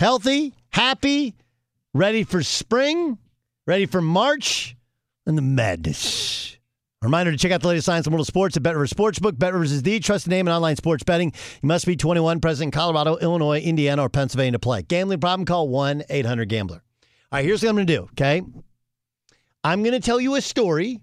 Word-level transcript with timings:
healthy, 0.00 0.54
happy, 0.70 1.34
ready 1.92 2.24
for 2.24 2.42
spring, 2.42 3.18
ready 3.66 3.84
for 3.84 4.00
March, 4.00 4.74
and 5.26 5.36
the 5.36 5.42
madness. 5.42 6.56
A 7.02 7.06
reminder 7.06 7.32
to 7.32 7.36
check 7.36 7.52
out 7.52 7.60
the 7.60 7.68
latest 7.68 7.84
science 7.84 8.04
the 8.04 8.10
world 8.10 8.22
of 8.22 8.26
sports 8.26 8.56
at 8.56 8.62
Bet 8.62 8.74
Rivers 8.74 8.94
Sportsbook. 8.94 9.38
Bet 9.38 9.52
Rivers 9.52 9.72
is 9.72 9.82
the 9.82 10.00
trusted 10.00 10.30
name 10.30 10.48
in 10.48 10.54
online 10.54 10.76
sports 10.76 11.02
betting. 11.02 11.34
You 11.62 11.66
must 11.66 11.84
be 11.84 11.96
21, 11.96 12.40
present 12.40 12.68
in 12.68 12.70
Colorado, 12.70 13.18
Illinois, 13.18 13.60
Indiana, 13.60 14.02
or 14.02 14.08
Pennsylvania 14.08 14.52
to 14.52 14.58
play. 14.58 14.82
Gambling 14.82 15.20
problem? 15.20 15.44
Call 15.44 15.68
1 15.68 16.04
800 16.08 16.48
Gambler. 16.48 16.82
All 17.30 17.36
right, 17.36 17.44
here's 17.44 17.62
what 17.62 17.68
I'm 17.68 17.76
going 17.76 17.86
to 17.86 17.96
do, 17.96 18.02
okay? 18.12 18.42
I'm 19.62 19.82
going 19.82 19.92
to 19.92 20.00
tell 20.00 20.18
you 20.18 20.34
a 20.34 20.40
story. 20.40 20.98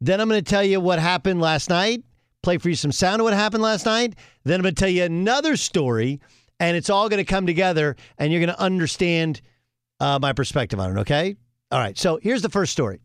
Then 0.00 0.20
I'm 0.20 0.28
going 0.28 0.42
to 0.42 0.48
tell 0.48 0.64
you 0.64 0.78
what 0.78 1.00
happened 1.00 1.40
last 1.40 1.70
night, 1.70 2.04
play 2.42 2.58
for 2.58 2.68
you 2.68 2.76
some 2.76 2.92
sound 2.92 3.20
of 3.20 3.24
what 3.24 3.34
happened 3.34 3.64
last 3.64 3.84
night. 3.84 4.14
Then 4.44 4.60
I'm 4.60 4.62
going 4.62 4.76
to 4.76 4.80
tell 4.80 4.88
you 4.88 5.02
another 5.02 5.56
story, 5.56 6.20
and 6.60 6.76
it's 6.76 6.90
all 6.90 7.08
going 7.08 7.24
to 7.24 7.30
come 7.30 7.46
together, 7.46 7.96
and 8.18 8.32
you're 8.32 8.40
going 8.40 8.54
to 8.54 8.60
understand 8.60 9.40
uh, 10.00 10.18
my 10.20 10.32
perspective 10.32 10.80
on 10.80 10.96
it, 10.96 11.00
okay? 11.00 11.36
All 11.70 11.78
right, 11.78 11.98
so 11.98 12.18
here's 12.22 12.42
the 12.42 12.48
first 12.48 12.72
story. 12.72 13.00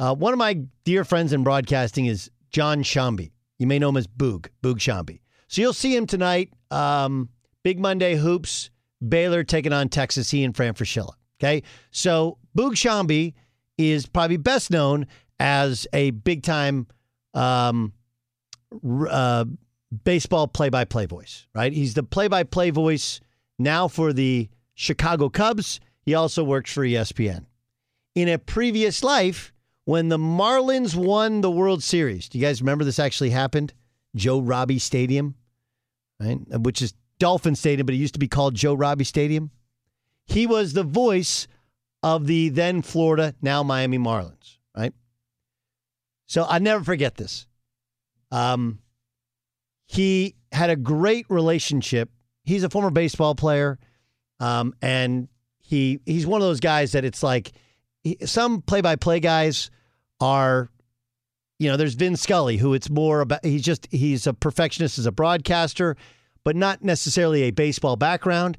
Uh, 0.00 0.14
one 0.14 0.32
of 0.32 0.38
my 0.38 0.54
dear 0.84 1.04
friends 1.04 1.32
in 1.32 1.42
broadcasting 1.42 2.06
is 2.06 2.30
John 2.50 2.82
Sciambi. 2.82 3.32
You 3.58 3.66
may 3.66 3.78
know 3.78 3.88
him 3.88 3.96
as 3.96 4.06
Boog, 4.06 4.48
Boog 4.62 4.76
Sciambi. 4.76 5.20
So 5.48 5.60
you'll 5.60 5.72
see 5.72 5.94
him 5.94 6.06
tonight. 6.06 6.52
Um, 6.70 7.28
Big 7.64 7.80
Monday 7.80 8.14
hoops. 8.14 8.70
Baylor 9.06 9.44
taking 9.44 9.72
on 9.72 9.88
Texas. 9.88 10.30
He 10.30 10.44
and 10.44 10.56
Fran 10.56 10.74
Fraschilla. 10.74 11.12
Okay, 11.40 11.62
so 11.90 12.38
Boog 12.56 12.72
Sciambi 12.72 13.34
is 13.76 14.06
probably 14.06 14.36
best 14.36 14.70
known 14.70 15.06
as 15.38 15.86
a 15.92 16.10
big 16.10 16.42
time 16.42 16.88
um, 17.34 17.92
uh, 19.08 19.44
baseball 20.04 20.48
play 20.48 20.68
by 20.68 20.84
play 20.84 21.06
voice. 21.06 21.46
Right? 21.54 21.72
He's 21.72 21.94
the 21.94 22.02
play 22.02 22.28
by 22.28 22.42
play 22.42 22.70
voice 22.70 23.20
now 23.58 23.88
for 23.88 24.12
the 24.12 24.48
Chicago 24.74 25.28
Cubs. 25.28 25.80
He 26.02 26.14
also 26.14 26.44
works 26.44 26.72
for 26.72 26.82
ESPN. 26.82 27.46
In 28.14 28.28
a 28.28 28.38
previous 28.38 29.04
life, 29.04 29.52
when 29.88 30.10
the 30.10 30.18
Marlins 30.18 30.94
won 30.94 31.40
the 31.40 31.50
World 31.50 31.82
Series. 31.82 32.28
Do 32.28 32.36
you 32.36 32.44
guys 32.44 32.60
remember 32.60 32.84
this 32.84 32.98
actually 32.98 33.30
happened? 33.30 33.72
Joe 34.14 34.38
Robbie 34.38 34.78
Stadium, 34.78 35.34
right? 36.20 36.38
Which 36.60 36.82
is 36.82 36.92
Dolphin 37.18 37.54
Stadium, 37.54 37.86
but 37.86 37.94
it 37.94 37.98
used 37.98 38.12
to 38.12 38.20
be 38.20 38.28
called 38.28 38.54
Joe 38.54 38.74
Robbie 38.74 39.04
Stadium. 39.04 39.50
He 40.26 40.46
was 40.46 40.74
the 40.74 40.82
voice 40.82 41.48
of 42.02 42.26
the 42.26 42.50
then 42.50 42.82
Florida, 42.82 43.34
now 43.40 43.62
Miami 43.62 43.96
Marlins, 43.96 44.58
right? 44.76 44.92
So 46.26 46.44
I 46.46 46.58
never 46.58 46.84
forget 46.84 47.14
this. 47.14 47.46
Um, 48.30 48.80
he 49.88 50.36
had 50.52 50.70
a 50.70 50.76
great 50.76 51.26
relationship. 51.28 52.10
He's 52.44 52.62
a 52.62 52.70
former 52.70 52.90
baseball 52.90 53.34
player, 53.34 53.78
um, 54.38 54.74
and 54.80 55.28
he 55.58 55.98
he's 56.06 56.26
one 56.26 56.40
of 56.40 56.46
those 56.46 56.60
guys 56.60 56.92
that 56.92 57.04
it's 57.04 57.22
like 57.22 57.52
he, 58.04 58.16
some 58.24 58.62
play-by-play 58.62 59.20
guys 59.20 59.70
are 60.20 60.70
you 61.58 61.68
know 61.68 61.76
there's 61.76 61.94
Vin 61.94 62.16
Scully 62.16 62.58
who 62.58 62.74
it's 62.74 62.88
more 62.88 63.20
about 63.22 63.44
he's 63.44 63.62
just 63.62 63.88
he's 63.90 64.26
a 64.26 64.34
perfectionist 64.34 64.98
as 64.98 65.06
a 65.06 65.12
broadcaster 65.12 65.96
but 66.44 66.54
not 66.54 66.84
necessarily 66.84 67.42
a 67.42 67.50
baseball 67.50 67.96
background. 67.96 68.56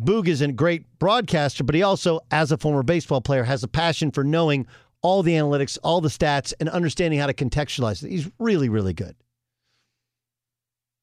Boog 0.00 0.26
is 0.26 0.40
a 0.40 0.50
great 0.50 0.86
broadcaster 0.98 1.64
but 1.64 1.74
he 1.74 1.82
also 1.82 2.20
as 2.30 2.52
a 2.52 2.58
former 2.58 2.82
baseball 2.82 3.20
player 3.20 3.44
has 3.44 3.62
a 3.62 3.68
passion 3.68 4.10
for 4.10 4.24
knowing 4.24 4.66
all 5.02 5.22
the 5.22 5.32
analytics 5.32 5.78
all 5.82 6.00
the 6.00 6.08
stats 6.08 6.52
and 6.60 6.68
understanding 6.68 7.18
how 7.18 7.26
to 7.26 7.34
contextualize 7.34 8.02
it. 8.04 8.10
He's 8.10 8.30
really 8.38 8.68
really 8.68 8.94
good 8.94 9.16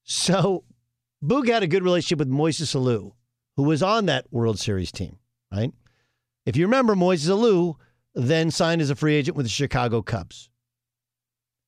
so 0.03 0.63
Boog 1.23 1.47
had 1.47 1.63
a 1.63 1.67
good 1.67 1.83
relationship 1.83 2.19
with 2.19 2.29
Moises 2.29 2.75
Alou 2.75 3.13
who 3.57 3.63
was 3.63 3.83
on 3.83 4.05
that 4.07 4.25
World 4.31 4.59
Series 4.59 4.91
team 4.91 5.17
right 5.51 5.71
if 6.45 6.55
you 6.55 6.65
remember 6.65 6.95
Moises 6.95 7.29
Alou 7.29 7.75
then 8.13 8.51
signed 8.51 8.81
as 8.81 8.89
a 8.89 8.95
free 8.95 9.15
agent 9.15 9.37
with 9.37 9.45
the 9.45 9.51
Chicago 9.51 10.01
Cubs. 10.01 10.49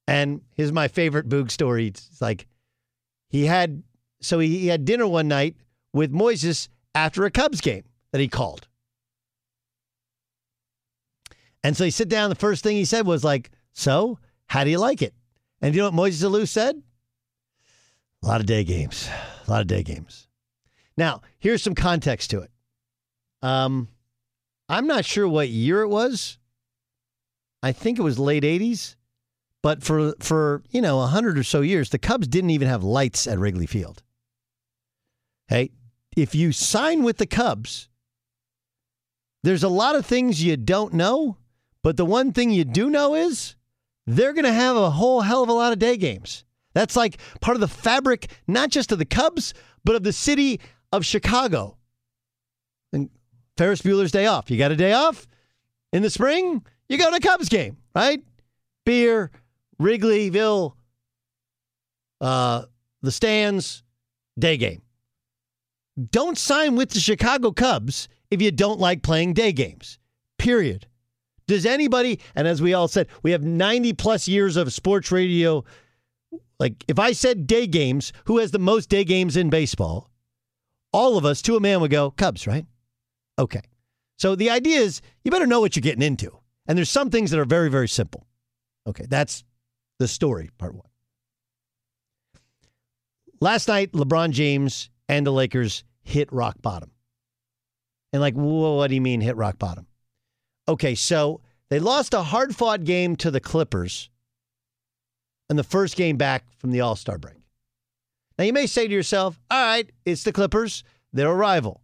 And 0.08 0.42
here's 0.56 0.72
my 0.72 0.88
favorite 0.88 1.30
Boog 1.30 1.50
story. 1.52 1.88
It's 1.88 2.22
like 2.22 2.48
he 3.30 3.46
had 3.46 3.84
so 4.22 4.40
he, 4.40 4.60
he 4.60 4.68
had 4.68 4.86
dinner 4.86 5.08
one 5.08 5.28
night 5.28 5.56
with 5.94 6.12
Moises 6.12 6.68
after 6.96 7.26
a 7.26 7.32
Cubs 7.32 7.62
game 7.62 7.84
that 8.12 8.22
he 8.22 8.28
called. 8.28 8.68
And 11.64 11.78
so 11.78 11.86
he 11.86 11.92
sit 11.92 12.10
down. 12.10 12.30
The 12.30 12.36
first 12.36 12.64
thing 12.64 12.76
he 12.76 12.84
said 12.84 13.06
was 13.06 13.24
like, 13.24 13.52
"So, 13.72 14.20
how 14.48 14.66
do 14.66 14.70
you 14.70 14.80
like 14.80 15.02
it?" 15.02 15.14
And 15.62 15.74
you 15.74 15.82
know 15.82 15.90
what 15.90 16.12
Moises 16.12 16.30
Alou 16.30 16.46
said? 16.46 16.82
A 18.24 18.28
lot 18.28 18.40
of 18.40 18.48
day 18.48 18.64
games. 18.64 19.10
A 19.48 19.52
lot 19.52 19.62
of 19.62 19.68
day 19.68 19.84
games. 19.84 20.28
Now, 20.96 21.22
here's 21.40 21.62
some 21.62 21.76
context 21.76 22.30
to 22.32 22.42
it. 22.42 22.52
Um, 23.42 23.90
I'm 24.70 24.88
not 24.88 25.04
sure 25.04 25.28
what 25.28 25.50
year 25.50 25.82
it 25.82 25.90
was. 25.90 26.38
I 27.62 27.74
think 27.74 28.00
it 28.00 28.04
was 28.04 28.18
late 28.18 28.44
80s. 28.44 28.96
But 29.62 29.82
for 29.82 30.14
for, 30.20 30.62
you 30.72 30.82
know, 30.82 30.98
100 30.98 31.40
or 31.40 31.44
so 31.44 31.62
years, 31.62 31.90
the 31.90 31.98
Cubs 31.98 32.28
didn't 32.28 32.50
even 32.50 32.68
have 32.68 32.84
lights 32.84 33.28
at 33.28 33.40
Wrigley 33.40 33.66
Field. 33.66 34.04
Hey, 35.48 35.72
if 36.18 36.36
you 36.36 36.52
sign 36.52 37.04
with 37.04 37.18
the 37.18 37.26
Cubs, 37.26 37.88
there's 39.42 39.64
a 39.64 39.70
lot 39.70 39.96
of 39.96 40.06
things 40.06 40.44
you 40.44 40.58
don't 40.58 40.94
know, 40.94 41.38
but 41.82 41.96
the 41.96 42.06
one 42.06 42.34
thing 42.34 42.52
you 42.52 42.66
do 42.66 42.90
know 42.90 43.16
is 43.16 43.56
they're 44.06 44.34
going 44.34 44.46
to 44.46 44.52
have 44.52 44.76
a 44.76 44.92
whole 44.92 45.22
hell 45.22 45.44
of 45.44 45.50
a 45.50 45.54
lot 45.54 45.72
of 45.72 45.80
day 45.80 45.96
games. 45.96 46.44
That's 46.74 46.96
like 46.96 47.18
part 47.40 47.56
of 47.56 47.62
the 47.62 47.68
fabric, 47.68 48.32
not 48.48 48.70
just 48.70 48.92
of 48.92 49.00
the 49.00 49.06
Cubs, 49.06 49.54
but 49.84 49.96
of 49.96 50.04
the 50.04 50.14
city 50.14 50.60
of 50.92 51.06
Chicago. 51.06 51.78
And 52.92 53.10
Ferris 53.58 53.82
Bueller's 53.82 54.12
day 54.12 54.26
off. 54.26 54.50
You 54.50 54.58
got 54.58 54.72
a 54.72 54.76
day 54.76 54.94
off 54.94 55.28
in 55.92 56.02
the 56.02 56.10
spring, 56.10 56.64
you 56.90 56.98
go 56.98 57.10
to 57.10 57.16
a 57.16 57.20
Cubs 57.20 57.50
game, 57.50 57.78
right? 57.96 58.22
Beer, 58.86 59.32
Wrigleyville, 59.80 60.74
uh, 62.20 62.64
the 63.02 63.12
stands, 63.12 63.84
day 64.38 64.58
game. 64.58 64.82
Don't 66.10 66.38
sign 66.38 66.76
with 66.76 66.90
the 66.90 67.00
Chicago 67.00 67.52
Cubs 67.52 68.08
if 68.32 68.42
you 68.42 68.52
don't 68.52 68.80
like 68.80 69.04
playing 69.04 69.34
day 69.34 69.52
games. 69.52 70.00
Period. 70.40 70.88
Does 71.46 71.66
anybody, 71.66 72.20
and 72.36 72.48
as 72.48 72.62
we 72.62 72.74
all 72.74 72.88
said, 72.88 73.08
we 73.22 73.32
have 73.32 73.44
90 73.44 73.94
plus 73.94 74.28
years 74.28 74.58
of 74.58 74.74
sports 74.74 75.12
radio. 75.12 75.64
Like, 76.64 76.86
if 76.88 76.98
I 76.98 77.12
said 77.12 77.46
day 77.46 77.68
games, 77.68 78.14
who 78.24 78.38
has 78.38 78.52
the 78.52 78.58
most 78.58 78.88
day 78.88 79.04
games 79.04 79.36
in 79.36 79.50
baseball? 79.50 80.10
All 80.94 81.18
of 81.18 81.26
us, 81.26 81.42
to 81.42 81.58
a 81.58 81.60
man, 81.60 81.82
would 81.82 81.92
go, 81.92 82.12
Cubs, 82.12 82.48
right? 82.48 82.66
Okay. 83.38 83.60
So 84.18 84.34
the 84.34 84.50
idea 84.50 84.80
is 84.80 85.02
you 85.26 85.32
better 85.32 85.46
know 85.46 85.60
what 85.60 85.76
you're 85.76 85.82
getting 85.82 86.02
into. 86.02 86.32
And 86.66 86.78
there's 86.78 86.90
some 86.90 87.10
things 87.10 87.32
that 87.32 87.40
are 87.42 87.44
very, 87.44 87.70
very 87.70 87.90
simple. 87.90 88.26
Okay, 88.88 89.06
that's 89.10 89.44
the 90.00 90.08
story, 90.08 90.52
part 90.58 90.74
one. 90.74 90.88
Last 93.42 93.68
night, 93.68 93.92
LeBron 93.92 94.32
James 94.32 94.90
and 95.10 95.28
the 95.28 95.34
Lakers 95.34 95.84
hit 96.02 96.32
rock 96.32 96.62
bottom. 96.62 96.92
And 98.14 98.22
like, 98.22 98.36
whoa, 98.36 98.76
what 98.76 98.88
do 98.88 98.96
you 98.96 99.02
mean 99.02 99.20
hit 99.20 99.36
rock 99.36 99.60
bottom? 99.60 99.86
Okay, 100.70 100.96
so 100.96 101.42
they 101.70 101.80
lost 101.80 102.14
a 102.14 102.24
hard 102.24 102.56
fought 102.56 102.86
game 102.86 103.18
to 103.18 103.32
the 103.32 103.42
Clippers 103.42 104.10
in 105.54 105.58
the 105.58 105.64
first 105.64 105.96
game 105.96 106.18
back 106.18 106.46
from 106.58 106.72
the 106.72 106.82
All 106.82 106.96
Star 106.96 107.20
break. 107.20 107.36
Now, 108.40 108.46
you 108.46 108.54
may 108.54 108.66
say 108.66 108.88
to 108.88 108.94
yourself, 108.94 109.40
all 109.52 109.64
right, 109.64 109.88
it's 110.04 110.24
the 110.24 110.34
Clippers, 110.34 110.84
they're 111.14 111.30
a 111.30 111.36
rival. 111.36 111.82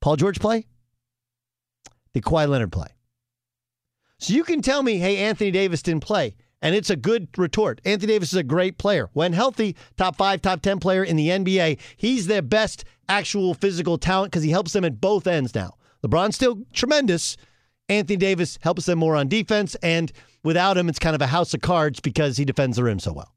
Paul 0.00 0.16
George 0.16 0.40
play? 0.40 0.66
Did 2.14 2.22
Kawhi 2.22 2.48
Leonard 2.48 2.72
play? 2.72 2.88
So 4.18 4.32
you 4.32 4.44
can 4.44 4.62
tell 4.62 4.82
me, 4.82 4.96
hey, 4.96 5.18
Anthony 5.18 5.50
Davis 5.50 5.82
didn't 5.82 6.02
play. 6.02 6.36
And 6.62 6.74
it's 6.74 6.88
a 6.88 6.96
good 6.96 7.28
retort. 7.36 7.82
Anthony 7.84 8.14
Davis 8.14 8.32
is 8.32 8.38
a 8.38 8.42
great 8.42 8.78
player. 8.78 9.10
When 9.12 9.34
healthy, 9.34 9.76
top 9.96 10.16
five, 10.16 10.40
top 10.40 10.62
10 10.62 10.80
player 10.80 11.04
in 11.04 11.16
the 11.16 11.28
NBA. 11.28 11.78
He's 11.96 12.26
their 12.26 12.42
best 12.42 12.84
actual 13.08 13.52
physical 13.52 13.98
talent 13.98 14.32
because 14.32 14.42
he 14.42 14.50
helps 14.50 14.72
them 14.72 14.84
at 14.84 15.00
both 15.00 15.26
ends 15.26 15.54
now. 15.54 15.74
LeBron's 16.02 16.34
still 16.34 16.64
tremendous. 16.72 17.36
Anthony 17.88 18.16
Davis 18.16 18.58
helps 18.62 18.86
them 18.86 18.98
more 18.98 19.14
on 19.14 19.28
defense. 19.28 19.76
And 19.82 20.10
without 20.48 20.78
him, 20.78 20.88
it's 20.88 20.98
kind 20.98 21.14
of 21.14 21.20
a 21.20 21.26
house 21.26 21.52
of 21.52 21.60
cards 21.60 22.00
because 22.00 22.38
he 22.38 22.44
defends 22.46 22.78
the 22.78 22.82
rim 22.82 22.98
so 22.98 23.12
well. 23.12 23.34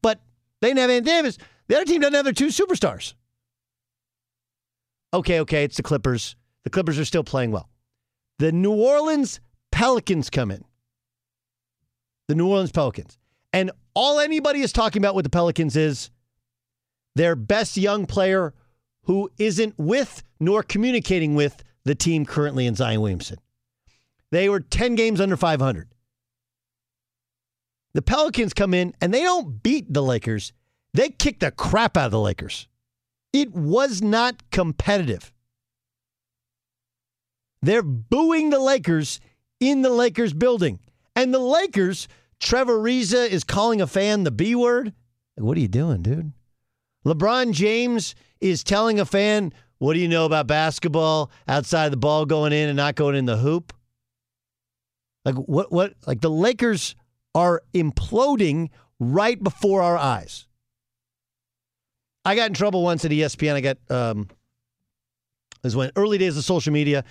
But 0.00 0.22
they 0.62 0.68
didn't 0.68 0.80
have 0.80 0.90
Anthony 0.90 1.16
Davis. 1.16 1.38
The 1.66 1.76
other 1.76 1.84
team 1.84 2.00
doesn't 2.00 2.14
have 2.14 2.24
their 2.24 2.32
two 2.32 2.46
superstars. 2.46 3.12
Okay, 5.12 5.40
okay, 5.40 5.64
it's 5.64 5.76
the 5.76 5.82
Clippers. 5.82 6.34
The 6.64 6.70
Clippers 6.70 6.98
are 6.98 7.04
still 7.04 7.24
playing 7.24 7.50
well. 7.50 7.68
The 8.38 8.52
New 8.52 8.72
Orleans 8.72 9.40
Pelicans 9.70 10.30
come 10.30 10.50
in. 10.50 10.64
The 12.28 12.34
New 12.34 12.48
Orleans 12.48 12.72
Pelicans. 12.72 13.18
And 13.52 13.70
all 13.92 14.20
anybody 14.20 14.62
is 14.62 14.72
talking 14.72 15.02
about 15.02 15.14
with 15.14 15.24
the 15.24 15.30
Pelicans 15.30 15.76
is 15.76 16.10
their 17.16 17.36
best 17.36 17.76
young 17.76 18.06
player 18.06 18.54
who 19.02 19.30
isn't 19.38 19.74
with 19.76 20.22
nor 20.40 20.62
communicating 20.62 21.34
with 21.34 21.62
the 21.84 21.94
team 21.94 22.24
currently 22.24 22.66
in 22.66 22.74
Zion 22.74 23.02
Williamson. 23.02 23.38
They 24.30 24.48
were 24.48 24.60
10 24.60 24.94
games 24.94 25.20
under 25.20 25.36
500. 25.36 25.88
The 27.94 28.02
Pelicans 28.02 28.52
come 28.52 28.74
in 28.74 28.94
and 29.00 29.12
they 29.12 29.22
don't 29.22 29.62
beat 29.62 29.92
the 29.92 30.02
Lakers. 30.02 30.52
They 30.94 31.08
kick 31.08 31.40
the 31.40 31.50
crap 31.50 31.96
out 31.96 32.06
of 32.06 32.12
the 32.12 32.20
Lakers. 32.20 32.68
It 33.32 33.52
was 33.52 34.02
not 34.02 34.50
competitive. 34.50 35.32
They're 37.62 37.82
booing 37.82 38.50
the 38.50 38.60
Lakers 38.60 39.20
in 39.60 39.82
the 39.82 39.90
Lakers 39.90 40.32
building. 40.32 40.78
And 41.16 41.34
the 41.34 41.40
Lakers, 41.40 42.08
Trevor 42.38 42.78
Ariza 42.78 43.28
is 43.28 43.42
calling 43.44 43.80
a 43.80 43.86
fan 43.86 44.24
the 44.24 44.30
B 44.30 44.54
word. 44.54 44.92
What 45.36 45.56
are 45.56 45.60
you 45.60 45.68
doing, 45.68 46.02
dude? 46.02 46.32
LeBron 47.04 47.52
James 47.52 48.14
is 48.40 48.62
telling 48.62 49.00
a 49.00 49.04
fan, 49.04 49.52
What 49.78 49.94
do 49.94 50.00
you 50.00 50.08
know 50.08 50.24
about 50.24 50.46
basketball 50.46 51.30
outside 51.46 51.90
the 51.90 51.96
ball 51.96 52.26
going 52.26 52.52
in 52.52 52.68
and 52.68 52.76
not 52.76 52.94
going 52.94 53.16
in 53.16 53.24
the 53.24 53.38
hoop? 53.38 53.72
Like, 55.28 55.46
what, 55.46 55.70
what, 55.70 55.92
like 56.06 56.22
the 56.22 56.30
Lakers 56.30 56.96
are 57.34 57.62
imploding 57.74 58.70
right 58.98 59.42
before 59.42 59.82
our 59.82 59.98
eyes. 59.98 60.46
I 62.24 62.34
got 62.34 62.48
in 62.48 62.54
trouble 62.54 62.82
once 62.82 63.04
at 63.04 63.10
ESPN. 63.10 63.52
I 63.52 63.60
got, 63.60 63.76
um, 63.90 64.28
was 65.62 65.76
when 65.76 65.90
early 65.96 66.16
days 66.16 66.38
of 66.38 66.44
social 66.44 66.72
media. 66.72 67.04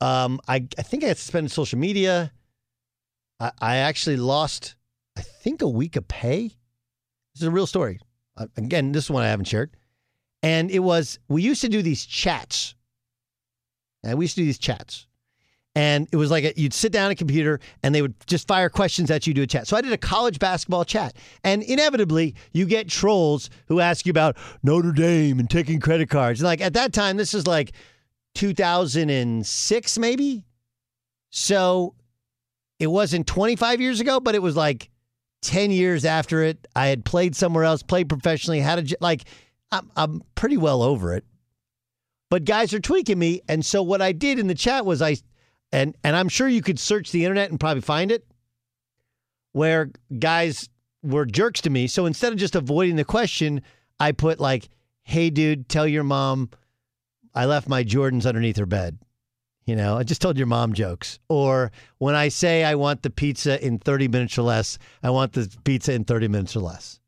Um, 0.00 0.40
I, 0.48 0.66
I 0.78 0.82
think 0.82 1.04
I 1.04 1.08
had 1.08 1.18
suspended 1.18 1.52
social 1.52 1.78
media. 1.78 2.32
I, 3.38 3.52
I 3.60 3.76
actually 3.76 4.16
lost, 4.16 4.76
I 5.18 5.20
think, 5.20 5.60
a 5.60 5.68
week 5.68 5.96
of 5.96 6.08
pay. 6.08 6.44
This 7.34 7.42
is 7.42 7.42
a 7.42 7.50
real 7.50 7.66
story. 7.66 8.00
Uh, 8.38 8.46
again, 8.56 8.92
this 8.92 9.04
is 9.04 9.10
one 9.10 9.24
I 9.24 9.28
haven't 9.28 9.44
shared. 9.44 9.76
And 10.42 10.70
it 10.70 10.78
was, 10.78 11.18
we 11.28 11.42
used 11.42 11.60
to 11.60 11.68
do 11.68 11.82
these 11.82 12.06
chats. 12.06 12.74
And 14.02 14.18
we 14.18 14.24
used 14.24 14.36
to 14.36 14.40
do 14.40 14.46
these 14.46 14.58
chats. 14.58 15.06
And 15.74 16.06
it 16.12 16.16
was 16.16 16.30
like 16.30 16.44
a, 16.44 16.52
you'd 16.54 16.74
sit 16.74 16.92
down 16.92 17.06
at 17.06 17.12
a 17.12 17.14
computer 17.14 17.58
and 17.82 17.94
they 17.94 18.02
would 18.02 18.14
just 18.26 18.46
fire 18.46 18.68
questions 18.68 19.10
at 19.10 19.26
you 19.26 19.32
to 19.34 19.42
a 19.42 19.46
chat. 19.46 19.66
So 19.66 19.76
I 19.76 19.80
did 19.80 19.92
a 19.92 19.98
college 19.98 20.38
basketball 20.38 20.84
chat. 20.84 21.16
And 21.44 21.62
inevitably, 21.62 22.34
you 22.52 22.66
get 22.66 22.88
trolls 22.88 23.48
who 23.68 23.80
ask 23.80 24.04
you 24.04 24.10
about 24.10 24.36
Notre 24.62 24.92
Dame 24.92 25.38
and 25.38 25.48
taking 25.48 25.80
credit 25.80 26.10
cards. 26.10 26.40
And 26.40 26.46
like 26.46 26.60
at 26.60 26.74
that 26.74 26.92
time, 26.92 27.16
this 27.16 27.32
is 27.32 27.46
like 27.46 27.72
2006, 28.34 29.98
maybe. 29.98 30.44
So 31.30 31.94
it 32.78 32.88
wasn't 32.88 33.26
25 33.26 33.80
years 33.80 34.00
ago, 34.00 34.20
but 34.20 34.34
it 34.34 34.42
was 34.42 34.56
like 34.56 34.90
10 35.40 35.70
years 35.70 36.04
after 36.04 36.42
it. 36.42 36.68
I 36.76 36.88
had 36.88 37.04
played 37.04 37.34
somewhere 37.34 37.64
else, 37.64 37.82
played 37.82 38.10
professionally, 38.10 38.60
had 38.60 38.92
a, 38.92 38.96
like, 39.00 39.24
I'm, 39.70 39.90
I'm 39.96 40.22
pretty 40.34 40.58
well 40.58 40.82
over 40.82 41.14
it. 41.14 41.24
But 42.28 42.44
guys 42.44 42.74
are 42.74 42.80
tweaking 42.80 43.18
me. 43.18 43.40
And 43.48 43.64
so 43.64 43.82
what 43.82 44.02
I 44.02 44.12
did 44.12 44.38
in 44.38 44.46
the 44.46 44.54
chat 44.54 44.84
was 44.84 45.00
I, 45.00 45.16
and, 45.72 45.96
and 46.04 46.14
I'm 46.14 46.28
sure 46.28 46.48
you 46.48 46.62
could 46.62 46.78
search 46.78 47.10
the 47.10 47.24
internet 47.24 47.50
and 47.50 47.58
probably 47.58 47.80
find 47.80 48.12
it, 48.12 48.26
where 49.52 49.90
guys 50.18 50.68
were 51.02 51.26
jerks 51.26 51.60
to 51.62 51.70
me. 51.70 51.86
So 51.86 52.06
instead 52.06 52.32
of 52.32 52.38
just 52.38 52.54
avoiding 52.54 52.96
the 52.96 53.04
question, 53.04 53.62
I 53.98 54.12
put 54.12 54.40
like, 54.40 54.68
hey, 55.02 55.30
dude, 55.30 55.68
tell 55.68 55.86
your 55.86 56.04
mom 56.04 56.50
I 57.34 57.46
left 57.46 57.68
my 57.68 57.82
Jordans 57.82 58.26
underneath 58.26 58.56
her 58.58 58.66
bed. 58.66 58.98
You 59.64 59.76
know, 59.76 59.96
I 59.96 60.02
just 60.02 60.20
told 60.20 60.36
your 60.36 60.46
mom 60.46 60.72
jokes. 60.72 61.18
Or 61.28 61.70
when 61.98 62.14
I 62.14 62.28
say 62.28 62.64
I 62.64 62.74
want 62.74 63.02
the 63.02 63.10
pizza 63.10 63.64
in 63.64 63.78
30 63.78 64.08
minutes 64.08 64.36
or 64.36 64.42
less, 64.42 64.78
I 65.02 65.10
want 65.10 65.32
the 65.32 65.48
pizza 65.64 65.92
in 65.92 66.04
30 66.04 66.28
minutes 66.28 66.56
or 66.56 66.60
less. 66.60 66.98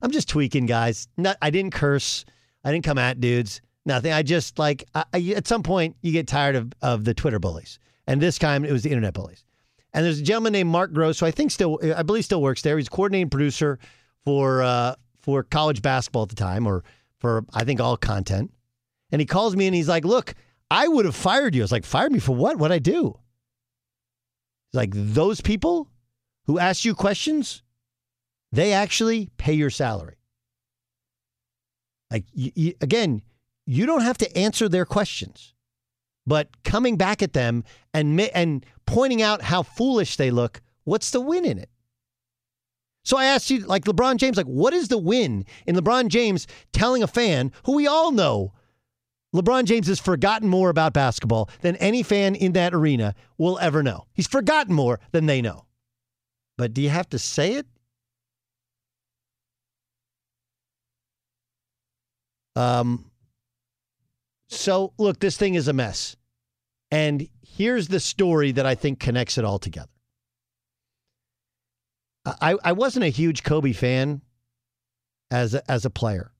I'm 0.00 0.10
just 0.10 0.28
tweaking, 0.28 0.66
guys. 0.66 1.08
Not, 1.16 1.36
I 1.42 1.50
didn't 1.50 1.72
curse. 1.72 2.24
I 2.62 2.72
didn't 2.72 2.84
come 2.84 2.98
at 2.98 3.20
dudes. 3.20 3.60
Nothing. 3.84 4.12
I 4.12 4.22
just 4.22 4.58
like, 4.58 4.84
I, 4.94 5.04
I, 5.12 5.34
at 5.36 5.48
some 5.48 5.62
point, 5.62 5.96
you 6.02 6.12
get 6.12 6.28
tired 6.28 6.56
of, 6.56 6.72
of 6.82 7.04
the 7.04 7.14
Twitter 7.14 7.38
bullies. 7.38 7.78
And 8.06 8.20
this 8.20 8.38
time 8.38 8.64
it 8.64 8.72
was 8.72 8.82
the 8.82 8.90
internet 8.90 9.14
bullies. 9.14 9.44
And 9.92 10.04
there's 10.04 10.18
a 10.18 10.22
gentleman 10.22 10.52
named 10.52 10.70
Mark 10.70 10.92
Gross, 10.92 11.20
who 11.20 11.26
I 11.26 11.30
think 11.30 11.50
still, 11.50 11.78
I 11.96 12.02
believe 12.02 12.24
still 12.24 12.42
works 12.42 12.62
there. 12.62 12.76
He's 12.76 12.88
coordinating 12.88 13.30
producer 13.30 13.78
for, 14.24 14.62
uh, 14.62 14.96
for 15.22 15.44
college 15.44 15.82
basketball 15.82 16.24
at 16.24 16.28
the 16.28 16.34
time, 16.34 16.66
or 16.66 16.82
for, 17.18 17.44
I 17.54 17.64
think, 17.64 17.80
all 17.80 17.96
content. 17.96 18.52
And 19.12 19.20
he 19.20 19.26
calls 19.26 19.54
me 19.54 19.66
and 19.66 19.74
he's 19.74 19.88
like, 19.88 20.04
Look, 20.04 20.34
I 20.70 20.88
would 20.88 21.04
have 21.04 21.14
fired 21.14 21.54
you. 21.54 21.62
I 21.62 21.64
was 21.64 21.72
like, 21.72 21.84
Fired 21.84 22.12
me 22.12 22.18
for 22.18 22.34
what? 22.34 22.58
What'd 22.58 22.74
I 22.74 22.80
do? 22.80 23.18
He's 24.72 24.76
like, 24.76 24.90
Those 24.92 25.40
people 25.40 25.88
who 26.46 26.58
ask 26.58 26.84
you 26.84 26.94
questions, 26.94 27.62
they 28.52 28.72
actually 28.72 29.30
pay 29.36 29.52
your 29.52 29.70
salary. 29.70 30.16
Like, 32.10 32.24
again, 32.80 33.22
you 33.66 33.86
don't 33.86 34.02
have 34.02 34.18
to 34.18 34.36
answer 34.36 34.68
their 34.68 34.84
questions, 34.84 35.53
but 36.26 36.48
coming 36.64 36.96
back 36.96 37.22
at 37.22 37.32
them 37.32 37.64
and, 37.92 38.20
and 38.20 38.64
pointing 38.86 39.22
out 39.22 39.42
how 39.42 39.62
foolish 39.62 40.16
they 40.16 40.30
look, 40.30 40.60
what's 40.84 41.10
the 41.10 41.20
win 41.20 41.44
in 41.44 41.58
it? 41.58 41.70
So 43.04 43.18
I 43.18 43.26
asked 43.26 43.50
you, 43.50 43.60
like 43.60 43.84
LeBron 43.84 44.16
James, 44.16 44.36
like, 44.36 44.46
what 44.46 44.72
is 44.72 44.88
the 44.88 44.98
win 44.98 45.44
in 45.66 45.76
LeBron 45.76 46.08
James 46.08 46.46
telling 46.72 47.02
a 47.02 47.06
fan 47.06 47.52
who 47.64 47.74
we 47.74 47.86
all 47.86 48.12
know 48.12 48.52
LeBron 49.34 49.64
James 49.64 49.88
has 49.88 49.98
forgotten 50.00 50.48
more 50.48 50.70
about 50.70 50.94
basketball 50.94 51.50
than 51.60 51.76
any 51.76 52.02
fan 52.02 52.34
in 52.34 52.52
that 52.52 52.72
arena 52.72 53.14
will 53.36 53.58
ever 53.58 53.82
know. 53.82 54.06
He's 54.14 54.28
forgotten 54.28 54.72
more 54.72 55.00
than 55.10 55.26
they 55.26 55.42
know. 55.42 55.66
But 56.56 56.72
do 56.72 56.80
you 56.80 56.88
have 56.88 57.08
to 57.10 57.18
say 57.18 57.54
it? 57.54 57.66
Um, 62.56 63.10
so, 64.64 64.94
look, 64.98 65.20
this 65.20 65.36
thing 65.36 65.54
is 65.54 65.68
a 65.68 65.72
mess. 65.74 66.16
And 66.90 67.28
here's 67.42 67.88
the 67.88 68.00
story 68.00 68.52
that 68.52 68.64
I 68.64 68.74
think 68.74 68.98
connects 68.98 69.36
it 69.36 69.44
all 69.44 69.58
together. 69.58 69.90
I, 72.24 72.56
I 72.64 72.72
wasn't 72.72 73.04
a 73.04 73.08
huge 73.08 73.42
Kobe 73.42 73.72
fan 73.72 74.22
as 75.30 75.52
a, 75.52 75.70
as 75.70 75.84
a 75.84 75.90
player. 75.90 76.32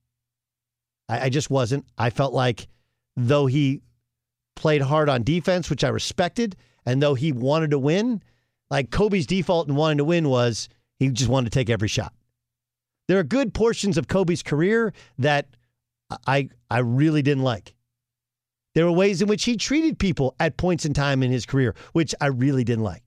I, 1.08 1.26
I 1.26 1.28
just 1.28 1.50
wasn't. 1.50 1.84
I 1.98 2.08
felt 2.08 2.32
like 2.32 2.68
though 3.14 3.44
he 3.44 3.82
played 4.56 4.80
hard 4.80 5.10
on 5.10 5.22
defense, 5.22 5.68
which 5.68 5.84
I 5.84 5.88
respected, 5.88 6.56
and 6.86 7.02
though 7.02 7.14
he 7.14 7.32
wanted 7.32 7.72
to 7.72 7.78
win, 7.78 8.22
like 8.70 8.90
Kobe's 8.90 9.26
default 9.26 9.68
in 9.68 9.74
wanting 9.74 9.98
to 9.98 10.04
win 10.04 10.30
was 10.30 10.70
he 10.98 11.10
just 11.10 11.28
wanted 11.28 11.52
to 11.52 11.58
take 11.58 11.68
every 11.68 11.88
shot. 11.88 12.14
There 13.06 13.18
are 13.18 13.24
good 13.24 13.52
portions 13.52 13.98
of 13.98 14.08
Kobe's 14.08 14.42
career 14.42 14.94
that 15.18 15.48
I 16.26 16.48
I 16.70 16.78
really 16.78 17.20
didn't 17.20 17.44
like. 17.44 17.74
There 18.74 18.84
were 18.84 18.92
ways 18.92 19.22
in 19.22 19.28
which 19.28 19.44
he 19.44 19.56
treated 19.56 19.98
people 19.98 20.34
at 20.40 20.56
points 20.56 20.84
in 20.84 20.94
time 20.94 21.22
in 21.22 21.30
his 21.30 21.46
career, 21.46 21.74
which 21.92 22.14
I 22.20 22.26
really 22.26 22.64
didn't 22.64 22.84
like. 22.84 23.02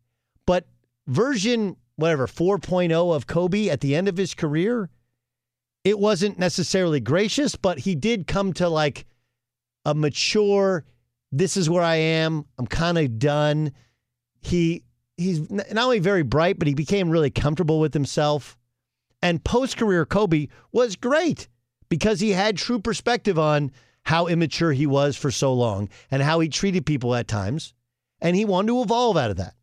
But 0.46 0.66
version 1.08 1.76
whatever 1.98 2.28
4.0 2.28 3.16
of 3.16 3.28
Kobe 3.28 3.70
at 3.70 3.82
the 3.82 3.96
end 3.96 4.08
of 4.08 4.18
his 4.18 4.34
career, 4.34 4.90
it 5.84 6.00
wasn't 6.00 6.40
necessarily 6.40 7.00
gracious, 7.00 7.56
but 7.56 7.80
he 7.80 7.96
did 7.96 8.28
come 8.28 8.54
to 8.54 8.70
like 8.70 9.06
a 9.84 9.94
mature, 9.94 10.86
this 11.32 11.58
is 11.58 11.70
where 11.70 11.84
I 11.84 11.96
am. 11.96 12.46
I'm 12.58 12.68
kind 12.68 12.98
of 12.98 13.20
done. 13.20 13.72
He 14.42 14.84
he's 15.18 15.50
not 15.50 15.78
only 15.78 16.00
very 16.00 16.24
bright, 16.24 16.60
but 16.60 16.68
he 16.68 16.76
became 16.76 17.10
really 17.10 17.32
comfortable 17.32 17.80
with 17.80 17.94
himself. 17.94 18.58
And 19.22 19.44
post 19.44 19.78
career 19.78 20.06
Kobe 20.06 20.48
was 20.72 20.96
great 20.96 21.48
because 21.90 22.20
he 22.20 22.32
had 22.32 22.58
true 22.58 22.80
perspective 22.80 23.40
on 23.40 23.72
how 24.08 24.28
immature 24.28 24.72
he 24.72 24.88
was 24.88 25.18
for 25.18 25.30
so 25.30 25.54
long 25.54 25.90
and 26.10 26.24
how 26.24 26.40
he 26.40 26.48
treated 26.48 26.86
people 26.86 27.14
at 27.14 27.28
times. 27.28 27.74
And 28.22 28.38
he 28.38 28.46
wanted 28.46 28.68
to 28.70 28.82
evolve 28.82 29.18
out 29.18 29.32
of 29.32 29.36
that. 29.36 29.54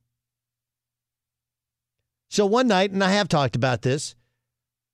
So 2.29 2.45
one 2.45 2.69
night, 2.69 2.91
and 2.91 3.03
I 3.03 3.13
have 3.13 3.27
talked 3.27 3.57
about 3.57 3.81
this, 3.81 4.15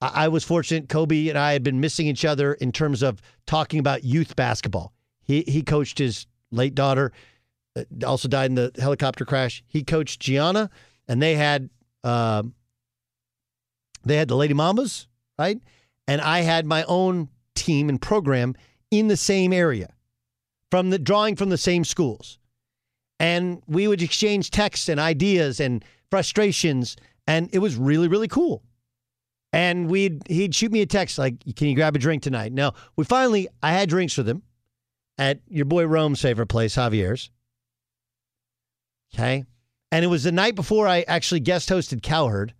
I, 0.00 0.26
I 0.26 0.28
was 0.28 0.44
fortunate 0.44 0.88
Kobe 0.88 1.28
and 1.28 1.36
I 1.36 1.52
had 1.52 1.64
been 1.64 1.80
missing 1.80 2.06
each 2.06 2.24
other 2.24 2.54
in 2.54 2.70
terms 2.70 3.02
of 3.02 3.20
talking 3.44 3.80
about 3.80 4.04
youth 4.04 4.36
basketball. 4.36 4.92
He 5.24 5.42
he 5.42 5.62
coached 5.64 5.98
his 5.98 6.28
late 6.52 6.76
daughter, 6.76 7.10
uh, 7.74 7.82
also 8.06 8.28
died 8.28 8.50
in 8.50 8.54
the 8.54 8.70
helicopter 8.78 9.24
crash. 9.24 9.64
He 9.66 9.82
coached 9.82 10.20
Gianna, 10.20 10.70
and 11.08 11.20
they 11.20 11.34
had 11.34 11.70
uh, 12.04 12.44
they 14.04 14.16
had 14.16 14.28
the 14.28 14.36
Lady 14.36 14.54
Mambas, 14.54 15.08
right? 15.40 15.58
And 16.06 16.20
I 16.20 16.42
had 16.42 16.66
my 16.66 16.84
own 16.84 17.30
team 17.56 17.88
and 17.88 18.00
program 18.00 18.54
in 18.90 19.08
the 19.08 19.16
same 19.16 19.52
area, 19.52 19.92
from 20.70 20.90
the 20.90 20.98
drawing 20.98 21.36
from 21.36 21.48
the 21.50 21.58
same 21.58 21.84
schools, 21.84 22.38
and 23.18 23.62
we 23.66 23.86
would 23.86 24.02
exchange 24.02 24.50
texts 24.50 24.88
and 24.88 24.98
ideas 24.98 25.60
and 25.60 25.84
frustrations, 26.10 26.96
and 27.26 27.48
it 27.52 27.58
was 27.58 27.76
really 27.76 28.08
really 28.08 28.28
cool. 28.28 28.62
And 29.52 29.90
we'd 29.90 30.26
he'd 30.28 30.54
shoot 30.54 30.70
me 30.70 30.80
a 30.80 30.86
text 30.86 31.18
like, 31.18 31.42
"Can 31.56 31.68
you 31.68 31.74
grab 31.74 31.96
a 31.96 31.98
drink 31.98 32.22
tonight?" 32.22 32.52
No, 32.52 32.72
we 32.96 33.04
finally 33.04 33.48
I 33.62 33.72
had 33.72 33.88
drinks 33.88 34.16
with 34.16 34.28
him 34.28 34.42
at 35.18 35.40
your 35.48 35.64
boy 35.64 35.86
Rome's 35.86 36.22
favorite 36.22 36.46
place, 36.46 36.76
Javier's. 36.76 37.30
Okay, 39.12 39.44
and 39.90 40.04
it 40.04 40.08
was 40.08 40.22
the 40.22 40.32
night 40.32 40.54
before 40.54 40.86
I 40.86 41.02
actually 41.08 41.40
guest 41.40 41.68
hosted 41.68 42.02
Cowherd. 42.02 42.54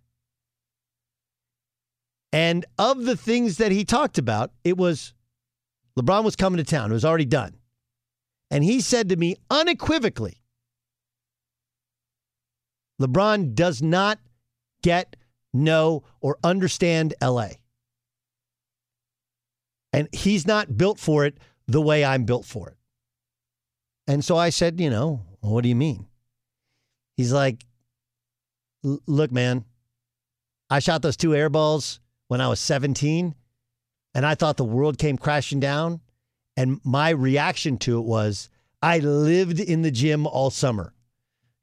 And 2.32 2.64
of 2.78 3.04
the 3.04 3.16
things 3.16 3.56
that 3.56 3.72
he 3.72 3.84
talked 3.84 4.18
about, 4.18 4.52
it 4.62 4.76
was 4.76 5.14
LeBron 5.99 6.25
was 6.25 6.37
coming 6.37 6.59
to 6.59 6.64
town. 6.64 6.90
It 6.90 6.94
was 6.94 7.04
already 7.04 7.25
done. 7.25 7.56
And 8.50 8.64
he 8.64 8.80
said 8.80 9.09
to 9.09 9.16
me 9.16 9.37
unequivocally 9.50 10.40
LeBron 13.00 13.54
does 13.54 13.80
not 13.80 14.18
get, 14.82 15.16
know, 15.52 16.04
or 16.20 16.37
understand 16.44 17.14
LA. 17.23 17.49
And 19.92 20.09
he's 20.12 20.47
not 20.47 20.76
built 20.76 21.00
for 21.00 21.25
it 21.25 21.38
the 21.66 21.80
way 21.80 22.04
I'm 22.04 22.25
built 22.25 22.44
for 22.44 22.68
it. 22.68 22.76
And 24.06 24.25
so 24.25 24.37
I 24.37 24.50
said, 24.50 24.80
you 24.80 24.90
know, 24.90 25.25
what 25.40 25.62
do 25.62 25.68
you 25.68 25.75
mean? 25.75 26.06
He's 27.16 27.32
like, 27.32 27.64
look, 28.82 29.32
man, 29.32 29.64
I 30.68 30.78
shot 30.78 31.02
those 31.02 31.16
two 31.16 31.35
air 31.35 31.49
balls 31.49 32.00
when 32.28 32.40
I 32.40 32.49
was 32.49 32.61
17, 32.61 33.35
and 34.14 34.26
I 34.26 34.35
thought 34.35 34.57
the 34.57 34.64
world 34.64 34.99
came 34.99 35.17
crashing 35.17 35.61
down. 35.61 36.00
And 36.57 36.81
my 36.85 37.11
reaction 37.11 37.79
to 37.79 37.99
it 37.99 38.05
was, 38.05 38.50
I 38.83 38.99
lived 38.99 39.61
in 39.61 39.83
the 39.83 39.90
gym 39.90 40.26
all 40.26 40.50
summer. 40.50 40.93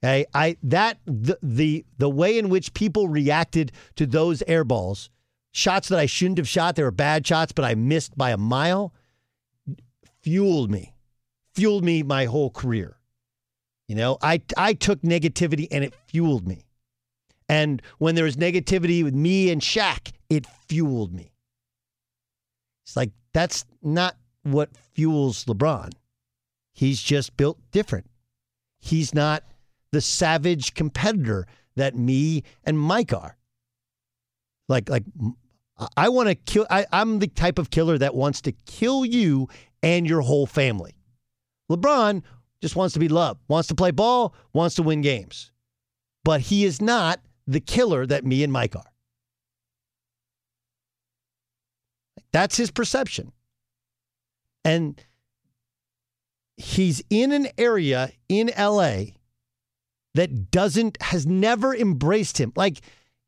Okay, 0.03 0.25
I 0.33 0.57
that 0.63 0.99
the 1.05 1.37
the 1.41 1.85
the 1.97 2.09
way 2.09 2.37
in 2.37 2.49
which 2.49 2.73
people 2.73 3.07
reacted 3.07 3.71
to 3.95 4.05
those 4.05 4.43
air 4.47 4.63
balls, 4.63 5.09
shots 5.51 5.89
that 5.89 5.97
I 5.97 6.05
shouldn't 6.05 6.37
have 6.37 6.47
shot, 6.47 6.75
they 6.75 6.83
were 6.83 6.91
bad 6.91 7.25
shots, 7.25 7.51
but 7.51 7.65
I 7.65 7.73
missed 7.73 8.15
by 8.15 8.29
a 8.29 8.37
mile, 8.37 8.93
fueled 10.21 10.69
me, 10.69 10.93
fueled 11.55 11.83
me 11.83 12.03
my 12.03 12.25
whole 12.25 12.51
career. 12.51 12.97
You 13.87 13.95
know, 13.95 14.19
I 14.21 14.41
I 14.55 14.73
took 14.73 15.01
negativity 15.01 15.67
and 15.71 15.83
it 15.83 15.95
fueled 16.07 16.47
me. 16.47 16.65
And 17.49 17.81
when 17.97 18.13
there 18.15 18.25
was 18.25 18.35
negativity 18.35 19.03
with 19.03 19.15
me 19.15 19.49
and 19.49 19.61
Shaq, 19.61 20.11
it 20.29 20.45
fueled 20.67 21.13
me. 21.13 21.31
It's 22.87 22.95
like 22.95 23.11
that's 23.33 23.65
not 23.83 24.15
what 24.43 24.69
fuels 24.93 25.43
LeBron. 25.43 25.91
He's 26.73 27.01
just 27.01 27.35
built 27.35 27.59
different. 27.71 28.09
He's 28.79 29.13
not 29.13 29.43
the 29.91 29.99
savage 29.99 30.73
competitor 30.73 31.45
that 31.75 31.95
me 31.95 32.43
and 32.63 32.79
Mike 32.79 33.11
are. 33.11 33.35
Like, 34.69 34.89
like 34.89 35.03
I 35.97 36.07
want 36.07 36.29
to 36.29 36.35
kill. 36.35 36.65
I, 36.69 36.85
I'm 36.93 37.19
the 37.19 37.27
type 37.27 37.59
of 37.59 37.71
killer 37.71 37.97
that 37.97 38.15
wants 38.15 38.39
to 38.41 38.53
kill 38.53 39.03
you 39.03 39.49
and 39.83 40.07
your 40.07 40.21
whole 40.21 40.45
family. 40.45 40.95
LeBron 41.69 42.23
just 42.61 42.77
wants 42.77 42.93
to 42.93 42.99
be 42.99 43.09
loved, 43.09 43.41
wants 43.49 43.67
to 43.67 43.75
play 43.75 43.91
ball, 43.91 44.33
wants 44.53 44.75
to 44.75 44.83
win 44.83 45.01
games, 45.01 45.51
but 46.23 46.39
he 46.39 46.63
is 46.63 46.81
not 46.81 47.19
the 47.45 47.59
killer 47.59 48.05
that 48.05 48.25
me 48.25 48.43
and 48.43 48.53
Mike 48.53 48.77
are. 48.77 48.91
That's 52.31 52.57
his 52.57 52.71
perception. 52.71 53.31
And 54.63 55.01
he's 56.57 57.01
in 57.09 57.31
an 57.31 57.47
area 57.57 58.11
in 58.27 58.51
LA 58.57 59.03
that 60.15 60.51
doesn't 60.51 61.01
has 61.01 61.25
never 61.25 61.75
embraced 61.75 62.39
him. 62.39 62.51
Like, 62.55 62.81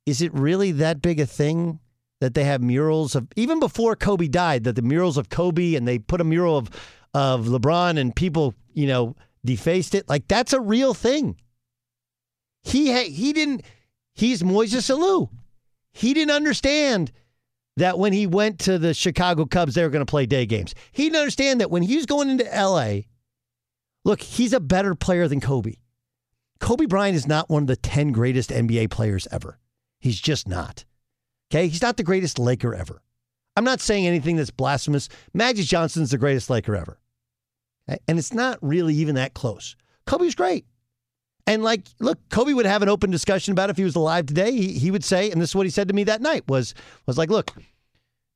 is 0.05 0.22
it 0.22 0.34
really 0.34 0.72
that 0.74 1.01
big 1.01 1.19
a 1.19 1.25
thing 1.25 1.79
that 2.19 2.34
they 2.34 2.43
have 2.43 2.62
murals 2.62 3.15
of 3.15 3.27
even 3.36 3.60
before 3.60 3.96
Kobe 3.96 4.27
died, 4.27 4.63
that 4.63 4.75
the 4.75 4.81
murals 4.81 5.17
of 5.17 5.29
Kobe 5.29 5.75
and 5.75 5.88
they 5.88 6.00
put 6.00 6.19
a 6.19 6.25
mural 6.25 6.58
of 6.58 6.69
of 7.13 7.46
LeBron 7.46 7.98
and 7.98 8.15
people, 8.15 8.53
you 8.74 8.88
know, 8.88 9.15
defaced 9.46 9.96
it? 9.96 10.10
Like 10.10 10.27
that's 10.27 10.51
a 10.51 10.60
real 10.60 10.93
thing. 10.93 11.38
He 12.63 12.91
ha- 12.91 13.10
he 13.10 13.34
didn't 13.34 13.63
he's 14.15 14.41
Moises 14.41 14.93
Alou. 14.93 15.29
He 15.93 16.13
didn't 16.13 16.31
understand 16.31 17.12
that 17.78 17.98
when 17.98 18.14
he 18.14 18.28
went 18.28 18.60
to 18.60 18.78
the 18.78 18.94
Chicago 18.94 19.46
Cubs, 19.46 19.76
they 19.76 19.84
were 19.84 19.90
going 19.90 20.06
to 20.06 20.10
play 20.10 20.26
day 20.26 20.46
games. 20.46 20.76
He 20.92 21.04
didn't 21.04 21.20
understand 21.20 21.62
that 21.62 21.72
when 21.72 21.84
he 21.84 21.96
was 21.96 22.06
going 22.06 22.30
into 22.30 22.44
LA, 22.46 23.02
look, 24.04 24.22
he's 24.22 24.54
a 24.54 24.60
better 24.60 24.96
player 24.96 25.28
than 25.28 25.40
Kobe. 25.40 25.76
Kobe 26.60 26.86
Bryant 26.86 27.16
is 27.16 27.28
not 27.28 27.50
one 27.50 27.64
of 27.64 27.68
the 27.68 27.76
10 27.78 28.12
greatest 28.12 28.50
NBA 28.50 28.90
players 28.90 29.28
ever. 29.32 29.60
He's 30.00 30.20
just 30.20 30.48
not. 30.48 30.86
Okay? 31.52 31.68
He's 31.68 31.82
not 31.82 31.98
the 31.98 32.04
greatest 32.04 32.38
Laker 32.38 32.76
ever. 32.76 33.02
I'm 33.56 33.64
not 33.64 33.82
saying 33.82 34.08
anything 34.08 34.36
that's 34.36 34.52
blasphemous. 34.52 35.10
Magic 35.34 35.66
Johnson's 35.66 36.12
the 36.12 36.18
greatest 36.18 36.50
Laker 36.50 36.76
ever. 36.76 37.00
And 38.08 38.20
it's 38.20 38.34
not 38.34 38.60
really 38.62 38.94
even 38.96 39.16
that 39.16 39.34
close. 39.34 39.76
Kobe's 40.06 40.36
great. 40.36 40.66
And 41.50 41.63
like, 41.63 41.88
look, 41.98 42.20
Kobe 42.29 42.53
would 42.53 42.68
have 42.68 42.84
an 42.84 42.89
open 42.89 43.10
discussion 43.10 43.53
about 43.53 43.70
it 43.70 43.72
if 43.72 43.77
he 43.77 43.84
was 43.84 43.96
alive 43.96 44.27
today. 44.27 44.51
He, 44.51 44.74
he 44.74 44.91
would 44.91 45.03
say, 45.03 45.32
and 45.32 45.41
this 45.41 45.50
is 45.50 45.56
what 45.56 45.65
he 45.65 45.72
said 45.72 45.88
to 45.88 45.96
me 45.96 46.03
that 46.03 46.22
night 46.22 46.48
was 46.48 46.75
was 47.08 47.18
like, 47.18 47.32
look, 47.32 47.51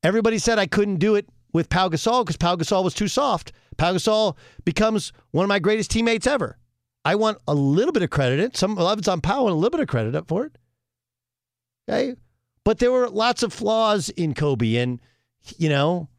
everybody 0.02 0.40
said 0.40 0.58
I 0.58 0.66
couldn't 0.66 0.98
do 0.98 1.14
it 1.14 1.30
with 1.54 1.70
Pau 1.70 1.90
Gasol 1.90 2.26
because 2.26 2.38
Pau 2.38 2.56
Gasol 2.56 2.84
was 2.84 2.96
too 2.96 3.08
soft. 3.08 3.52
Pau 3.78 3.94
Gasol 3.94 4.36
becomes 4.66 5.14
one 5.30 5.46
of 5.46 5.48
my 5.48 5.60
greatest 5.60 5.92
teammates 5.92 6.26
ever. 6.26 6.58
I 7.06 7.14
want 7.14 7.38
a 7.48 7.54
little 7.54 7.92
bit 7.92 8.02
of 8.02 8.10
credit. 8.10 8.58
Some 8.58 8.80
of 8.80 8.98
it's 8.98 9.08
on 9.08 9.22
Pau 9.22 9.44
and 9.44 9.52
a 9.52 9.58
little 9.58 9.70
bit 9.70 9.82
of 9.82 9.88
credit 9.88 10.16
up 10.16 10.28
for 10.28 10.48
it. 10.48 10.58
Okay, 11.88 12.16
but 12.64 12.80
there 12.80 12.92
were 12.92 13.10
lots 13.10 13.44
of 13.44 13.54
flaws 13.54 14.10
in 14.10 14.34
Kobe, 14.34 14.78
and 14.78 15.00
you 15.60 15.70
know, 15.70 16.10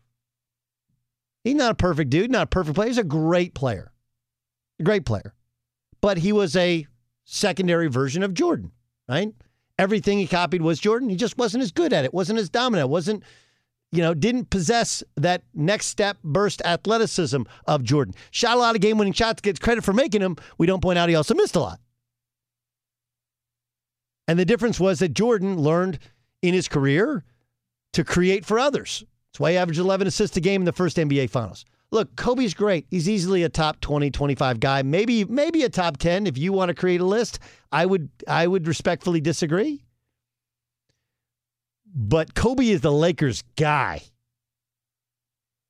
he's 1.43 1.57
not 1.57 1.73
a 1.73 1.75
perfect 1.75 2.11
dude, 2.11 2.31
not 2.31 2.45
a 2.45 2.47
perfect 2.47 2.77
player. 2.77 2.89
He's 2.89 2.99
a 2.99 3.03
great 3.03 3.53
player, 3.53 3.91
a 4.79 4.85
great 4.85 5.05
player 5.05 5.35
but 6.05 6.19
he 6.19 6.35
was 6.35 6.55
a 6.55 6.87
secondary 7.25 7.89
version 7.89 8.23
of 8.23 8.35
Jordan, 8.35 8.73
right? 9.09 9.33
Everything 9.79 10.19
he 10.19 10.27
copied 10.27 10.61
was 10.61 10.79
Jordan. 10.79 11.09
He 11.09 11.17
just 11.17 11.39
wasn't 11.39 11.63
as 11.63 11.73
good 11.73 11.95
at 11.95 12.05
it, 12.05 12.13
wasn't 12.13 12.39
as 12.39 12.51
dominant, 12.51 12.91
wasn't, 12.91 13.23
you 13.91 14.03
know, 14.03 14.13
didn't 14.13 14.51
possess 14.51 15.03
that 15.17 15.45
next 15.55 15.87
step 15.87 16.19
burst 16.23 16.61
athleticism 16.63 17.45
of 17.67 17.85
Jordan. 17.85 18.13
Shot 18.33 18.55
a 18.55 18.61
lot 18.61 18.75
of 18.75 18.83
game 18.83 18.99
winning 18.99 19.15
shots, 19.15 19.41
gets 19.41 19.59
credit 19.59 19.83
for 19.83 19.95
making 19.95 20.21
them. 20.21 20.37
We 20.59 20.67
don't 20.67 20.83
point 20.83 20.99
out 20.99 21.09
he 21.09 21.15
also 21.15 21.35
missed 21.35 21.57
a 21.57 21.61
lot. 21.61 21.81
And 24.29 24.39
the 24.39 24.45
difference 24.45 24.79
was 24.79 24.99
that 24.99 25.15
Jordan 25.15 25.57
learned 25.57 26.01
in 26.43 26.53
his 26.53 26.69
career 26.69 27.25
to 27.95 28.05
create 28.05 28.45
for 28.45 28.59
others. 28.59 29.05
That's 29.33 29.41
why 29.41 29.53
he 29.53 29.57
averaged 29.57 29.81
11 29.81 30.07
assists 30.07 30.37
a 30.37 30.43
game 30.43 30.61
in 30.61 30.67
the 30.67 30.73
first 30.73 30.99
NBA 30.99 31.31
Finals. 31.31 31.65
Look, 31.95 32.17
Kobe's 32.17 32.55
great. 32.55 32.87
He's 32.91 33.09
easily 33.09 33.45
a 33.45 33.49
top 33.49 33.81
20, 33.81 34.11
25 34.11 34.59
guy. 34.59 34.83
Maybe 34.83 35.25
maybe 35.27 35.63
a 35.63 35.69
top 35.69 35.97
10 35.97 36.27
if 36.27 36.37
you 36.37 36.53
want 36.53 36.71
to 36.71 36.75
create 36.75 37.01
a 37.01 37.05
list. 37.05 37.39
I 37.71 37.87
would 37.87 38.11
I 38.27 38.49
would 38.49 38.67
respectfully 38.67 39.21
disagree. 39.21 39.85
But 41.95 42.35
Kobe 42.35 42.67
is 42.67 42.81
the 42.81 42.91
Lakers 42.91 43.45
guy. 43.55 44.03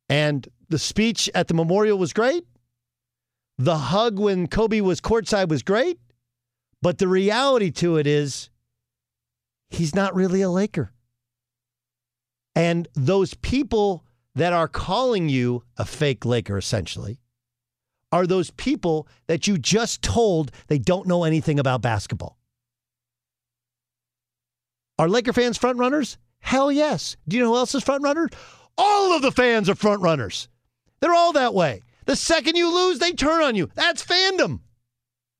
And 0.09 0.49
the 0.71 0.78
speech 0.78 1.28
at 1.35 1.49
the 1.49 1.52
memorial 1.52 1.99
was 1.99 2.14
great. 2.14 2.47
The 3.59 3.76
hug 3.76 4.19
when 4.19 4.47
Kobe 4.47 4.81
was 4.81 5.02
courtside 5.02 5.50
was 5.50 5.62
great. 5.62 5.99
But 6.81 6.97
the 6.97 7.07
reality 7.07 7.71
to 7.73 7.99
it 7.99 8.07
is 8.07 8.49
he's 9.69 9.95
not 9.95 10.14
really 10.14 10.40
a 10.40 10.49
Laker. 10.49 10.90
And 12.57 12.88
those 12.95 13.35
people 13.35 14.07
that 14.35 14.53
are 14.53 14.69
calling 14.69 15.29
you 15.29 15.62
a 15.76 15.85
fake 15.85 16.25
Laker, 16.25 16.59
essentially, 16.59 17.21
are 18.12 18.26
those 18.26 18.50
people 18.50 19.09
that 19.26 19.47
you 19.47 19.59
just 19.59 20.03
told 20.03 20.53
they 20.69 20.79
don't 20.79 21.07
know 21.07 21.25
anything 21.25 21.59
about 21.59 21.83
basketball. 21.83 22.38
Are 24.99 25.09
Laker 25.09 25.33
fans 25.33 25.59
front 25.59 25.79
runners? 25.79 26.17
Hell 26.38 26.71
yes. 26.71 27.17
Do 27.26 27.37
you 27.37 27.43
know 27.43 27.50
who 27.50 27.57
else 27.57 27.75
is 27.75 27.83
front 27.83 28.05
runner? 28.05 28.29
All 28.79 29.17
of 29.17 29.23
the 29.23 29.33
fans 29.33 29.69
are 29.69 29.75
front 29.75 30.03
runners. 30.03 30.49
They're 31.00 31.14
all 31.14 31.33
that 31.33 31.55
way. 31.55 31.83
The 32.07 32.17
second 32.17 32.57
you 32.57 32.73
lose, 32.73 32.99
they 32.99 33.12
turn 33.12 33.43
on 33.43 33.57
you. 33.57 33.71
That's 33.75 34.05
fandom. 34.05 34.61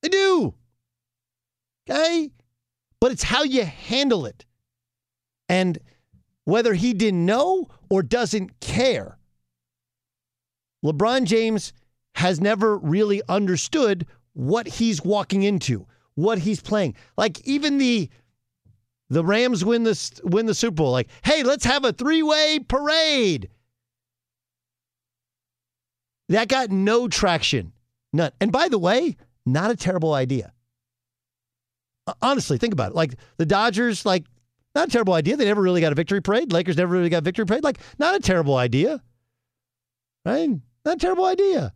They 0.03 0.09
do. 0.09 0.55
Okay? 1.89 2.31
But 3.01 3.13
it's 3.13 3.23
how 3.23 3.43
you 3.43 3.65
handle 3.65 4.27
it. 4.27 4.45
And 5.49 5.79
whether 6.45 6.75
he 6.75 6.95
didn't 6.95 7.25
know 7.25 7.69
or 7.95 8.03
doesn't 8.03 8.59
care. 8.59 9.17
LeBron 10.85 11.25
James 11.27 11.73
has 12.17 12.41
never 12.41 12.77
really 12.77 13.23
understood 13.29 14.05
what 14.33 14.67
he's 14.67 15.05
walking 15.05 15.45
into, 15.45 15.87
what 16.17 16.39
he's 16.39 16.61
playing. 16.61 16.97
Like 17.17 17.41
even 17.47 17.79
the 17.79 18.11
the 19.11 19.25
Rams 19.25 19.65
win 19.65 19.85
this 19.85 20.11
win 20.25 20.47
the 20.47 20.57
Super 20.57 20.75
Bowl. 20.75 20.91
Like, 20.91 21.09
hey, 21.23 21.45
let's 21.45 21.65
have 21.65 21.85
a 21.85 21.93
three-way 21.93 22.59
parade. 22.67 23.49
That 26.31 26.49
got 26.49 26.73
no 26.73 27.07
traction. 27.07 27.73
None. 28.13 28.33
And 28.41 28.51
by 28.51 28.69
the 28.69 28.79
way, 28.79 29.15
not 29.47 29.71
a 29.71 29.77
terrible 29.77 30.15
idea. 30.15 30.53
Honestly, 32.21 32.59
think 32.59 32.73
about 32.73 32.91
it. 32.91 32.97
Like 32.97 33.15
the 33.37 33.47
Dodgers, 33.47 34.05
like 34.05 34.25
Not 34.75 34.89
a 34.89 34.91
terrible 34.91 35.15
idea. 35.15 35.37
They 35.37 35.45
never 35.45 35.63
really 35.63 35.81
got 35.81 35.93
a 35.93 35.95
victory 35.95 36.21
parade. 36.21 36.53
Lakers 36.53 36.77
never 36.77 36.93
really 36.93 37.09
got 37.09 37.19
a 37.19 37.21
victory 37.25 37.47
parade. 37.47 37.63
Like, 37.63 37.79
not 37.99 38.17
a 38.17 38.21
terrible 38.21 38.57
idea. 38.57 39.03
Right? 40.25 40.51
Not 40.85 40.97
a 40.97 40.99
terrible 40.99 41.27
idea. 41.27 41.73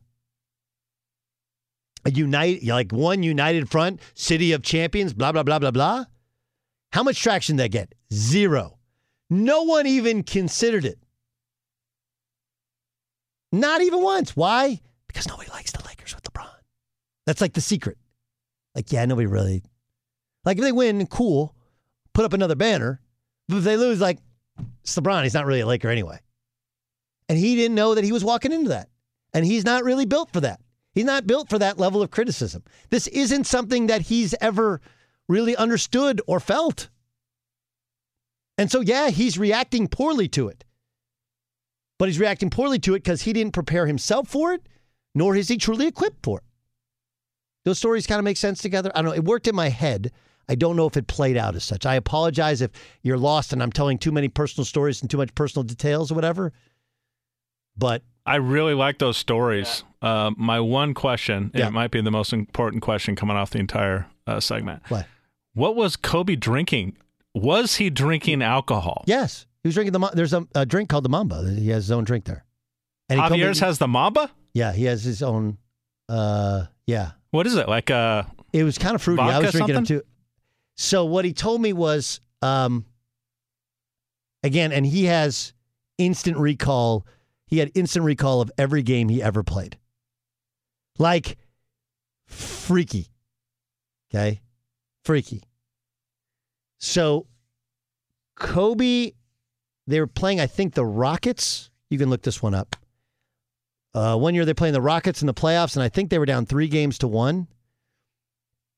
A 2.05 2.11
unite, 2.11 2.65
like 2.65 2.93
one 2.93 3.23
united 3.23 3.69
front, 3.69 4.01
city 4.15 4.53
of 4.53 4.63
champions, 4.63 5.13
blah, 5.13 5.33
blah, 5.33 5.43
blah, 5.43 5.59
blah, 5.59 5.71
blah. 5.71 6.05
How 6.93 7.03
much 7.03 7.21
traction 7.21 7.57
did 7.57 7.65
that 7.65 7.69
get? 7.71 7.95
Zero. 8.13 8.79
No 9.31 9.63
one 9.63 9.87
even 9.87 10.23
considered 10.23 10.85
it. 10.85 10.99
Not 13.53 13.83
even 13.83 14.03
once. 14.03 14.35
Why? 14.35 14.81
Because 15.07 15.29
nobody 15.29 15.51
likes 15.51 15.73
the 15.73 15.85
Lakers 15.87 16.15
with 16.15 16.25
LeBron. 16.25 16.49
That's 17.27 17.41
like 17.41 17.53
the 17.53 17.61
secret. 17.61 17.99
Like, 18.75 18.91
yeah, 18.93 19.05
nobody 19.05 19.27
really. 19.27 19.63
Like, 20.45 20.59
if 20.59 20.65
they 20.65 20.73
win, 20.73 21.07
cool, 21.07 21.55
put 22.19 22.25
up 22.25 22.33
another 22.33 22.57
banner. 22.57 23.01
But 23.49 23.59
if 23.59 23.65
they 23.65 23.77
lose, 23.77 24.01
like, 24.01 24.19
it's 24.83 24.97
LeBron. 24.97 25.23
He's 25.23 25.35
not 25.35 25.47
really 25.47 25.61
a 25.61 25.67
Laker 25.67 25.89
anyway. 25.89 26.19
And 27.29 27.39
he 27.39 27.55
didn't 27.55 27.77
know 27.77 27.95
that 27.95 28.03
he 28.03 28.11
was 28.11 28.25
walking 28.25 28.51
into 28.51 28.71
that. 28.71 28.89
And 29.33 29.47
he's 29.47 29.65
not 29.65 29.85
really 29.85 30.05
built 30.05 30.33
for 30.33 30.41
that. 30.41 30.59
He's 30.95 31.05
not 31.05 31.29
built 31.29 31.49
for 31.49 31.61
that 31.61 31.79
level 31.79 32.03
of 32.03 32.11
criticism. 32.11 32.65
This 32.91 33.07
isn't 33.07 33.47
something 33.47 33.87
that 33.87 34.01
he's 34.01 34.35
ever 34.41 34.81
really 35.29 35.55
understood 35.55 36.21
or 36.27 36.41
felt. 36.41 36.89
And 38.57 38.69
so, 38.69 38.81
yeah, 38.81 39.11
he's 39.11 39.39
reacting 39.39 39.87
poorly 39.87 40.27
to 40.31 40.49
it. 40.49 40.65
But 42.01 42.09
he's 42.09 42.19
reacting 42.19 42.51
poorly 42.51 42.81
to 42.81 42.95
it 42.95 43.05
because 43.05 43.23
he 43.23 43.33
didn't 43.33 43.55
prepare 43.55 43.87
himself 43.87 44.27
for 44.27 44.53
it, 44.53 44.69
nor 45.15 45.37
is 45.37 45.47
he 45.47 45.57
truly 45.57 45.87
equipped 45.87 46.25
for 46.25 46.39
it. 46.39 46.45
Those 47.65 47.79
stories 47.79 48.09
kind 48.09 48.19
of 48.19 48.25
make 48.25 48.39
sense 48.39 48.61
together. 48.61 48.91
I 48.93 49.03
don't 49.03 49.11
know. 49.11 49.17
It 49.17 49.25
worked 49.25 49.47
in 49.47 49.55
my 49.55 49.69
head. 49.69 50.11
I 50.49 50.55
don't 50.55 50.77
know 50.77 50.87
if 50.87 50.97
it 50.97 51.07
played 51.07 51.37
out 51.37 51.55
as 51.57 51.65
such. 51.65 51.85
I 51.87 51.97
apologize 51.97 52.63
if 52.63 52.71
you're 53.03 53.19
lost 53.19 53.53
and 53.53 53.63
I'm 53.63 53.73
telling 53.73 53.99
too 53.99 54.13
many 54.13 54.29
personal 54.29 54.65
stories 54.65 55.01
and 55.03 55.11
too 55.11 55.19
much 55.19 55.35
personal 55.35 55.63
details 55.63 56.11
or 56.11 56.15
whatever. 56.15 56.53
But 57.77 58.03
I 58.25 58.37
really 58.37 58.75
like 58.75 58.99
those 58.99 59.17
stories. 59.17 59.85
Uh, 60.03 60.33
my 60.37 60.61
one 60.61 60.95
question, 60.95 61.51
yeah. 61.55 61.69
it 61.69 61.73
might 61.73 61.91
be 61.91 62.01
the 62.01 62.11
most 62.11 62.33
important 62.33 62.83
question 62.83 63.17
coming 63.17 63.37
off 63.37 63.51
the 63.51 63.59
entire 63.59 64.07
uh, 64.27 64.41
segment. 64.41 64.83
what? 64.89 65.07
What 65.55 65.75
was 65.75 65.97
Kobe 65.97 66.37
drinking? 66.37 66.97
Was 67.35 67.77
he 67.77 67.91
drinking 67.91 68.43
alcohol? 68.43 69.03
Yes, 69.07 69.47
he 69.63 69.69
was 69.69 69.75
drinking 69.75 69.93
the. 69.93 70.11
There's 70.15 70.33
a, 70.33 70.47
a 70.55 70.65
drink 70.65 70.89
called 70.89 71.05
the 71.05 71.09
Mamba. 71.09 71.51
He 71.51 71.69
has 71.71 71.85
his 71.85 71.91
own 71.91 72.05
drink 72.05 72.27
there. 72.27 72.45
And 73.09 73.19
told 73.19 73.33
me- 73.33 73.41
has 73.41 73.79
the 73.79 73.89
Mamba? 73.89 74.31
yeah, 74.55 74.73
he 74.73 74.85
has 74.85 75.03
his 75.03 75.23
own. 75.23 75.59
Uh, 76.09 76.67
yeah, 76.87 77.13
What 77.31 77.47
is 77.47 77.55
it? 77.57 77.69
Like 77.69 77.91
uh 77.91 78.23
It 78.53 78.65
was 78.65 78.79
kind 78.79 78.95
of 78.95 79.03
fruity. 79.03 79.23
I 79.23 79.39
was 79.39 79.51
drinking 79.53 79.75
them 79.75 79.85
something? 79.87 80.01
too. 80.01 80.07
So 80.79 81.05
what 81.05 81.25
he 81.25 81.33
told 81.33 81.61
me 81.61 81.73
was, 81.73 82.21
um, 82.41 82.87
again, 84.45 84.71
and 84.71 84.87
he 84.87 85.07
has 85.07 85.53
instant 85.99 86.39
recall. 86.39 87.05
He 87.49 87.59
had 87.59 87.73
instant 87.75 88.05
recall 88.05 88.41
of 88.41 88.53
every 88.57 88.83
game 88.83 89.09
he 89.09 89.21
ever 89.21 89.43
played. 89.43 89.77
Like 90.97 91.37
freaky. 92.27 93.09
Okay, 94.09 94.41
freaky. 95.05 95.43
So 96.79 97.27
Kobe, 98.37 99.13
they 99.89 100.01
were 100.01 100.07
playing. 100.07 100.39
I 100.41 100.47
think 100.47 100.75
the 100.75 100.87
Rockets. 100.87 101.71
You 101.91 101.99
can 101.99 102.09
look 102.09 102.23
this 102.23 102.41
one 102.41 102.55
up. 102.55 102.77
Uh, 103.95 104.17
one 104.17 104.35
year 104.35 104.45
they're 104.45 104.55
playing 104.55 104.75
the 104.75 104.81
Rockets 104.81 105.23
in 105.23 105.27
the 105.27 105.35
playoffs, 105.35 105.75
and 105.75 105.83
I 105.83 105.89
think 105.89 106.11
they 106.11 106.19
were 106.19 106.27
down 106.27 106.47
three 106.47 106.69
games 106.69 106.99
to 106.99 107.09
one 107.09 107.49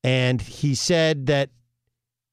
and 0.03 0.41
he 0.41 0.75
said 0.75 1.27
that 1.27 1.51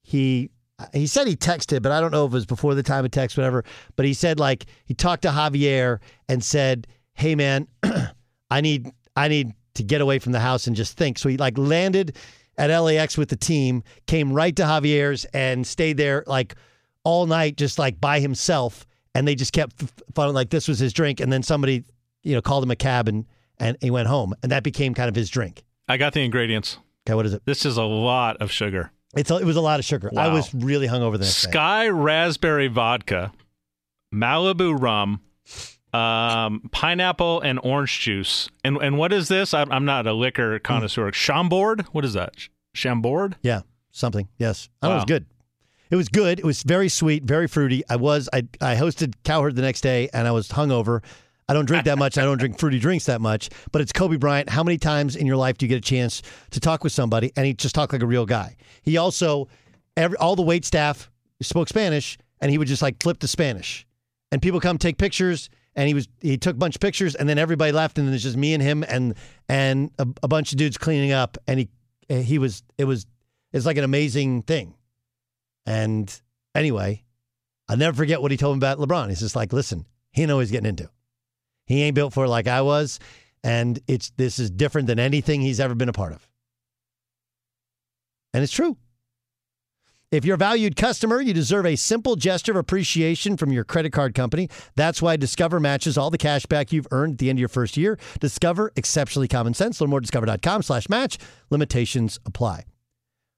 he 0.07 0.49
he 0.93 1.05
said 1.05 1.27
he 1.27 1.35
texted, 1.35 1.81
but 1.81 1.91
I 1.91 1.99
don't 1.99 2.11
know 2.11 2.25
if 2.25 2.31
it 2.31 2.33
was 2.33 2.45
before 2.45 2.75
the 2.75 2.83
time 2.83 3.03
of 3.03 3.11
text, 3.11 3.35
whatever. 3.35 3.65
But 3.97 4.05
he 4.05 4.13
said 4.13 4.39
like 4.39 4.67
he 4.85 4.93
talked 4.93 5.23
to 5.23 5.27
Javier 5.27 5.99
and 6.29 6.41
said, 6.41 6.87
"Hey 7.13 7.35
man, 7.35 7.67
I 8.49 8.61
need 8.61 8.89
I 9.17 9.27
need 9.27 9.51
to 9.73 9.83
get 9.83 9.99
away 9.99 10.19
from 10.19 10.31
the 10.31 10.39
house 10.39 10.65
and 10.65 10.77
just 10.77 10.95
think." 10.95 11.17
So 11.17 11.27
he 11.27 11.35
like 11.35 11.57
landed 11.57 12.15
at 12.57 12.69
LAX 12.69 13.17
with 13.17 13.27
the 13.27 13.35
team, 13.35 13.83
came 14.05 14.31
right 14.31 14.55
to 14.55 14.63
Javier's 14.63 15.25
and 15.33 15.67
stayed 15.67 15.97
there 15.97 16.23
like 16.25 16.55
all 17.03 17.25
night, 17.25 17.57
just 17.57 17.77
like 17.77 17.99
by 17.99 18.21
himself. 18.21 18.87
And 19.13 19.27
they 19.27 19.35
just 19.35 19.51
kept 19.51 19.83
f- 19.83 19.93
fun 20.15 20.33
like 20.33 20.51
this 20.51 20.69
was 20.69 20.79
his 20.79 20.93
drink, 20.93 21.19
and 21.19 21.33
then 21.33 21.43
somebody 21.43 21.83
you 22.23 22.33
know 22.33 22.41
called 22.41 22.63
him 22.63 22.71
a 22.71 22.77
cab 22.77 23.09
and 23.09 23.25
and 23.59 23.75
he 23.81 23.91
went 23.91 24.07
home, 24.07 24.33
and 24.41 24.53
that 24.53 24.63
became 24.63 24.93
kind 24.93 25.09
of 25.09 25.15
his 25.15 25.29
drink. 25.29 25.65
I 25.89 25.97
got 25.97 26.13
the 26.13 26.23
ingredients. 26.23 26.77
Okay, 27.05 27.13
what 27.13 27.25
is 27.25 27.33
it? 27.33 27.41
This 27.45 27.65
is 27.65 27.75
a 27.75 27.83
lot 27.83 28.37
of 28.37 28.51
sugar. 28.51 28.91
It's 29.15 29.31
a, 29.31 29.37
it 29.37 29.45
was 29.45 29.55
a 29.55 29.61
lot 29.61 29.79
of 29.79 29.85
sugar. 29.85 30.11
I 30.17 30.27
was 30.27 30.53
really 30.53 30.87
hungover 30.87 31.13
the 31.13 31.19
next 31.19 31.43
day. 31.45 31.51
Skyy 31.51 32.03
raspberry 32.03 32.67
vodka, 32.67 33.31
Malibu 34.13 34.79
rum, 34.79 35.21
um, 35.93 36.69
pineapple 36.71 37.41
and 37.41 37.59
orange 37.63 37.99
juice. 37.99 38.49
And 38.63 38.77
and 38.77 38.97
what 38.97 39.13
is 39.13 39.27
this? 39.27 39.53
I'm, 39.53 39.71
I'm 39.71 39.85
not 39.85 40.07
a 40.07 40.13
liquor 40.13 40.59
connoisseur. 40.59 41.11
Chambord? 41.11 41.81
What 41.91 42.03
is 42.05 42.13
that? 42.13 42.35
Ch- 42.35 42.51
Chambord? 42.73 43.37
Yeah, 43.41 43.61
something. 43.91 44.27
Yes, 44.37 44.69
know 44.83 44.91
it 44.91 44.95
was 44.95 45.05
good. 45.05 45.25
It 45.89 45.95
was 45.95 46.09
good. 46.09 46.39
It 46.39 46.45
was 46.45 46.63
very 46.63 46.89
sweet, 46.89 47.23
very 47.23 47.47
fruity. 47.47 47.83
I 47.89 47.95
was 47.95 48.27
I 48.33 48.39
I 48.59 48.75
hosted 48.75 49.13
Cowherd 49.23 49.55
the 49.55 49.61
next 49.61 49.81
day, 49.81 50.09
and 50.13 50.27
I 50.27 50.31
was 50.31 50.49
hungover. 50.49 51.01
I 51.49 51.53
don't 51.53 51.65
drink 51.65 51.85
that 51.85 51.97
much. 51.97 52.17
I 52.17 52.23
don't 52.23 52.37
drink 52.37 52.59
fruity 52.59 52.79
drinks 52.79 53.05
that 53.05 53.21
much. 53.21 53.49
But 53.71 53.81
it's 53.81 53.93
Kobe 53.93 54.17
Bryant. 54.17 54.49
How 54.49 54.63
many 54.63 54.77
times 54.77 55.15
in 55.15 55.25
your 55.25 55.37
life 55.37 55.57
do 55.57 55.65
you 55.65 55.69
get 55.69 55.77
a 55.77 55.81
chance 55.81 56.21
to 56.51 56.59
talk 56.59 56.83
with 56.83 56.91
somebody 56.91 57.31
and 57.35 57.45
he 57.45 57.53
just 57.53 57.73
talked 57.73 57.93
like 57.93 58.01
a 58.01 58.07
real 58.07 58.25
guy? 58.25 58.57
He 58.81 58.97
also 58.97 59.47
every 59.95 60.17
all 60.17 60.35
the 60.35 60.41
wait 60.41 60.65
staff 60.65 61.09
spoke 61.41 61.69
Spanish, 61.69 62.17
and 62.41 62.51
he 62.51 62.57
would 62.57 62.67
just 62.67 62.81
like 62.81 63.01
flip 63.01 63.19
to 63.19 63.27
Spanish, 63.27 63.85
and 64.31 64.41
people 64.41 64.59
come 64.59 64.77
take 64.77 64.97
pictures. 64.97 65.49
And 65.75 65.87
he 65.87 65.93
was 65.93 66.07
he 66.21 66.37
took 66.37 66.55
a 66.55 66.57
bunch 66.57 66.75
of 66.75 66.81
pictures, 66.81 67.13
and 67.13 67.29
then 67.29 67.37
everybody 67.37 67.71
left, 67.71 67.99
and 67.99 68.07
then 68.07 68.15
it's 68.15 68.23
just 68.23 68.35
me 68.35 68.55
and 68.55 68.63
him 68.63 68.83
and 68.87 69.13
and 69.47 69.91
a, 69.99 70.07
a 70.23 70.27
bunch 70.27 70.51
of 70.51 70.57
dudes 70.57 70.77
cleaning 70.77 71.11
up. 71.11 71.37
And 71.47 71.59
he 71.59 71.69
he 72.09 72.39
was 72.39 72.63
it 72.79 72.85
was 72.85 73.05
it's 73.53 73.65
like 73.65 73.77
an 73.77 73.83
amazing 73.83 74.41
thing. 74.41 74.73
And 75.67 76.13
anyway, 76.55 77.03
I'll 77.69 77.77
never 77.77 77.95
forget 77.95 78.21
what 78.21 78.31
he 78.31 78.37
told 78.37 78.55
me 78.55 78.59
about 78.59 78.79
LeBron. 78.79 79.09
He's 79.09 79.19
just 79.19 79.35
like, 79.35 79.53
listen, 79.53 79.85
he 80.11 80.25
know 80.25 80.39
he's 80.39 80.49
getting 80.49 80.69
into. 80.69 80.89
He 81.67 81.83
ain't 81.83 81.93
built 81.95 82.13
for 82.13 82.25
it 82.25 82.29
like 82.29 82.47
I 82.47 82.61
was, 82.61 82.99
and 83.43 83.79
it's 83.87 84.09
this 84.17 84.39
is 84.39 84.49
different 84.49 84.87
than 84.87 84.97
anything 84.97 85.41
he's 85.41 85.59
ever 85.59 85.75
been 85.75 85.89
a 85.89 85.93
part 85.93 86.13
of. 86.13 86.27
And 88.33 88.43
it's 88.43 88.53
true. 88.53 88.77
If 90.09 90.23
you're 90.23 90.35
a 90.35 90.37
valued 90.37 90.77
customer, 90.77 91.19
you 91.19 91.33
deserve 91.33 91.65
a 91.65 91.75
simple 91.75 92.15
gesture 92.15 92.53
of 92.53 92.57
appreciation 92.57 93.35
from 93.35 93.51
your 93.51 93.65
credit 93.65 93.91
card 93.91 94.15
company. 94.15 94.49
That's 94.75 95.01
why 95.01 95.17
Discover 95.17 95.59
matches 95.59 95.97
all 95.97 96.09
the 96.09 96.17
cash 96.17 96.45
back 96.45 96.71
you've 96.71 96.87
earned 96.91 97.13
at 97.13 97.17
the 97.19 97.29
end 97.29 97.37
of 97.37 97.41
your 97.41 97.49
first 97.49 97.75
year. 97.75 97.99
Discover, 98.21 98.71
exceptionally 98.77 99.27
common 99.27 99.53
sense. 99.53 99.81
Learn 99.81 99.89
more 99.89 99.99
at 99.99 100.03
discover.com 100.03 100.61
slash 100.61 100.87
match. 100.87 101.17
Limitations 101.49 102.21
apply. 102.25 102.63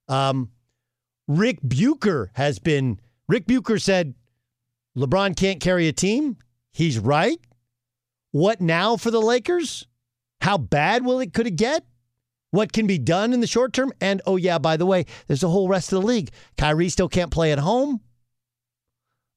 Um, 0.06 0.50
Ric 1.26 1.58
Bucher 1.60 2.30
has 2.34 2.60
been, 2.60 3.00
Ric 3.28 3.46
Bucher 3.46 3.80
said, 3.80 4.14
LeBron 4.96 5.36
can't 5.36 5.60
carry 5.60 5.88
a 5.88 5.92
team. 5.92 6.36
He's 6.70 7.00
right. 7.00 7.40
What 8.32 8.60
now 8.60 8.96
for 8.96 9.10
the 9.10 9.20
Lakers? 9.20 9.86
How 10.40 10.56
bad 10.58 11.04
will 11.04 11.20
it 11.20 11.32
could 11.32 11.46
it 11.46 11.56
get? 11.56 11.84
What 12.52 12.72
can 12.72 12.86
be 12.86 12.98
done 12.98 13.32
in 13.32 13.40
the 13.40 13.46
short 13.46 13.72
term? 13.72 13.92
And 14.00 14.22
oh 14.26 14.36
yeah, 14.36 14.58
by 14.58 14.76
the 14.76 14.86
way, 14.86 15.06
there's 15.26 15.40
the 15.40 15.50
whole 15.50 15.68
rest 15.68 15.92
of 15.92 16.00
the 16.00 16.06
league. 16.06 16.30
Kyrie 16.56 16.88
still 16.88 17.08
can't 17.08 17.30
play 17.30 17.52
at 17.52 17.58
home. 17.58 18.00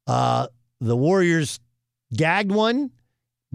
Uh, 0.08 0.48
the 0.80 0.98
Warriors 0.98 1.60
gagged 2.16 2.52
one. 2.52 2.92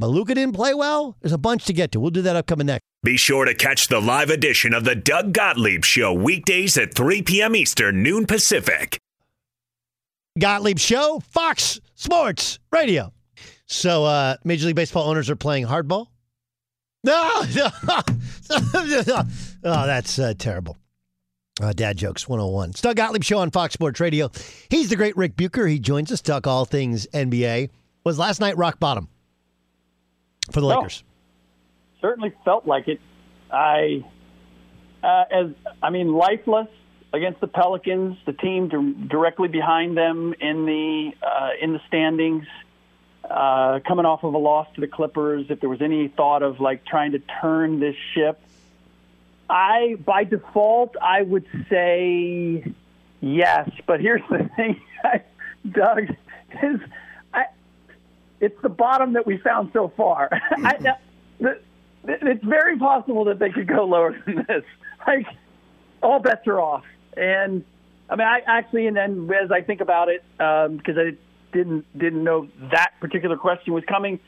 Maluka 0.01 0.29
didn't 0.29 0.53
play 0.53 0.75
well. 0.75 1.17
There's 1.21 1.33
a 1.33 1.39
bunch 1.39 1.65
to 1.67 1.73
get 1.73 1.91
to. 1.93 2.01
We'll 2.01 2.11
do 2.11 2.23
that 2.23 2.37
upcoming 2.37 2.67
next. 2.67 2.83
Be 3.03 3.17
sure 3.17 3.45
to 3.45 3.55
catch 3.55 3.89
the 3.89 4.01
live 4.01 4.31
edition 4.31 4.73
of 4.75 4.85
the 4.85 4.95
Doug 4.95 5.33
Gottlieb 5.33 5.85
Show 5.85 6.13
weekdays 6.13 6.77
at 6.77 6.95
3 6.95 7.23
p.m. 7.23 7.57
Eastern, 7.57 8.03
noon 8.03 8.27
Pacific. 8.27 8.99
Gottlieb 10.39 10.79
Show, 10.79 11.21
Fox 11.21 11.81
Sports 11.95 12.61
Radio. 12.71 13.13
So, 13.69 14.05
uh, 14.05 14.37
Major 14.45 14.67
League 14.67 14.77
Baseball 14.77 15.09
owners 15.09 15.29
are 15.31 15.37
playing 15.37 15.67
hardball. 15.67 16.07
No, 17.05 17.13
oh, 17.23 17.43
that's 19.63 20.19
uh, 20.19 20.35
terrible. 20.37 20.77
Uh, 21.61 21.73
Dad 21.73 21.97
jokes 21.97 22.29
101. 22.29 22.71
It's 22.71 22.81
Doug 22.81 22.97
Gottlieb 22.97 23.23
Show 23.23 23.39
on 23.39 23.51
Fox 23.51 23.75
Sports 23.75 24.01
Radio. 24.01 24.31
He's 24.69 24.89
the 24.91 24.97
great 24.97 25.17
Ric 25.17 25.37
Bucher. 25.37 25.67
He 25.67 25.79
joins 25.79 26.11
us 26.11 26.21
to 26.23 26.33
talk 26.33 26.47
all 26.47 26.65
things 26.65 27.07
NBA. 27.09 27.71
Was 28.05 28.19
last 28.19 28.41
night 28.41 28.57
rock 28.57 28.81
bottom 28.81 29.09
for 30.51 30.61
the 30.61 30.69
No. 30.69 30.77
Lakers? 30.79 31.05
certainly 32.01 32.33
felt 32.45 32.65
like 32.67 32.89
it. 32.89 33.01
I, 33.51 34.05
uh, 35.03 35.25
as 35.31 35.47
I 35.83 35.91
mean, 35.91 36.13
lifeless 36.15 36.69
against 37.13 37.41
the 37.41 37.49
Pelicans, 37.49 38.17
the 38.25 38.33
team 38.33 39.09
directly 39.09 39.49
behind 39.49 39.97
them 39.97 40.35
in 40.41 40.65
the 40.65 41.11
uh, 41.27 41.51
in 41.61 41.73
the 41.73 41.81
standings, 41.89 42.47
uh, 43.31 43.81
coming 43.87 44.07
off 44.07 44.25
of 44.25 44.35
a 44.35 44.39
loss 44.39 44.69
to 44.75 44.81
the 44.81 44.87
Clippers. 44.87 45.47
If 45.51 45.61
there 45.61 45.69
was 45.69 45.83
any 45.83 46.09
thought 46.09 46.43
of 46.43 46.61
like 46.61 46.85
trying 46.85 47.13
to 47.13 47.21
turn 47.41 47.81
this 47.81 47.97
ship, 48.15 48.41
I 49.49 49.97
by 50.05 50.25
default 50.25 50.97
I 51.01 51.23
would 51.23 51.47
say 51.69 52.65
yes. 53.21 53.71
But 53.87 54.01
here's 54.01 54.23
the 54.31 54.49
thing. 54.57 54.81
Doug, 55.71 56.05
is 56.63 56.81
I, 57.35 57.47
it's 58.41 58.61
the 58.63 58.69
bottom 58.69 59.15
that 59.15 59.27
we 59.27 59.39
found 59.39 59.71
so 59.73 59.93
far. 59.97 60.29
I, 60.51 60.97
the, 61.41 61.61
it's 62.05 62.45
very 62.45 62.79
possible 62.79 63.25
that 63.25 63.39
they 63.39 63.51
could 63.51 63.67
go 63.67 63.85
lower 63.85 64.19
than 64.25 64.47
this. 64.49 64.65
Like 65.07 65.27
all 66.03 66.21
bets 66.21 66.47
are 66.47 66.61
off, 66.61 66.85
and 67.17 67.65
I 68.09 68.17
mean, 68.17 68.27
I 68.27 68.41
actually, 68.47 68.87
and 68.87 68.97
then 68.97 69.31
as 69.43 69.51
I 69.51 69.61
think 69.61 69.81
about 69.81 70.09
it, 70.09 70.25
because 70.37 70.69
um, 70.69 70.99
I 70.99 71.17
didn't 71.53 71.87
didn't 71.99 72.25
know 72.25 72.49
that 72.71 72.93
particular 73.01 73.37
question 73.37 73.73
was 73.73 73.85
coming, 73.85 74.21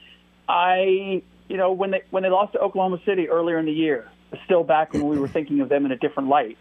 I 0.48 1.22
you 1.48 1.56
know 1.56 1.72
when 1.72 1.90
they 1.90 2.02
when 2.10 2.22
they 2.22 2.30
lost 2.30 2.52
to 2.54 2.60
Oklahoma 2.60 3.00
City 3.04 3.28
earlier 3.28 3.58
in 3.58 3.66
the 3.66 3.72
year, 3.72 4.08
still 4.44 4.64
back 4.64 4.92
when 4.92 5.08
we 5.08 5.18
were 5.18 5.28
thinking 5.28 5.60
of 5.60 5.68
them 5.68 5.84
in 5.86 5.92
a 5.92 5.96
different 5.96 6.28
light, 6.28 6.58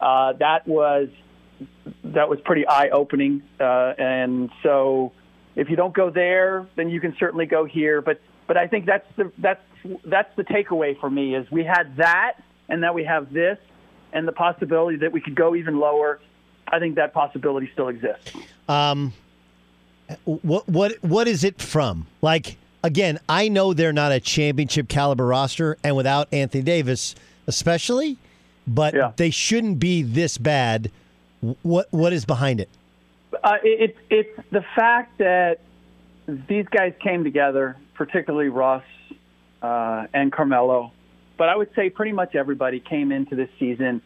uh, 0.00 0.32
that 0.34 0.66
was 0.66 1.08
that 2.04 2.28
was 2.28 2.40
pretty 2.40 2.66
eye 2.66 2.88
opening, 2.90 3.42
uh, 3.60 3.94
and 3.98 4.50
so 4.62 5.12
if 5.56 5.68
you 5.68 5.76
don't 5.76 5.94
go 5.94 6.10
there, 6.10 6.66
then 6.76 6.90
you 6.90 7.00
can 7.00 7.14
certainly 7.18 7.46
go 7.46 7.64
here. 7.64 8.00
But 8.00 8.20
but 8.46 8.56
I 8.56 8.66
think 8.66 8.86
that's 8.86 9.06
the 9.16 9.32
that's 9.38 9.62
that's 10.04 10.34
the 10.36 10.44
takeaway 10.44 10.98
for 10.98 11.10
me 11.10 11.34
is 11.34 11.50
we 11.50 11.64
had 11.64 11.96
that, 11.96 12.34
and 12.68 12.80
now 12.80 12.92
we 12.92 13.04
have 13.04 13.32
this, 13.32 13.58
and 14.12 14.26
the 14.26 14.32
possibility 14.32 14.98
that 14.98 15.12
we 15.12 15.20
could 15.20 15.34
go 15.34 15.54
even 15.54 15.78
lower. 15.78 16.20
I 16.72 16.78
think 16.78 16.96
that 16.96 17.12
possibility 17.12 17.68
still 17.72 17.88
exists. 17.88 18.32
Um, 18.68 19.12
what 20.24 20.68
what 20.68 20.92
what 21.02 21.28
is 21.28 21.44
it 21.44 21.60
from? 21.60 22.06
Like 22.22 22.56
again, 22.82 23.18
I 23.28 23.48
know 23.48 23.74
they're 23.74 23.92
not 23.92 24.12
a 24.12 24.20
championship 24.20 24.88
caliber 24.88 25.26
roster, 25.26 25.76
and 25.84 25.96
without 25.96 26.28
Anthony 26.32 26.62
Davis, 26.62 27.14
especially, 27.46 28.16
but 28.66 28.94
Yeah. 28.94 29.12
they 29.16 29.30
shouldn't 29.30 29.78
be 29.78 30.02
this 30.02 30.38
bad. 30.38 30.90
What 31.62 31.88
what 31.90 32.12
is 32.12 32.24
behind 32.24 32.60
it? 32.60 32.68
Uh, 33.42 33.56
it, 33.62 33.96
it's 34.10 34.40
the 34.50 34.64
fact 34.74 35.18
that 35.18 35.60
these 36.26 36.66
guys 36.70 36.92
came 37.00 37.24
together, 37.24 37.76
particularly 37.94 38.48
Russ 38.48 38.82
uh, 39.62 40.06
and 40.12 40.32
Carmelo, 40.32 40.92
but 41.36 41.48
I 41.48 41.56
would 41.56 41.70
say 41.74 41.90
pretty 41.90 42.12
much 42.12 42.34
everybody 42.34 42.80
came 42.80 43.12
into 43.12 43.36
this 43.36 43.48
season 43.58 44.02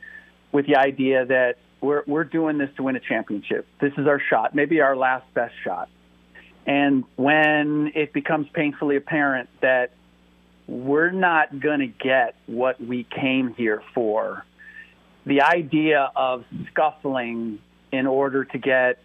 with 0.53 0.67
the 0.67 0.77
idea 0.77 1.25
that 1.27 1.57
we're 1.81 2.03
we're 2.07 2.25
doing 2.25 2.59
this 2.59 2.71
to 2.77 2.83
win 2.83 2.97
a 2.97 3.01
championship. 3.01 3.67
This 3.81 3.93
is 3.99 4.07
our 4.07 4.21
shot, 4.31 4.55
maybe 4.55 4.81
our 4.81 4.97
last 4.97 5.33
best 5.35 5.55
shot. 5.63 5.89
And 6.67 7.05
when 7.17 7.93
it 7.95 8.13
becomes 8.13 8.49
painfully 8.53 8.97
apparent 8.97 9.49
that 9.61 9.93
we're 10.67 11.11
not 11.11 11.61
going 11.61 11.81
to 11.81 11.87
get 11.87 12.37
what 12.47 12.81
we 12.81 13.05
came 13.05 13.53
here 13.55 13.83
for, 13.95 14.45
the 15.27 15.43
idea 15.43 16.11
of 16.17 16.45
scuffling 16.71 17.59
in 17.93 18.07
order 18.07 18.45
to 18.45 18.59
get 18.59 18.99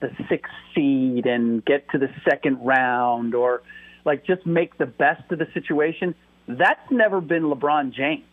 the 0.00 0.10
sixth 0.28 0.52
seed 0.74 1.26
and 1.26 1.64
get 1.64 1.90
to 1.90 1.98
the 1.98 2.10
second 2.28 2.64
round 2.64 3.34
or 3.34 3.62
like 4.04 4.24
just 4.26 4.44
make 4.46 4.76
the 4.78 4.86
best 4.86 5.30
of 5.32 5.38
the 5.38 5.48
situation, 5.54 6.14
that's 6.46 6.90
never 6.90 7.20
been 7.20 7.44
LeBron 7.44 7.92
James. 7.92 8.24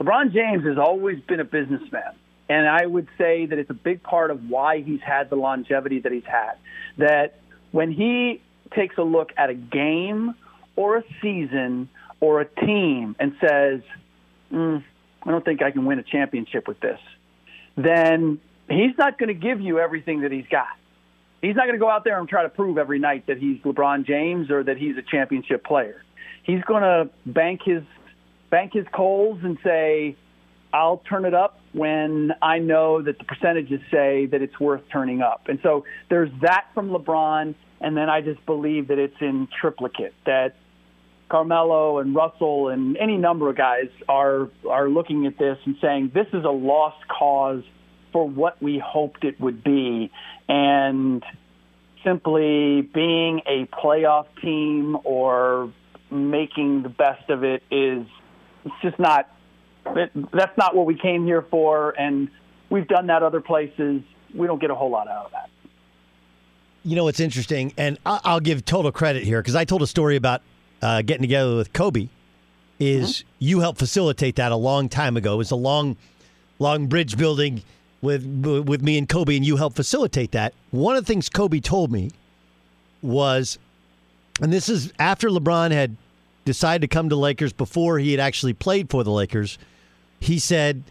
LeBron 0.00 0.32
James 0.32 0.64
has 0.64 0.78
always 0.78 1.20
been 1.20 1.40
a 1.40 1.44
businessman. 1.44 2.14
And 2.48 2.68
I 2.68 2.84
would 2.84 3.08
say 3.16 3.46
that 3.46 3.58
it's 3.58 3.70
a 3.70 3.74
big 3.74 4.02
part 4.02 4.30
of 4.30 4.48
why 4.48 4.82
he's 4.82 5.00
had 5.00 5.30
the 5.30 5.36
longevity 5.36 6.00
that 6.00 6.12
he's 6.12 6.26
had. 6.26 6.54
That 6.98 7.40
when 7.72 7.90
he 7.90 8.42
takes 8.74 8.98
a 8.98 9.02
look 9.02 9.32
at 9.36 9.50
a 9.50 9.54
game 9.54 10.34
or 10.76 10.98
a 10.98 11.04
season 11.22 11.88
or 12.20 12.40
a 12.40 12.46
team 12.46 13.16
and 13.18 13.34
says, 13.40 13.80
mm, 14.52 14.82
I 15.22 15.30
don't 15.30 15.44
think 15.44 15.62
I 15.62 15.70
can 15.70 15.86
win 15.86 15.98
a 15.98 16.02
championship 16.02 16.68
with 16.68 16.80
this, 16.80 17.00
then 17.76 18.40
he's 18.68 18.96
not 18.98 19.18
going 19.18 19.28
to 19.28 19.34
give 19.34 19.60
you 19.60 19.78
everything 19.78 20.20
that 20.20 20.32
he's 20.32 20.46
got. 20.50 20.68
He's 21.40 21.56
not 21.56 21.64
going 21.64 21.74
to 21.74 21.80
go 21.80 21.90
out 21.90 22.04
there 22.04 22.18
and 22.18 22.28
try 22.28 22.42
to 22.42 22.48
prove 22.48 22.78
every 22.78 22.98
night 22.98 23.26
that 23.26 23.38
he's 23.38 23.58
LeBron 23.60 24.06
James 24.06 24.50
or 24.50 24.62
that 24.64 24.78
he's 24.78 24.96
a 24.96 25.02
championship 25.02 25.64
player. 25.64 26.02
He's 26.42 26.62
going 26.62 26.82
to 26.82 27.10
bank 27.26 27.60
his 27.64 27.82
bank 28.50 28.72
his 28.72 28.86
coals 28.94 29.40
and 29.42 29.58
say, 29.64 30.16
"I'll 30.72 30.98
turn 30.98 31.24
it 31.24 31.34
up 31.34 31.58
when 31.74 32.32
I 32.40 32.58
know 32.58 33.02
that 33.02 33.18
the 33.18 33.24
percentages 33.24 33.80
say 33.90 34.26
that 34.26 34.40
it's 34.40 34.58
worth 34.58 34.82
turning 34.90 35.20
up." 35.20 35.48
And 35.48 35.58
so 35.62 35.84
there's 36.08 36.30
that 36.40 36.66
from 36.72 36.90
LeBron, 36.90 37.54
and 37.80 37.96
then 37.96 38.08
I 38.08 38.20
just 38.20 38.44
believe 38.46 38.88
that 38.88 38.98
it's 38.98 39.20
in 39.20 39.48
triplicate 39.60 40.14
that 40.24 40.54
Carmelo 41.28 41.98
and 41.98 42.14
Russell 42.14 42.68
and 42.68 42.96
any 42.96 43.16
number 43.16 43.48
of 43.48 43.56
guys 43.56 43.88
are 44.08 44.48
are 44.68 44.88
looking 44.88 45.26
at 45.26 45.36
this 45.38 45.58
and 45.64 45.76
saying 45.80 46.12
this 46.14 46.28
is 46.32 46.44
a 46.44 46.50
lost 46.50 47.06
cause 47.08 47.62
for 48.12 48.28
what 48.28 48.62
we 48.62 48.78
hoped 48.78 49.24
it 49.24 49.40
would 49.40 49.64
be, 49.64 50.10
and 50.48 51.24
simply 52.04 52.82
being 52.82 53.40
a 53.46 53.66
playoff 53.66 54.26
team 54.40 54.96
or 55.04 55.72
making 56.10 56.82
the 56.82 56.88
best 56.88 57.28
of 57.30 57.42
it 57.42 57.62
is 57.70 58.06
it's 58.64 58.74
just 58.82 58.98
not 58.98 59.28
it, 59.86 60.10
that's 60.32 60.56
not 60.56 60.74
what 60.74 60.86
we 60.86 60.96
came 60.96 61.24
here 61.24 61.42
for, 61.42 61.90
and 61.98 62.28
we've 62.70 62.88
done 62.88 63.06
that 63.08 63.22
other 63.22 63.40
places. 63.40 64.02
We 64.34 64.46
don't 64.46 64.60
get 64.60 64.70
a 64.70 64.74
whole 64.74 64.90
lot 64.90 65.08
out 65.08 65.26
of 65.26 65.32
that. 65.32 65.50
You 66.84 66.96
know, 66.96 67.08
it's 67.08 67.20
interesting, 67.20 67.72
and 67.78 67.98
I'll 68.04 68.40
give 68.40 68.64
total 68.64 68.92
credit 68.92 69.22
here 69.24 69.40
because 69.40 69.54
I 69.54 69.64
told 69.64 69.82
a 69.82 69.86
story 69.86 70.16
about 70.16 70.42
uh, 70.82 71.02
getting 71.02 71.22
together 71.22 71.56
with 71.56 71.72
Kobe. 71.72 72.08
Is 72.78 73.24
you 73.38 73.60
helped 73.60 73.78
facilitate 73.78 74.36
that 74.36 74.52
a 74.52 74.56
long 74.56 74.88
time 74.88 75.16
ago? 75.16 75.34
It 75.34 75.38
was 75.38 75.50
a 75.50 75.56
long, 75.56 75.96
long 76.58 76.86
bridge 76.88 77.16
building 77.16 77.62
with 78.02 78.24
with 78.66 78.82
me 78.82 78.98
and 78.98 79.08
Kobe, 79.08 79.36
and 79.36 79.46
you 79.46 79.56
helped 79.56 79.76
facilitate 79.76 80.32
that. 80.32 80.52
One 80.72 80.96
of 80.96 81.04
the 81.04 81.06
things 81.06 81.28
Kobe 81.28 81.60
told 81.60 81.90
me 81.90 82.10
was, 83.00 83.58
and 84.42 84.52
this 84.52 84.68
is 84.68 84.92
after 84.98 85.28
LeBron 85.30 85.70
had 85.70 85.96
decided 86.44 86.82
to 86.82 86.94
come 86.94 87.08
to 87.08 87.16
Lakers 87.16 87.52
before 87.52 87.98
he 87.98 88.10
had 88.10 88.20
actually 88.20 88.52
played 88.52 88.90
for 88.90 89.02
the 89.04 89.10
Lakers. 89.10 89.58
He 90.24 90.38
said 90.38 90.82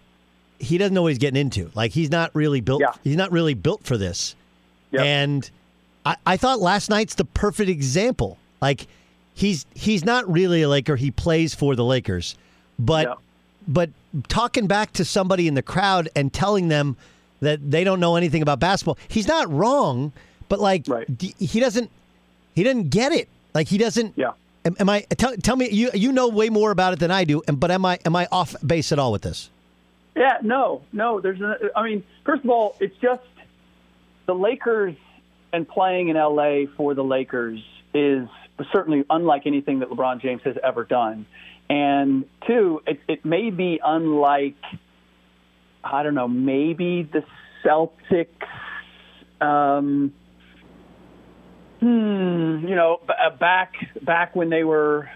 he 0.59 0.77
doesn't 0.77 0.93
know 0.93 1.01
what 1.01 1.09
he's 1.09 1.17
getting 1.17 1.39
into. 1.41 1.71
Like 1.73 1.91
he's 1.91 2.11
not 2.11 2.33
really 2.35 2.61
built. 2.61 2.81
Yeah. 2.81 2.93
He's 3.03 3.15
not 3.15 3.31
really 3.31 3.53
built 3.55 3.83
for 3.83 3.97
this. 3.97 4.35
Yep. 4.91 5.01
And 5.03 5.49
I, 6.05 6.15
I 6.25 6.37
thought 6.37 6.59
last 6.59 6.89
night's 6.89 7.15
the 7.15 7.25
perfect 7.25 7.69
example. 7.69 8.37
Like 8.61 8.85
he's 9.33 9.65
he's 9.73 10.05
not 10.05 10.31
really 10.31 10.61
a 10.61 10.69
Laker. 10.69 10.95
He 10.95 11.09
plays 11.11 11.55
for 11.55 11.75
the 11.75 11.83
Lakers, 11.83 12.35
but 12.77 13.07
Yep. 13.07 13.17
but 13.67 13.89
talking 14.27 14.67
back 14.67 14.93
to 14.93 15.03
somebody 15.05 15.47
in 15.47 15.55
the 15.55 15.63
crowd 15.63 16.09
and 16.15 16.31
telling 16.31 16.67
them 16.67 16.95
that 17.39 17.59
they 17.71 17.83
don't 17.83 17.99
know 17.99 18.15
anything 18.15 18.41
about 18.43 18.59
basketball, 18.59 18.97
he's 19.07 19.27
not 19.27 19.51
wrong. 19.51 20.13
But 20.47 20.59
like 20.59 20.83
Right. 20.87 21.17
d- 21.17 21.33
he 21.39 21.59
doesn't 21.59 21.89
he 22.53 22.63
doesn't 22.63 22.89
get 22.91 23.11
it. 23.11 23.27
Like 23.55 23.67
he 23.67 23.79
doesn't. 23.79 24.13
Yeah. 24.15 24.33
Am, 24.65 24.75
am 24.79 24.89
I 24.89 25.01
tell, 25.01 25.35
tell 25.37 25.55
me 25.55 25.69
you 25.69 25.91
you 25.93 26.11
know 26.11 26.27
way 26.29 26.49
more 26.49 26.71
about 26.71 26.93
it 26.93 26.99
than 26.99 27.11
I 27.11 27.23
do? 27.23 27.41
And 27.47 27.59
but 27.59 27.71
am 27.71 27.85
I 27.85 27.99
am 28.05 28.15
I 28.15 28.27
off 28.31 28.55
base 28.65 28.91
at 28.91 28.99
all 28.99 29.11
with 29.11 29.23
this? 29.23 29.49
Yeah, 30.15 30.37
no, 30.43 30.83
no. 30.91 31.19
There's, 31.19 31.41
a, 31.41 31.57
I 31.75 31.83
mean, 31.83 32.03
first 32.23 32.43
of 32.43 32.49
all, 32.49 32.75
it's 32.79 32.95
just 33.01 33.23
the 34.27 34.35
Lakers 34.35 34.95
and 35.51 35.67
playing 35.67 36.09
in 36.09 36.17
LA 36.17 36.65
for 36.77 36.93
the 36.93 37.03
Lakers 37.03 37.59
is 37.93 38.27
certainly 38.71 39.03
unlike 39.09 39.45
anything 39.45 39.79
that 39.79 39.89
LeBron 39.89 40.21
James 40.21 40.41
has 40.43 40.55
ever 40.63 40.83
done. 40.83 41.25
And 41.69 42.25
two, 42.45 42.81
it, 42.85 42.99
it 43.07 43.25
may 43.25 43.49
be 43.49 43.79
unlike, 43.83 44.57
I 45.83 46.03
don't 46.03 46.15
know, 46.15 46.27
maybe 46.27 47.03
the 47.03 47.23
Celtics. 47.63 48.27
Um, 49.41 50.13
hmm, 51.83 52.67
you 52.67 52.75
know, 52.75 52.99
b- 53.07 53.13
uh, 53.21 53.29
back 53.37 53.73
back 54.01 54.35
when 54.35 54.49
they 54.49 54.63
were, 54.63 55.09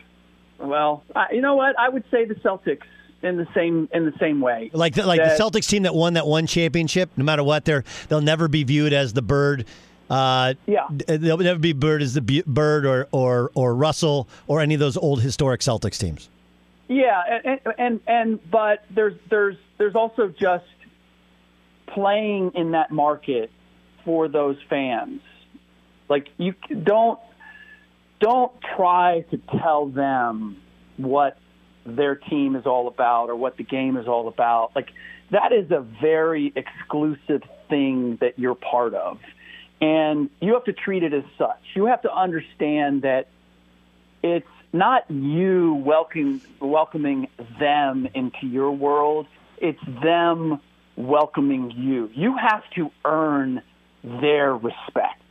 well, 0.60 1.04
I, 1.16 1.28
you 1.32 1.42
know 1.42 1.56
what? 1.56 1.78
I 1.80 1.90
would 1.90 2.04
say 2.12 2.26
the 2.26 2.36
Celtics 2.36 2.82
in 3.24 3.38
the 3.38 3.48
same 3.56 3.88
in 3.94 4.06
the 4.06 4.14
same 4.20 4.42
way. 4.42 4.70
Like 4.74 4.94
the, 4.96 5.06
like 5.06 5.20
That- 5.20 5.38
the 5.38 5.44
Celtics 5.44 5.68
team 5.68 5.84
that 5.84 5.96
won 5.96 6.14
that 6.16 6.28
one 6.28 6.46
championship, 6.48 7.10
no 7.16 7.24
matter 7.24 7.44
what, 7.44 7.66
they're 7.66 7.84
they'll 8.10 8.22
never 8.22 8.48
be 8.48 8.64
viewed 8.64 8.94
as 8.94 9.14
the 9.14 9.22
bird. 9.22 9.66
Uh, 10.10 10.54
Yeah. 10.66 10.88
they'll 10.90 11.38
never 11.38 11.60
be 11.60 11.74
bird 11.74 12.02
as 12.02 12.14
the 12.14 12.22
Bu- 12.22 12.44
bird 12.46 12.86
or 12.86 13.08
or 13.12 13.52
or 13.56 13.74
Russell 13.76 14.28
or 14.48 14.62
any 14.62 14.74
of 14.74 14.80
those 14.80 14.98
old 14.98 15.22
historic 15.22 15.62
Celtics 15.62 15.98
teams. 16.00 16.30
Yeah, 16.90 17.22
and, 17.44 17.60
and 17.66 17.74
and 17.78 18.00
and 18.08 18.52
but 18.52 18.84
there's 18.90 19.16
there's 19.30 19.58
there's 19.78 19.96
also 19.96 20.28
just 20.30 20.66
playing 21.88 22.52
in 22.56 22.72
that 22.72 22.92
market 22.92 23.52
for 24.06 24.28
those 24.28 24.58
fans. 24.70 25.22
Like 26.10 26.28
you 26.38 26.54
don't 26.84 27.20
don't 28.20 28.52
try 28.76 29.26
to 29.30 29.38
tell 29.60 29.88
them 29.88 30.58
what 30.98 31.38
their 31.86 32.16
team 32.16 32.56
is 32.56 32.66
all 32.66 32.88
about 32.88 33.30
or 33.30 33.36
what 33.36 33.58
the 33.58 33.64
game 33.64 33.98
is 33.98 34.08
all 34.08 34.28
about. 34.28 34.76
Like 34.76 34.90
that 35.32 35.52
is 35.54 35.72
a 35.72 35.82
very 35.82 36.52
exclusive 36.56 37.44
thing 37.70 38.18
that 38.22 38.40
you're 38.40 38.56
part 38.56 38.94
of. 38.94 39.20
And 39.80 40.30
you 40.42 40.54
have 40.54 40.64
to 40.66 40.74
treat 40.74 41.04
it 41.04 41.14
as 41.14 41.24
such. 41.38 41.62
You 41.76 41.86
have 41.86 42.02
to 42.02 42.14
understand 42.14 43.04
that 43.04 43.28
it's 44.24 44.48
not 44.74 45.10
you 45.10 45.76
welcome, 45.76 46.42
welcoming 46.60 47.28
them 47.60 48.08
into 48.14 48.48
your 48.48 48.72
world. 48.72 49.28
It's 49.58 49.80
them 50.04 50.60
welcoming 50.96 51.72
you. 51.72 52.10
You 52.14 52.36
have 52.38 52.64
to 52.76 52.92
earn 53.06 53.62
their 54.04 54.56
respect. 54.56 55.27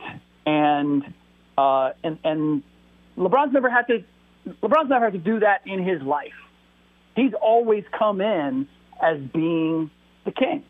And 0.47 1.13
uh, 1.57 1.91
and 2.03 2.17
and 2.23 2.63
LeBron's 3.17 3.53
never 3.53 3.69
had 3.69 3.83
to 3.87 4.03
LeBron's 4.63 4.89
never 4.89 5.05
had 5.05 5.13
to 5.13 5.19
do 5.19 5.41
that 5.41 5.61
in 5.65 5.83
his 5.83 6.01
life. 6.01 6.33
He's 7.15 7.33
always 7.39 7.83
come 7.97 8.21
in 8.21 8.67
as 9.03 9.19
being 9.33 9.91
the 10.25 10.31
king. 10.31 10.63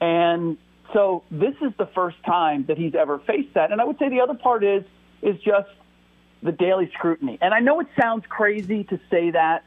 And 0.00 0.58
so 0.92 1.22
this 1.30 1.54
is 1.62 1.72
the 1.78 1.86
first 1.94 2.16
time 2.24 2.64
that 2.68 2.76
he's 2.76 2.94
ever 2.94 3.18
faced 3.20 3.54
that. 3.54 3.72
And 3.72 3.80
I 3.80 3.84
would 3.84 3.98
say 3.98 4.08
the 4.08 4.20
other 4.20 4.34
part 4.34 4.62
is 4.64 4.84
is 5.22 5.36
just 5.36 5.68
the 6.42 6.52
daily 6.52 6.90
scrutiny. 6.94 7.38
And 7.40 7.54
I 7.54 7.60
know 7.60 7.80
it 7.80 7.86
sounds 8.00 8.24
crazy 8.28 8.84
to 8.84 9.00
say 9.10 9.30
that 9.30 9.64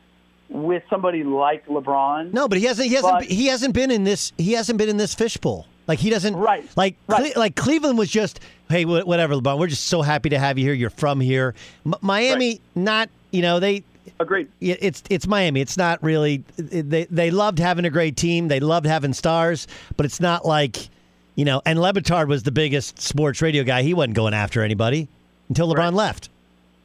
with 0.50 0.84
somebody 0.90 1.24
like 1.24 1.66
LeBron. 1.68 2.34
No, 2.34 2.48
but 2.48 2.58
he 2.60 2.66
hasn't. 2.66 2.88
He 2.88 2.96
hasn't. 2.96 3.14
But- 3.14 3.24
he 3.26 3.48
hasn't 3.48 3.74
been 3.74 3.90
in 3.90 4.04
this. 4.04 4.32
He 4.38 4.54
hasn't 4.54 4.78
been 4.78 4.90
in 4.90 4.98
this 4.98 5.16
fishbowl. 5.16 5.68
Like 5.88 6.00
he 6.00 6.10
doesn't. 6.10 6.36
Right, 6.36 6.66
Like 6.78 6.96
right. 7.08 7.34
Cle- 7.34 7.40
like 7.42 7.56
Cleveland 7.56 7.98
was 7.98 8.10
just. 8.10 8.40
Hey, 8.70 8.84
wh- 8.84 9.06
whatever, 9.06 9.36
LeBron. 9.36 9.60
We're 9.60 9.68
just 9.68 9.86
so 9.88 10.02
happy 10.02 10.30
to 10.30 10.40
have 10.40 10.58
you 10.58 10.64
here. 10.66 10.74
You're 10.74 10.90
from 10.90 11.20
here. 11.20 11.54
M- 11.86 11.94
Miami, 12.02 12.52
Right. 12.52 12.62
not. 12.76 13.10
You 13.32 13.42
know 13.42 13.60
they. 13.60 13.84
Agreed. 14.20 14.48
it- 14.62 14.80
It's 14.82 15.04
it's 15.10 15.28
Miami. 15.28 15.60
It's 15.62 15.78
not 15.78 16.02
really. 16.02 16.38
They 16.58 17.06
they 17.10 17.32
loved 17.32 17.60
having 17.60 17.84
a 17.86 17.90
great 17.90 18.16
team. 18.16 18.48
They 18.48 18.60
loved 18.62 18.86
having 18.86 19.12
stars, 19.14 19.68
but 19.98 20.06
it's 20.06 20.20
not 20.22 20.46
like, 20.46 20.88
you 21.36 21.44
know. 21.46 21.62
And 21.66 21.80
Le 21.82 21.92
Batard 21.94 22.28
was 22.28 22.44
the 22.44 22.52
biggest 22.52 23.02
sports 23.02 23.42
radio 23.42 23.64
guy. 23.64 23.82
He 23.84 23.94
wasn't 23.94 24.16
going 24.16 24.34
after 24.34 24.62
anybody 24.64 25.08
until 25.50 25.68
LeBron 25.68 25.78
Right. 25.78 25.94
left. 25.94 26.30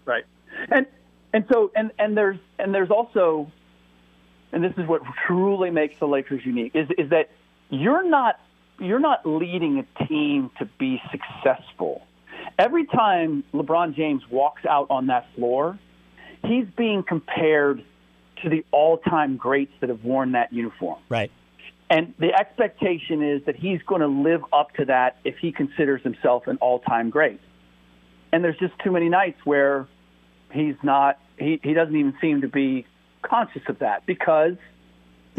Right. 0.04 0.24
And 0.70 0.86
and 1.32 1.44
so 1.52 1.70
and 1.76 1.92
and 1.98 2.16
there's 2.16 2.38
and 2.58 2.74
there's 2.74 2.90
also 2.90 3.50
and 4.52 4.64
this 4.64 4.72
is 4.78 4.86
what 4.88 5.02
truly 5.26 5.70
makes 5.70 5.98
the 6.00 6.08
Lakers 6.08 6.44
unique 6.44 6.72
is 6.74 6.88
is 6.98 7.10
that 7.10 7.30
you're 7.70 8.08
not 8.08 8.40
you're 8.78 9.00
not 9.00 9.26
leading 9.26 9.78
a 9.78 10.06
team 10.06 10.50
to 10.58 10.64
be 10.78 11.00
successful. 11.10 12.02
Every 12.58 12.86
time 12.86 13.44
LeBron 13.52 13.94
James 13.94 14.22
walks 14.30 14.64
out 14.64 14.86
on 14.90 15.06
that 15.08 15.26
floor, 15.34 15.78
he's 16.44 16.66
being 16.76 17.02
compared 17.02 17.84
to 18.42 18.48
the 18.48 18.64
all-time 18.70 19.36
greats 19.36 19.72
that 19.80 19.88
have 19.88 20.04
worn 20.04 20.32
that 20.32 20.52
uniform. 20.52 21.00
Right. 21.08 21.30
And 21.90 22.14
the 22.18 22.32
expectation 22.34 23.22
is 23.22 23.44
that 23.46 23.56
he's 23.56 23.80
going 23.82 24.02
to 24.02 24.08
live 24.08 24.42
up 24.52 24.74
to 24.74 24.84
that 24.86 25.16
if 25.24 25.36
he 25.38 25.52
considers 25.52 26.02
himself 26.02 26.46
an 26.46 26.58
all-time 26.58 27.10
great. 27.10 27.40
And 28.30 28.44
there's 28.44 28.58
just 28.58 28.74
too 28.84 28.92
many 28.92 29.08
nights 29.08 29.40
where 29.44 29.88
he's 30.52 30.76
not 30.82 31.18
he, 31.38 31.60
he 31.62 31.72
doesn't 31.72 31.94
even 31.94 32.14
seem 32.20 32.42
to 32.42 32.48
be 32.48 32.86
conscious 33.22 33.62
of 33.68 33.78
that 33.78 34.04
because 34.06 34.54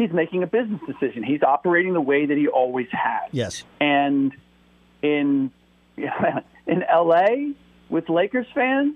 he's 0.00 0.12
making 0.12 0.42
a 0.42 0.46
business 0.46 0.80
decision. 0.86 1.22
He's 1.22 1.42
operating 1.42 1.92
the 1.92 2.00
way 2.00 2.26
that 2.26 2.36
he 2.36 2.48
always 2.48 2.88
has. 2.92 3.28
Yes. 3.32 3.64
And 3.80 4.32
in 5.02 5.50
in 5.96 6.84
LA 6.92 7.52
with 7.88 8.08
Lakers 8.08 8.46
fans, 8.54 8.94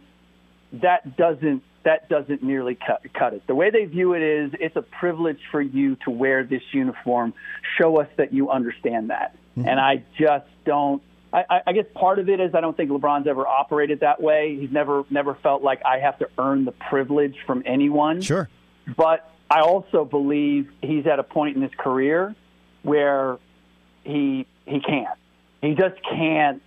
that 0.73 1.17
doesn't 1.17 1.63
that 1.85 2.09
doesn't 2.09 2.43
nearly 2.43 2.75
cut, 2.77 3.03
cut 3.13 3.35
it. 3.35 3.47
The 3.47 3.55
way 3.55 3.69
they 3.71 3.85
view 3.85 4.15
it 4.15 4.23
is 4.23 4.53
it's 4.59 4.77
a 4.77 4.83
privilege 4.83 5.41
for 5.51 5.61
you 5.61 5.97
to 6.05 6.11
wear 6.11 6.43
this 6.45 6.63
uniform. 6.73 7.35
Show 7.79 8.01
us 8.01 8.09
that 8.17 8.33
you 8.33 8.51
understand 8.51 9.11
that. 9.11 9.37
Mm-hmm. 9.59 9.69
And 9.69 9.79
I 9.81 10.03
just 10.19 10.47
don't. 10.65 11.03
I, 11.33 11.45
I- 11.51 11.61
I 11.67 11.73
guess 11.73 11.85
part 11.95 12.19
of 12.19 12.29
it 12.29 12.41
is 12.41 12.55
I 12.55 12.61
don't 12.61 12.77
think 12.77 12.91
LeBron's 12.91 13.27
ever 13.27 13.47
operated 13.47 14.01
that 14.01 14.23
way. 14.23 14.57
He's 14.59 14.71
never 14.73 15.05
never 15.11 15.35
felt 15.35 15.63
like 15.63 15.83
I 15.85 15.99
have 15.99 16.19
to 16.21 16.29
earn 16.39 16.65
the 16.65 16.73
privilege 16.73 17.37
from 17.47 17.63
anyone 17.67 18.23
Sure. 18.23 18.49
but 18.97 19.31
I 19.51 19.61
also 19.61 20.05
believe 20.05 20.71
he's 20.83 21.07
at 21.07 21.19
a 21.19 21.23
point 21.23 21.57
in 21.57 21.63
his 21.63 21.73
career 21.79 22.35
where 22.83 23.39
he 24.05 24.47
he 24.67 24.81
can't. 24.81 25.19
He 25.63 25.75
just 25.75 25.97
can't 26.03 26.63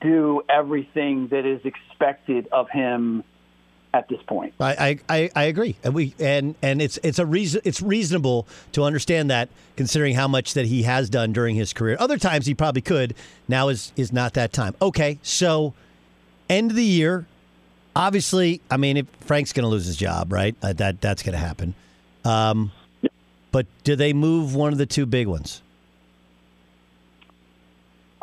do 0.00 0.42
everything 0.48 1.28
that 1.28 1.44
is 1.46 1.60
expected 1.64 2.46
of 2.52 2.68
him 2.70 3.24
at 3.92 4.08
this 4.08 4.22
point. 4.22 4.54
I, 4.60 5.00
I, 5.08 5.30
I- 5.34 5.44
agree, 5.44 5.76
and 5.82 5.94
we 5.94 6.14
and 6.20 6.54
and 6.62 6.80
it's 6.80 6.98
it's 7.02 7.18
a 7.18 7.26
reason 7.26 7.60
it's 7.64 7.82
reasonable 7.82 8.46
to 8.72 8.84
understand 8.84 9.30
that 9.30 9.48
considering 9.76 10.14
how 10.14 10.28
much 10.28 10.54
that 10.54 10.66
he 10.66 10.82
has 10.84 11.10
done 11.10 11.32
during 11.32 11.56
his 11.56 11.72
career. 11.72 11.96
Other 11.98 12.18
times 12.18 12.46
he 12.46 12.54
probably 12.54 12.82
could. 12.82 13.14
Now 13.48 13.68
is 13.68 13.92
is 13.96 14.12
not 14.12 14.34
that 14.34 14.52
time. 14.52 14.74
Okay, 14.80 15.18
so 15.22 15.74
end 16.48 16.70
of 16.70 16.76
the 16.76 16.84
year. 16.84 17.26
Obviously, 17.96 18.60
I 18.70 18.76
mean, 18.76 18.96
if 18.98 19.06
Frank's 19.22 19.52
going 19.52 19.64
to 19.64 19.68
lose 19.68 19.86
his 19.86 19.96
job, 19.96 20.32
right? 20.32 20.54
Uh, 20.62 20.72
that 20.74 21.00
that's 21.00 21.24
going 21.24 21.32
to 21.32 21.38
happen. 21.44 21.74
Um, 22.24 22.72
but 23.50 23.66
do 23.84 23.96
they 23.96 24.12
move 24.12 24.54
one 24.54 24.72
of 24.72 24.78
the 24.78 24.86
two 24.86 25.06
big 25.06 25.26
ones? 25.26 25.62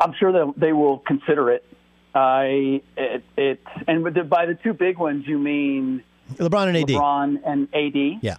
I'm 0.00 0.14
sure 0.18 0.32
that 0.32 0.54
they 0.56 0.72
will 0.72 0.98
consider 0.98 1.50
it. 1.50 1.64
I 2.14 2.82
it, 2.96 3.22
it 3.36 3.60
and 3.86 4.04
the, 4.04 4.24
by 4.24 4.46
the 4.46 4.54
two 4.54 4.72
big 4.72 4.98
ones 4.98 5.26
you 5.26 5.38
mean 5.38 6.02
LeBron 6.36 6.68
and 6.68 6.76
AD. 6.76 6.88
LeBron 6.88 7.40
and 7.44 7.68
AD. 7.74 8.22
Yeah. 8.22 8.36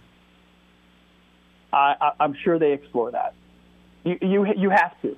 I, 1.72 1.94
I, 2.00 2.12
I'm 2.20 2.34
sure 2.42 2.58
they 2.58 2.72
explore 2.72 3.12
that. 3.12 3.34
You 4.04 4.18
you, 4.20 4.46
you 4.56 4.70
have 4.70 5.00
to, 5.02 5.16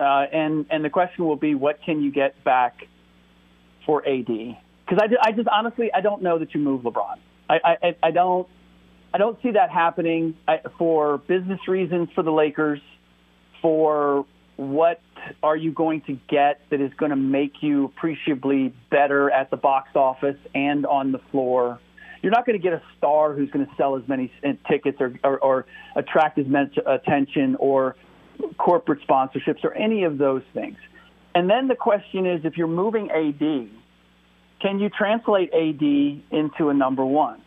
uh, 0.00 0.26
and 0.32 0.66
and 0.70 0.84
the 0.84 0.90
question 0.90 1.24
will 1.24 1.36
be, 1.36 1.54
what 1.54 1.80
can 1.82 2.02
you 2.02 2.10
get 2.10 2.42
back 2.44 2.86
for 3.86 4.06
AD? 4.06 4.26
Because 4.26 4.98
I, 5.00 5.28
I 5.28 5.32
just 5.32 5.48
honestly 5.48 5.90
I 5.92 6.00
don't 6.00 6.22
know 6.22 6.38
that 6.38 6.54
you 6.54 6.60
move 6.60 6.82
LeBron. 6.82 7.18
I 7.48 7.76
I, 7.82 7.96
I 8.02 8.10
don't 8.10 8.48
I 9.12 9.18
don't 9.18 9.40
see 9.42 9.52
that 9.52 9.70
happening 9.70 10.36
I, 10.46 10.60
for 10.76 11.18
business 11.18 11.60
reasons 11.66 12.08
for 12.14 12.22
the 12.22 12.32
Lakers. 12.32 12.80
For 13.62 14.26
what 14.56 15.00
are 15.42 15.56
you 15.56 15.72
going 15.72 16.02
to 16.02 16.18
get 16.28 16.60
that 16.70 16.80
is 16.80 16.92
going 16.94 17.10
to 17.10 17.16
make 17.16 17.54
you 17.62 17.86
appreciably 17.86 18.74
better 18.90 19.30
at 19.30 19.50
the 19.50 19.56
box 19.56 19.90
office 19.94 20.36
and 20.54 20.86
on 20.86 21.12
the 21.12 21.20
floor? 21.30 21.80
You're 22.22 22.32
not 22.32 22.44
going 22.44 22.58
to 22.58 22.62
get 22.62 22.72
a 22.72 22.82
star 22.96 23.34
who's 23.34 23.50
going 23.50 23.64
to 23.64 23.72
sell 23.76 23.96
as 23.96 24.02
many 24.08 24.32
uh, 24.44 24.52
tickets 24.68 24.98
or, 25.00 25.14
or, 25.22 25.38
or 25.38 25.66
attract 25.96 26.38
as 26.38 26.46
much 26.46 26.76
attention 26.84 27.56
or 27.56 27.96
corporate 28.58 29.00
sponsorships 29.06 29.64
or 29.64 29.72
any 29.74 30.04
of 30.04 30.18
those 30.18 30.42
things. 30.52 30.76
And 31.34 31.48
then 31.48 31.68
the 31.68 31.76
question 31.76 32.26
is 32.26 32.44
if 32.44 32.56
you're 32.56 32.66
moving 32.66 33.10
AD, 33.10 33.68
can 34.60 34.80
you 34.80 34.90
translate 34.90 35.52
AD 35.52 35.82
into 35.82 36.68
a 36.68 36.74
number 36.74 37.04
one? 37.04 37.40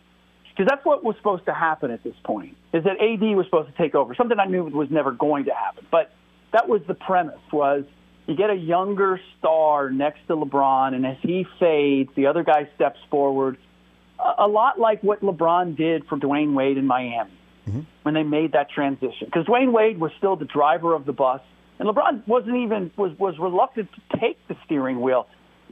Because 0.54 0.68
that's 0.68 0.84
what 0.84 1.02
was 1.02 1.16
supposed 1.16 1.46
to 1.46 1.54
happen 1.54 1.90
at 1.90 2.02
this 2.04 2.14
point, 2.24 2.56
is 2.74 2.84
that 2.84 3.00
AD 3.00 3.22
was 3.36 3.46
supposed 3.46 3.70
to 3.70 3.76
take 3.76 3.94
over, 3.94 4.14
something 4.14 4.38
I 4.38 4.44
knew 4.44 4.64
was 4.64 4.90
never 4.90 5.10
going 5.10 5.46
to 5.46 5.54
happen. 5.54 5.86
But 5.90 6.12
that 6.52 6.68
was 6.68 6.82
the 6.86 6.94
premise, 6.94 7.40
was 7.50 7.84
you 8.26 8.36
get 8.36 8.50
a 8.50 8.54
younger 8.54 9.20
star 9.38 9.90
next 9.90 10.20
to 10.28 10.36
LeBron, 10.36 10.94
and 10.94 11.06
as 11.06 11.16
he 11.22 11.46
fades, 11.58 12.10
the 12.14 12.26
other 12.26 12.44
guy 12.44 12.68
steps 12.74 13.00
forward, 13.10 13.56
a, 14.18 14.44
a 14.44 14.48
lot 14.48 14.78
like 14.78 15.02
what 15.02 15.22
LeBron 15.22 15.76
did 15.76 16.06
for 16.06 16.18
Dwyane 16.18 16.52
Wade 16.54 16.76
in 16.76 16.86
Miami 16.86 17.30
mm-hmm. 17.66 17.80
when 18.02 18.14
they 18.14 18.22
made 18.22 18.52
that 18.52 18.70
transition. 18.70 19.26
Because 19.26 19.46
Dwyane 19.46 19.72
Wade 19.72 19.98
was 19.98 20.12
still 20.18 20.36
the 20.36 20.44
driver 20.44 20.94
of 20.94 21.06
the 21.06 21.12
bus, 21.12 21.40
and 21.78 21.88
LeBron 21.88 22.26
wasn't 22.28 22.56
even 22.56 22.90
was 22.96 23.18
was 23.18 23.38
reluctant 23.38 23.88
to 23.92 24.18
take 24.18 24.38
the 24.48 24.56
steering 24.64 25.00
wheel. 25.00 25.26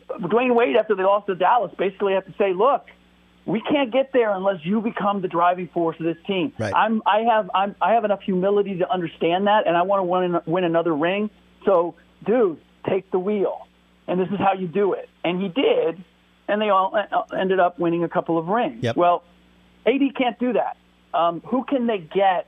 Dwyane 0.08 0.54
Wade, 0.54 0.76
after 0.76 0.96
they 0.96 1.04
lost 1.04 1.26
to 1.26 1.36
Dallas, 1.36 1.72
basically 1.78 2.14
had 2.14 2.26
to 2.26 2.34
say, 2.36 2.52
"Look, 2.52 2.86
we 3.46 3.60
can't 3.60 3.92
get 3.92 4.12
there 4.12 4.30
unless 4.30 4.64
you 4.64 4.80
become 4.80 5.22
the 5.22 5.28
driving 5.28 5.68
force 5.68 5.96
of 5.98 6.04
this 6.04 6.16
team. 6.26 6.52
Right. 6.58 6.74
I'm 6.74 7.02
I 7.06 7.20
have 7.20 7.50
I'm 7.54 7.74
I 7.80 7.94
have 7.94 8.04
enough 8.04 8.20
humility 8.22 8.78
to 8.78 8.90
understand 8.90 9.46
that, 9.46 9.66
and 9.66 9.76
I 9.76 9.82
want 9.82 10.00
to 10.00 10.04
win 10.04 10.40
win 10.46 10.64
another 10.64 10.94
ring. 10.94 11.30
So, 11.64 11.94
dude, 12.26 12.60
take 12.88 13.10
the 13.10 13.18
wheel, 13.18 13.66
and 14.06 14.20
this 14.20 14.28
is 14.28 14.38
how 14.38 14.54
you 14.54 14.66
do 14.66 14.92
it. 14.92 15.08
And 15.24 15.40
he 15.40 15.48
did, 15.48 16.02
and 16.48 16.60
they 16.60 16.68
all 16.68 16.94
uh, 16.94 17.36
ended 17.36 17.60
up 17.60 17.78
winning 17.78 18.04
a 18.04 18.08
couple 18.08 18.38
of 18.38 18.48
rings. 18.48 18.82
Yep. 18.82 18.96
Well, 18.96 19.22
AD 19.86 20.00
can't 20.16 20.38
do 20.38 20.54
that. 20.54 20.76
Um, 21.12 21.40
who 21.40 21.64
can 21.64 21.86
they 21.86 21.98
get 21.98 22.46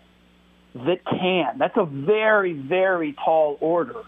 that 0.74 1.05
can? 1.05 1.59
That's 1.59 1.76
a 1.76 1.85
very 1.85 2.52
very 2.52 3.14
tall 3.24 3.57
order, 3.61 4.02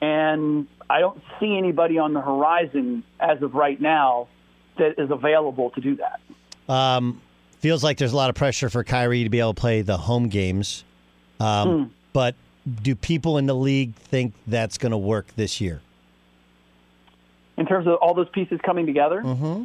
and 0.00 0.68
I 0.90 1.00
don't 1.00 1.22
see 1.40 1.56
anybody 1.56 1.98
on 1.98 2.12
the 2.12 2.20
horizon 2.20 3.02
as 3.18 3.42
of 3.42 3.54
right 3.54 3.80
now 3.80 4.28
that 4.78 4.94
is 4.98 5.10
available 5.10 5.70
to 5.70 5.80
do 5.80 5.96
that. 5.96 6.20
Um, 6.72 7.20
feels 7.58 7.84
like 7.84 7.98
there's 7.98 8.12
a 8.12 8.16
lot 8.16 8.30
of 8.30 8.36
pressure 8.36 8.70
for 8.70 8.84
Kyrie 8.84 9.24
to 9.24 9.30
be 9.30 9.40
able 9.40 9.54
to 9.54 9.60
play 9.60 9.82
the 9.82 9.96
home 9.96 10.28
games. 10.28 10.84
Um, 11.40 11.92
But 12.12 12.34
do 12.82 12.94
people 12.94 13.38
in 13.38 13.46
the 13.46 13.54
league 13.54 13.94
think 13.94 14.34
that's 14.46 14.78
going 14.78 14.92
to 14.92 14.98
work 14.98 15.26
this 15.36 15.60
year? 15.60 15.80
in 17.58 17.66
terms 17.66 17.86
of 17.86 17.94
all 17.94 18.14
those 18.14 18.28
pieces 18.30 18.60
coming 18.64 18.86
together. 18.86 19.20
Mm-hmm. 19.20 19.64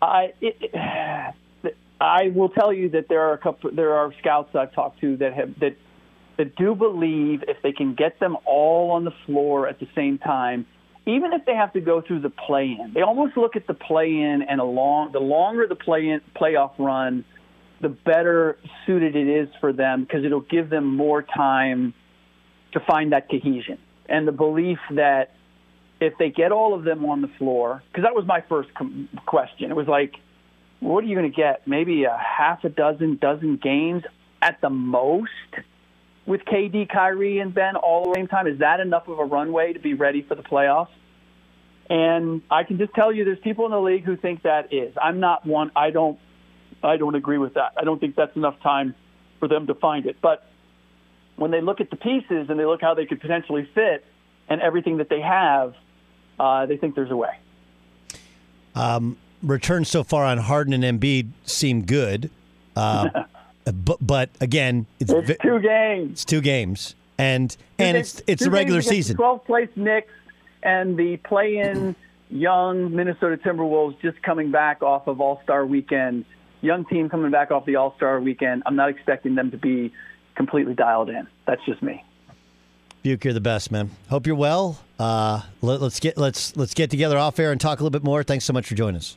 I 0.00 0.32
it, 0.40 0.56
it, 0.60 1.76
I 2.00 2.28
will 2.28 2.48
tell 2.48 2.72
you 2.72 2.88
that 2.90 3.08
there 3.08 3.20
are 3.22 3.34
a 3.34 3.38
couple 3.38 3.70
there 3.70 3.94
are 3.94 4.12
scouts 4.18 4.54
I've 4.56 4.72
talked 4.72 5.00
to 5.00 5.16
that 5.18 5.34
have 5.34 5.58
that 5.60 5.76
that 6.38 6.56
do 6.56 6.74
believe 6.74 7.44
if 7.46 7.60
they 7.62 7.72
can 7.72 7.94
get 7.94 8.18
them 8.20 8.36
all 8.44 8.92
on 8.92 9.04
the 9.04 9.12
floor 9.26 9.68
at 9.68 9.80
the 9.80 9.88
same 9.94 10.18
time, 10.18 10.66
even 11.08 11.32
if 11.32 11.44
they 11.46 11.54
have 11.54 11.72
to 11.72 11.80
go 11.80 12.02
through 12.02 12.20
the 12.20 12.30
play-in, 12.30 12.92
they 12.94 13.00
almost 13.00 13.36
look 13.36 13.56
at 13.56 13.66
the 13.66 13.74
play-in 13.74 14.42
and 14.42 14.60
a 14.60 14.64
long 14.64 15.10
the 15.12 15.20
longer 15.20 15.66
the 15.66 15.74
play-in 15.74 16.20
playoff 16.36 16.72
run, 16.78 17.24
the 17.80 17.88
better 17.88 18.58
suited 18.84 19.16
it 19.16 19.28
is 19.28 19.48
for 19.60 19.72
them 19.72 20.02
because 20.02 20.24
it'll 20.24 20.40
give 20.40 20.68
them 20.68 20.96
more 20.96 21.22
time 21.22 21.94
to 22.72 22.80
find 22.80 23.12
that 23.12 23.30
cohesion. 23.30 23.78
and 24.08 24.26
the 24.26 24.32
belief 24.32 24.78
that 24.90 25.34
if 26.00 26.16
they 26.18 26.30
get 26.30 26.52
all 26.52 26.74
of 26.74 26.84
them 26.84 27.04
on 27.04 27.22
the 27.22 27.28
floor, 27.38 27.82
because 27.90 28.04
that 28.04 28.14
was 28.14 28.24
my 28.26 28.42
first 28.48 28.72
com- 28.74 29.08
question. 29.26 29.70
It 29.70 29.74
was 29.74 29.88
like, 29.88 30.14
what 30.80 31.02
are 31.02 31.06
you 31.06 31.16
going 31.16 31.30
to 31.30 31.36
get? 31.36 31.66
Maybe 31.66 32.04
a 32.04 32.16
half 32.16 32.64
a 32.64 32.68
dozen, 32.68 33.18
dozen 33.20 33.56
games 33.56 34.04
at 34.40 34.60
the 34.60 34.70
most 34.70 35.30
with 36.28 36.44
KD, 36.44 36.88
Kyrie, 36.88 37.38
and 37.38 37.52
Ben 37.52 37.74
all 37.74 38.02
at 38.02 38.08
the 38.08 38.20
same 38.20 38.28
time. 38.28 38.46
Is 38.46 38.58
that 38.58 38.80
enough 38.80 39.08
of 39.08 39.18
a 39.18 39.24
runway 39.24 39.72
to 39.72 39.80
be 39.80 39.94
ready 39.94 40.22
for 40.22 40.34
the 40.34 40.42
playoffs? 40.42 40.90
And 41.88 42.42
I 42.50 42.64
can 42.64 42.76
just 42.76 42.94
tell 42.94 43.10
you, 43.10 43.24
there's 43.24 43.38
people 43.38 43.64
in 43.64 43.72
the 43.72 43.80
league 43.80 44.04
who 44.04 44.16
think 44.16 44.42
that 44.42 44.72
is. 44.72 44.94
I'm 45.00 45.20
not 45.20 45.46
one. 45.46 45.72
I 45.74 45.90
don't. 45.90 46.18
I 46.82 46.96
don't 46.96 47.16
agree 47.16 47.38
with 47.38 47.54
that. 47.54 47.72
I 47.76 47.82
don't 47.82 47.98
think 47.98 48.14
that's 48.14 48.36
enough 48.36 48.60
time 48.62 48.94
for 49.40 49.48
them 49.48 49.66
to 49.66 49.74
find 49.74 50.06
it. 50.06 50.18
But 50.20 50.46
when 51.34 51.50
they 51.50 51.60
look 51.60 51.80
at 51.80 51.90
the 51.90 51.96
pieces 51.96 52.50
and 52.50 52.60
they 52.60 52.66
look 52.66 52.80
how 52.80 52.94
they 52.94 53.06
could 53.06 53.20
potentially 53.20 53.68
fit 53.74 54.04
and 54.48 54.60
everything 54.60 54.98
that 54.98 55.08
they 55.08 55.20
have, 55.20 55.74
uh, 56.38 56.66
they 56.66 56.76
think 56.76 56.94
there's 56.94 57.10
a 57.10 57.16
way. 57.16 57.36
Um, 58.76 59.16
returns 59.42 59.88
so 59.88 60.04
far 60.04 60.24
on 60.24 60.38
Harden 60.38 60.84
and 60.84 61.00
Embiid 61.00 61.30
seem 61.44 61.84
good, 61.84 62.30
uh, 62.76 63.08
but 63.72 63.98
but 64.00 64.30
again, 64.40 64.86
it's, 65.00 65.12
It's 65.12 65.28
vi- 65.28 65.36
two 65.42 65.60
games. 65.60 66.12
it's 66.12 66.24
two 66.24 66.40
games, 66.40 66.94
and 67.18 67.56
and 67.78 67.96
it's 67.96 68.22
it's 68.26 68.40
Two 68.40 68.46
the 68.46 68.50
regular 68.50 68.82
season. 68.82 69.16
12th 69.16 69.44
place 69.44 69.68
Knicks 69.76 70.12
and 70.62 70.96
the 70.96 71.16
play-in 71.18 71.94
young 72.30 72.94
Minnesota 72.94 73.36
Timberwolves 73.36 74.00
just 74.00 74.20
coming 74.22 74.50
back 74.50 74.82
off 74.82 75.06
of 75.06 75.20
All-Star 75.20 75.64
weekend. 75.64 76.24
Young 76.60 76.84
team 76.84 77.08
coming 77.08 77.30
back 77.30 77.50
off 77.50 77.64
the 77.64 77.76
All-Star 77.76 78.20
weekend. 78.20 78.64
I'm 78.66 78.76
not 78.76 78.90
expecting 78.90 79.34
them 79.36 79.50
to 79.52 79.56
be 79.56 79.92
completely 80.34 80.74
dialed 80.74 81.08
in. 81.08 81.26
That's 81.46 81.64
just 81.64 81.82
me. 81.82 82.04
Buke, 83.02 83.24
you're 83.24 83.32
the 83.34 83.40
best, 83.40 83.70
man. 83.70 83.90
Hope 84.10 84.26
you're 84.26 84.34
well. 84.36 84.80
Uh, 84.98 85.42
let, 85.62 85.80
us 85.80 86.00
get 86.00 86.18
let's 86.18 86.56
let's 86.56 86.74
get 86.74 86.90
together 86.90 87.16
off 87.16 87.38
air 87.38 87.52
and 87.52 87.60
talk 87.60 87.78
a 87.78 87.82
little 87.82 87.96
bit 87.96 88.02
more. 88.04 88.24
Thanks 88.24 88.44
so 88.44 88.52
much 88.52 88.66
for 88.66 88.74
joining 88.74 88.96
us. 88.96 89.16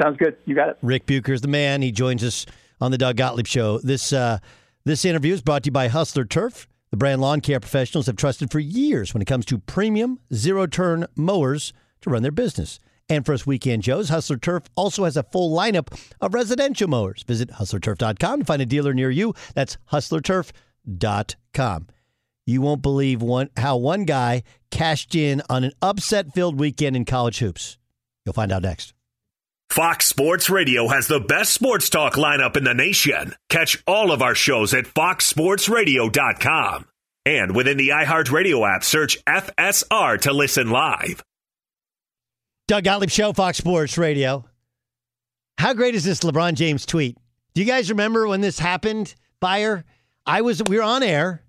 Sounds 0.00 0.16
good. 0.16 0.36
You 0.46 0.54
got 0.54 0.70
it. 0.70 0.78
Ric 0.82 1.06
Bucher's 1.06 1.42
the 1.42 1.48
man. 1.48 1.82
He 1.82 1.92
joins 1.92 2.24
us 2.24 2.46
on 2.80 2.90
the 2.90 2.98
Doug 2.98 3.16
Gottlieb 3.16 3.46
Show. 3.46 3.78
This 3.78 4.12
uh, 4.12 4.38
this 4.84 5.04
interview 5.04 5.34
is 5.34 5.42
brought 5.42 5.64
to 5.64 5.68
you 5.68 5.72
by 5.72 5.88
Hustler 5.88 6.24
Turf. 6.24 6.66
The 6.90 6.96
brand 6.96 7.20
lawn 7.20 7.40
care 7.40 7.60
professionals 7.60 8.06
have 8.06 8.16
trusted 8.16 8.50
for 8.50 8.58
years 8.58 9.12
when 9.12 9.20
it 9.20 9.26
comes 9.26 9.44
to 9.46 9.58
premium 9.58 10.20
zero 10.32 10.66
turn 10.66 11.06
mowers 11.14 11.72
to 12.00 12.10
run 12.10 12.22
their 12.22 12.32
business. 12.32 12.78
And 13.10 13.24
for 13.24 13.32
us 13.32 13.46
weekend 13.46 13.82
Joes, 13.82 14.08
Hustler 14.10 14.36
Turf 14.36 14.64
also 14.76 15.04
has 15.04 15.16
a 15.16 15.22
full 15.22 15.56
lineup 15.56 15.98
of 16.20 16.34
residential 16.34 16.88
mowers. 16.88 17.22
Visit 17.26 17.50
hustlerturf.com 17.50 18.40
to 18.40 18.44
find 18.44 18.62
a 18.62 18.66
dealer 18.66 18.92
near 18.94 19.10
you. 19.10 19.34
That's 19.54 19.78
hustlerturf.com. 19.92 21.86
You 22.46 22.62
won't 22.62 22.82
believe 22.82 23.20
one 23.20 23.50
how 23.56 23.76
one 23.76 24.04
guy 24.04 24.42
cashed 24.70 25.14
in 25.14 25.42
on 25.50 25.64
an 25.64 25.72
upset 25.82 26.32
filled 26.34 26.58
weekend 26.58 26.96
in 26.96 27.04
college 27.04 27.38
hoops. 27.40 27.76
You'll 28.24 28.32
find 28.32 28.52
out 28.52 28.62
next. 28.62 28.94
Fox 29.70 30.06
Sports 30.06 30.48
Radio 30.50 30.88
has 30.88 31.06
the 31.08 31.20
best 31.20 31.52
sports 31.52 31.90
talk 31.90 32.14
lineup 32.14 32.56
in 32.56 32.64
the 32.64 32.72
nation. 32.74 33.34
Catch 33.50 33.82
all 33.86 34.10
of 34.10 34.22
our 34.22 34.34
shows 34.34 34.72
at 34.74 34.86
foxsportsradio.com. 34.86 36.86
And 37.26 37.54
within 37.54 37.76
the 37.76 37.90
iHeartRadio 37.90 38.74
app, 38.74 38.82
search 38.82 39.22
FSR 39.26 40.20
to 40.22 40.32
listen 40.32 40.70
live. 40.70 41.22
Doug 42.66 42.84
Gottlieb 42.84 43.10
Show, 43.10 43.34
Fox 43.34 43.58
Sports 43.58 43.98
Radio. 43.98 44.46
How 45.58 45.74
great 45.74 45.94
is 45.94 46.04
this 46.04 46.20
LeBron 46.20 46.54
James 46.54 46.86
tweet? 46.86 47.18
Do 47.54 47.60
you 47.60 47.66
guys 47.66 47.90
remember 47.90 48.26
when 48.26 48.40
this 48.40 48.58
happened, 48.58 49.14
Beyer? 49.40 49.84
I 50.24 50.40
was 50.40 50.62
we 50.68 50.76
were 50.76 50.82
on 50.82 51.02
air. 51.02 51.44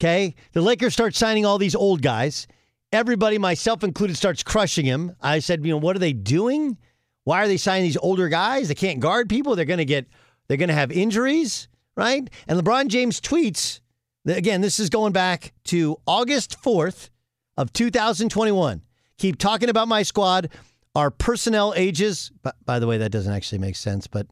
Okay. 0.00 0.34
The 0.52 0.60
Lakers 0.60 0.92
start 0.92 1.14
signing 1.14 1.46
all 1.46 1.56
these 1.58 1.74
old 1.74 2.02
guys. 2.02 2.46
Everybody, 2.92 3.38
myself 3.38 3.82
included, 3.82 4.16
starts 4.16 4.42
crushing 4.42 4.84
him. 4.84 5.16
I 5.20 5.38
said, 5.38 5.64
you 5.64 5.72
know, 5.72 5.78
what 5.78 5.96
are 5.96 6.00
they 6.00 6.12
doing? 6.12 6.76
Why 7.24 7.42
are 7.42 7.48
they 7.48 7.56
signing 7.56 7.84
these 7.84 7.96
older 7.96 8.28
guys? 8.28 8.68
They 8.68 8.74
can't 8.74 9.00
guard 9.00 9.28
people. 9.28 9.54
They're 9.56 9.64
gonna 9.64 9.84
get 9.84 10.06
they're 10.48 10.56
gonna 10.56 10.72
have 10.72 10.90
injuries, 10.90 11.68
right? 11.96 12.28
And 12.48 12.60
LeBron 12.60 12.88
James 12.88 13.20
tweets, 13.20 13.80
again, 14.26 14.60
this 14.60 14.80
is 14.80 14.90
going 14.90 15.12
back 15.12 15.52
to 15.64 15.96
August 16.06 16.60
4th 16.60 17.10
of 17.56 17.72
2021. 17.72 18.82
Keep 19.18 19.38
talking 19.38 19.68
about 19.68 19.88
my 19.88 20.02
squad. 20.02 20.48
Our 20.94 21.10
personnel 21.10 21.72
ages. 21.76 22.32
By, 22.42 22.52
by 22.64 22.78
the 22.78 22.86
way, 22.86 22.98
that 22.98 23.10
doesn't 23.10 23.32
actually 23.32 23.58
make 23.58 23.76
sense, 23.76 24.06
but 24.06 24.26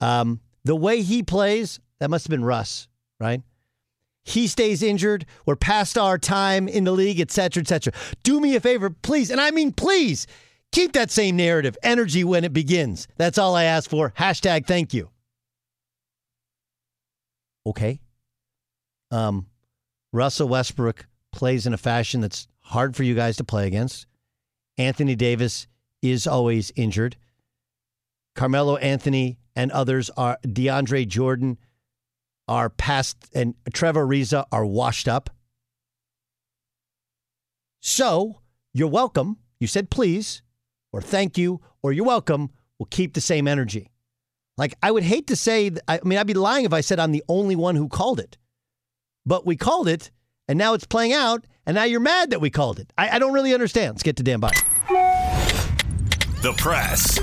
um, 0.00 0.40
the 0.64 0.76
way 0.76 1.02
he 1.02 1.22
plays, 1.22 1.80
that 1.98 2.10
must 2.10 2.26
have 2.26 2.30
been 2.30 2.44
Russ, 2.44 2.88
right? 3.18 3.42
He 4.24 4.48
stays 4.48 4.82
injured. 4.82 5.24
We're 5.46 5.56
past 5.56 5.96
our 5.96 6.18
time 6.18 6.68
in 6.68 6.84
the 6.84 6.92
league, 6.92 7.20
et 7.20 7.30
cetera, 7.30 7.60
et 7.60 7.68
cetera. 7.68 7.92
Do 8.24 8.40
me 8.40 8.56
a 8.56 8.60
favor, 8.60 8.90
please. 8.90 9.30
And 9.30 9.40
I 9.40 9.52
mean, 9.52 9.72
please 9.72 10.26
keep 10.72 10.92
that 10.92 11.10
same 11.10 11.36
narrative, 11.36 11.76
energy 11.82 12.24
when 12.24 12.44
it 12.44 12.52
begins. 12.52 13.08
That's 13.16 13.38
all 13.38 13.54
I 13.54 13.64
ask 13.64 13.88
for. 13.88 14.12
Hashtag 14.18 14.66
thank 14.66 14.94
you. 14.94 15.10
Okay. 17.66 18.00
Um, 19.10 19.46
Russell 20.12 20.48
Westbrook 20.48 21.06
plays 21.32 21.66
in 21.66 21.74
a 21.74 21.78
fashion 21.78 22.20
that's 22.20 22.48
hard 22.60 22.96
for 22.96 23.02
you 23.02 23.14
guys 23.14 23.36
to 23.36 23.44
play 23.44 23.66
against. 23.66 24.06
Anthony 24.78 25.14
Davis 25.14 25.66
is 26.02 26.26
always 26.26 26.72
injured. 26.76 27.16
Carmelo 28.34 28.76
Anthony 28.76 29.38
and 29.54 29.72
others 29.72 30.10
are 30.16 30.38
DeAndre 30.46 31.08
Jordan 31.08 31.58
are 32.48 32.70
past 32.70 33.16
and 33.34 33.54
Trevor 33.72 34.06
Ariza 34.06 34.44
are 34.52 34.66
washed 34.66 35.08
up. 35.08 35.30
So 37.80 38.40
you're 38.72 38.88
welcome. 38.88 39.38
You 39.58 39.66
said 39.66 39.90
please, 39.90 40.42
or 40.96 41.02
thank 41.02 41.36
you, 41.36 41.60
or 41.82 41.92
you're 41.92 42.06
welcome. 42.06 42.50
We'll 42.78 42.88
keep 42.90 43.12
the 43.12 43.20
same 43.20 43.46
energy. 43.46 43.90
Like 44.56 44.74
I 44.82 44.90
would 44.90 45.02
hate 45.02 45.26
to 45.26 45.36
say, 45.36 45.70
I 45.86 46.00
mean, 46.02 46.18
I'd 46.18 46.26
be 46.26 46.34
lying 46.34 46.64
if 46.64 46.72
I 46.72 46.80
said 46.80 46.98
I'm 46.98 47.12
the 47.12 47.22
only 47.28 47.54
one 47.54 47.76
who 47.76 47.88
called 47.88 48.18
it, 48.18 48.38
but 49.26 49.44
we 49.44 49.56
called 49.56 49.88
it, 49.88 50.10
and 50.48 50.58
now 50.58 50.72
it's 50.72 50.86
playing 50.86 51.12
out, 51.12 51.44
and 51.66 51.74
now 51.74 51.84
you're 51.84 52.00
mad 52.00 52.30
that 52.30 52.40
we 52.40 52.48
called 52.48 52.78
it. 52.78 52.90
I, 52.96 53.10
I 53.10 53.18
don't 53.18 53.34
really 53.34 53.52
understand. 53.52 53.94
Let's 53.94 54.02
get 54.02 54.16
to 54.16 54.22
Dan 54.22 54.40
Beyer. 54.40 54.52
The 56.40 56.54
press. 56.56 57.18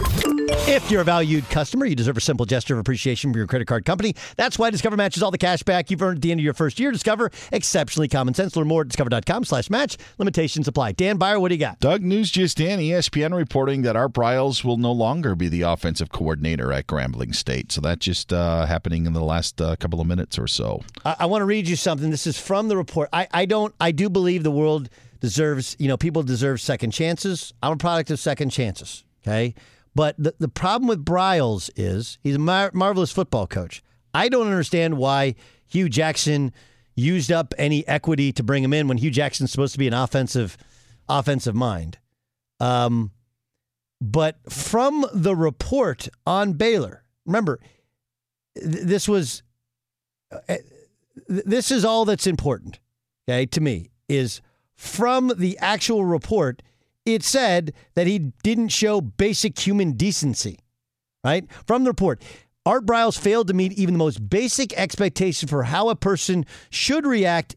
If 0.49 0.89
you're 0.91 1.01
a 1.01 1.05
valued 1.05 1.49
customer, 1.49 1.85
you 1.85 1.95
deserve 1.95 2.17
a 2.17 2.21
simple 2.21 2.45
gesture 2.45 2.73
of 2.73 2.79
appreciation 2.79 3.31
from 3.31 3.37
your 3.37 3.47
credit 3.47 3.65
card 3.65 3.85
company. 3.85 4.15
That's 4.35 4.59
why 4.59 4.71
Discover 4.71 4.97
matches 4.97 5.23
all 5.23 5.31
the 5.31 5.37
cash 5.37 5.63
back 5.63 5.89
you've 5.89 6.01
earned 6.01 6.17
at 6.17 6.21
the 6.21 6.31
end 6.31 6.39
of 6.39 6.43
your 6.43 6.53
first 6.53 6.79
year. 6.79 6.91
Discover, 6.91 7.31
exceptionally 7.51 8.07
common 8.07 8.33
sense. 8.33 8.55
Learn 8.55 8.67
more 8.67 8.81
at 8.81 8.87
discover.com 8.87 9.45
slash 9.45 9.69
match. 9.69 9.97
Limitations 10.17 10.67
apply. 10.67 10.93
Dan 10.93 11.17
Beyer, 11.17 11.39
what 11.39 11.49
do 11.49 11.55
you 11.55 11.59
got? 11.59 11.79
Doug, 11.79 12.01
news 12.01 12.31
just 12.31 12.59
in 12.59 12.79
ESPN 12.79 13.35
reporting 13.35 13.83
that 13.83 13.95
Art 13.95 14.13
Briles 14.13 14.63
will 14.63 14.77
no 14.77 14.91
longer 14.91 15.35
be 15.35 15.47
the 15.47 15.61
offensive 15.61 16.09
coordinator 16.11 16.73
at 16.73 16.87
Grambling 16.87 17.35
State. 17.35 17.71
So 17.71 17.79
that 17.81 17.99
just 17.99 18.33
uh, 18.33 18.65
happening 18.65 19.05
in 19.05 19.13
the 19.13 19.23
last 19.23 19.61
uh, 19.61 19.75
couple 19.77 20.01
of 20.01 20.07
minutes 20.07 20.37
or 20.37 20.47
so. 20.47 20.81
I, 21.05 21.15
I 21.19 21.25
want 21.27 21.41
to 21.41 21.45
read 21.45 21.67
you 21.67 21.75
something. 21.75 22.09
This 22.09 22.27
is 22.27 22.39
from 22.39 22.67
the 22.67 22.75
report. 22.75 23.09
I, 23.13 23.27
I 23.31 23.45
don't. 23.45 23.73
I 23.79 23.91
do 23.91 24.09
believe 24.09 24.43
the 24.43 24.51
world 24.51 24.89
deserves. 25.19 25.75
You 25.79 25.87
know, 25.87 25.97
people 25.97 26.23
deserve 26.23 26.59
second 26.61 26.91
chances. 26.91 27.53
I'm 27.61 27.73
a 27.73 27.77
product 27.77 28.11
of 28.11 28.19
second 28.19 28.49
chances. 28.49 29.03
Okay, 29.25 29.55
but 29.95 30.15
the 30.17 30.33
the 30.39 30.47
problem 30.47 30.87
with 30.87 31.05
Briles 31.05 31.69
is 31.75 32.17
he's 32.23 32.35
a 32.35 32.39
mar- 32.39 32.71
marvelous 32.73 33.11
football 33.11 33.47
coach. 33.47 33.83
I 34.13 34.29
don't 34.29 34.47
understand 34.47 34.97
why 34.97 35.35
Hue 35.67 35.89
Jackson 35.89 36.53
used 36.95 37.31
up 37.31 37.53
any 37.57 37.87
equity 37.87 38.31
to 38.33 38.43
bring 38.43 38.63
him 38.63 38.73
in 38.73 38.87
when 38.87 38.97
Hue 38.97 39.11
Jackson's 39.11 39.51
supposed 39.51 39.73
to 39.73 39.79
be 39.79 39.87
an 39.87 39.93
offensive 39.93 40.57
offensive 41.09 41.55
mind. 41.55 41.97
Um, 42.59 43.11
but 44.01 44.37
from 44.51 45.05
the 45.13 45.35
report 45.35 46.09
on 46.25 46.53
Baylor, 46.53 47.03
remember, 47.25 47.59
th- 48.55 48.83
this 48.83 49.07
was 49.07 49.43
th- 50.47 50.61
this 51.27 51.71
is 51.71 51.85
all 51.85 52.05
that's 52.05 52.27
important, 52.27 52.79
okay, 53.27 53.45
to 53.47 53.61
me, 53.61 53.91
is 54.09 54.41
from 54.75 55.31
the 55.37 55.57
actual 55.59 56.05
report, 56.05 56.61
it 57.05 57.23
said 57.23 57.73
that 57.95 58.07
he 58.07 58.31
didn't 58.43 58.69
show 58.69 59.01
basic 59.01 59.57
human 59.59 59.93
decency, 59.93 60.59
right? 61.23 61.45
From 61.65 61.83
the 61.83 61.89
report, 61.89 62.21
Art 62.65 62.85
Briles 62.85 63.19
failed 63.19 63.47
to 63.47 63.53
meet 63.53 63.73
even 63.73 63.93
the 63.93 63.99
most 63.99 64.29
basic 64.29 64.73
expectation 64.73 65.49
for 65.49 65.63
how 65.63 65.89
a 65.89 65.95
person 65.95 66.45
should 66.69 67.05
react 67.05 67.55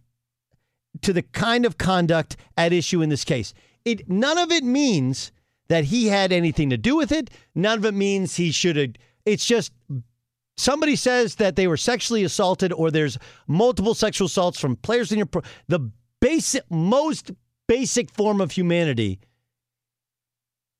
to 1.02 1.12
the 1.12 1.22
kind 1.22 1.64
of 1.64 1.78
conduct 1.78 2.36
at 2.56 2.72
issue 2.72 3.02
in 3.02 3.08
this 3.08 3.24
case. 3.24 3.54
It 3.84 4.08
none 4.08 4.38
of 4.38 4.50
it 4.50 4.64
means 4.64 5.30
that 5.68 5.84
he 5.84 6.08
had 6.08 6.32
anything 6.32 6.70
to 6.70 6.76
do 6.76 6.96
with 6.96 7.12
it. 7.12 7.30
None 7.54 7.78
of 7.78 7.84
it 7.84 7.94
means 7.94 8.36
he 8.36 8.50
should 8.50 8.76
have. 8.76 8.94
It's 9.24 9.44
just 9.44 9.72
somebody 10.56 10.96
says 10.96 11.36
that 11.36 11.56
they 11.56 11.68
were 11.68 11.76
sexually 11.76 12.24
assaulted 12.24 12.72
or 12.72 12.90
there's 12.90 13.18
multiple 13.46 13.94
sexual 13.94 14.26
assaults 14.26 14.58
from 14.58 14.76
players 14.76 15.12
in 15.12 15.18
your 15.18 15.26
pro- 15.26 15.42
the 15.68 15.90
basic 16.20 16.64
most 16.70 17.30
basic 17.68 18.10
form 18.10 18.40
of 18.40 18.52
humanity 18.52 19.20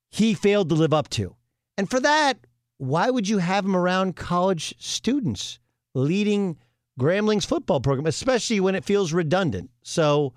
he 0.09 0.33
failed 0.33 0.69
to 0.69 0.75
live 0.75 0.93
up 0.93 1.09
to. 1.09 1.35
And 1.77 1.89
for 1.89 1.99
that, 1.99 2.39
why 2.77 3.09
would 3.09 3.27
you 3.27 3.39
have 3.39 3.65
him 3.65 3.75
around 3.75 4.15
college 4.15 4.75
students 4.79 5.59
leading 5.93 6.57
Grambling's 6.99 7.45
football 7.45 7.79
program, 7.79 8.05
especially 8.05 8.59
when 8.59 8.75
it 8.75 8.85
feels 8.85 9.13
redundant? 9.13 9.69
So 9.83 10.33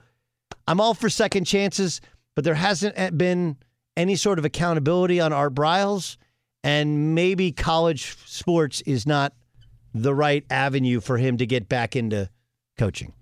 I'm 0.66 0.80
all 0.80 0.94
for 0.94 1.08
second 1.08 1.44
chances, 1.44 2.00
but 2.34 2.44
there 2.44 2.54
hasn't 2.54 3.18
been 3.18 3.56
any 3.96 4.16
sort 4.16 4.38
of 4.38 4.44
accountability 4.44 5.20
on 5.20 5.32
Art 5.32 5.54
Briles, 5.54 6.16
and 6.62 7.14
maybe 7.14 7.52
college 7.52 8.16
sports 8.26 8.80
is 8.82 9.06
not 9.06 9.34
the 9.92 10.14
right 10.14 10.44
avenue 10.50 11.00
for 11.00 11.18
him 11.18 11.36
to 11.38 11.46
get 11.46 11.68
back 11.68 11.96
into 11.96 12.30
coaching. 12.78 13.12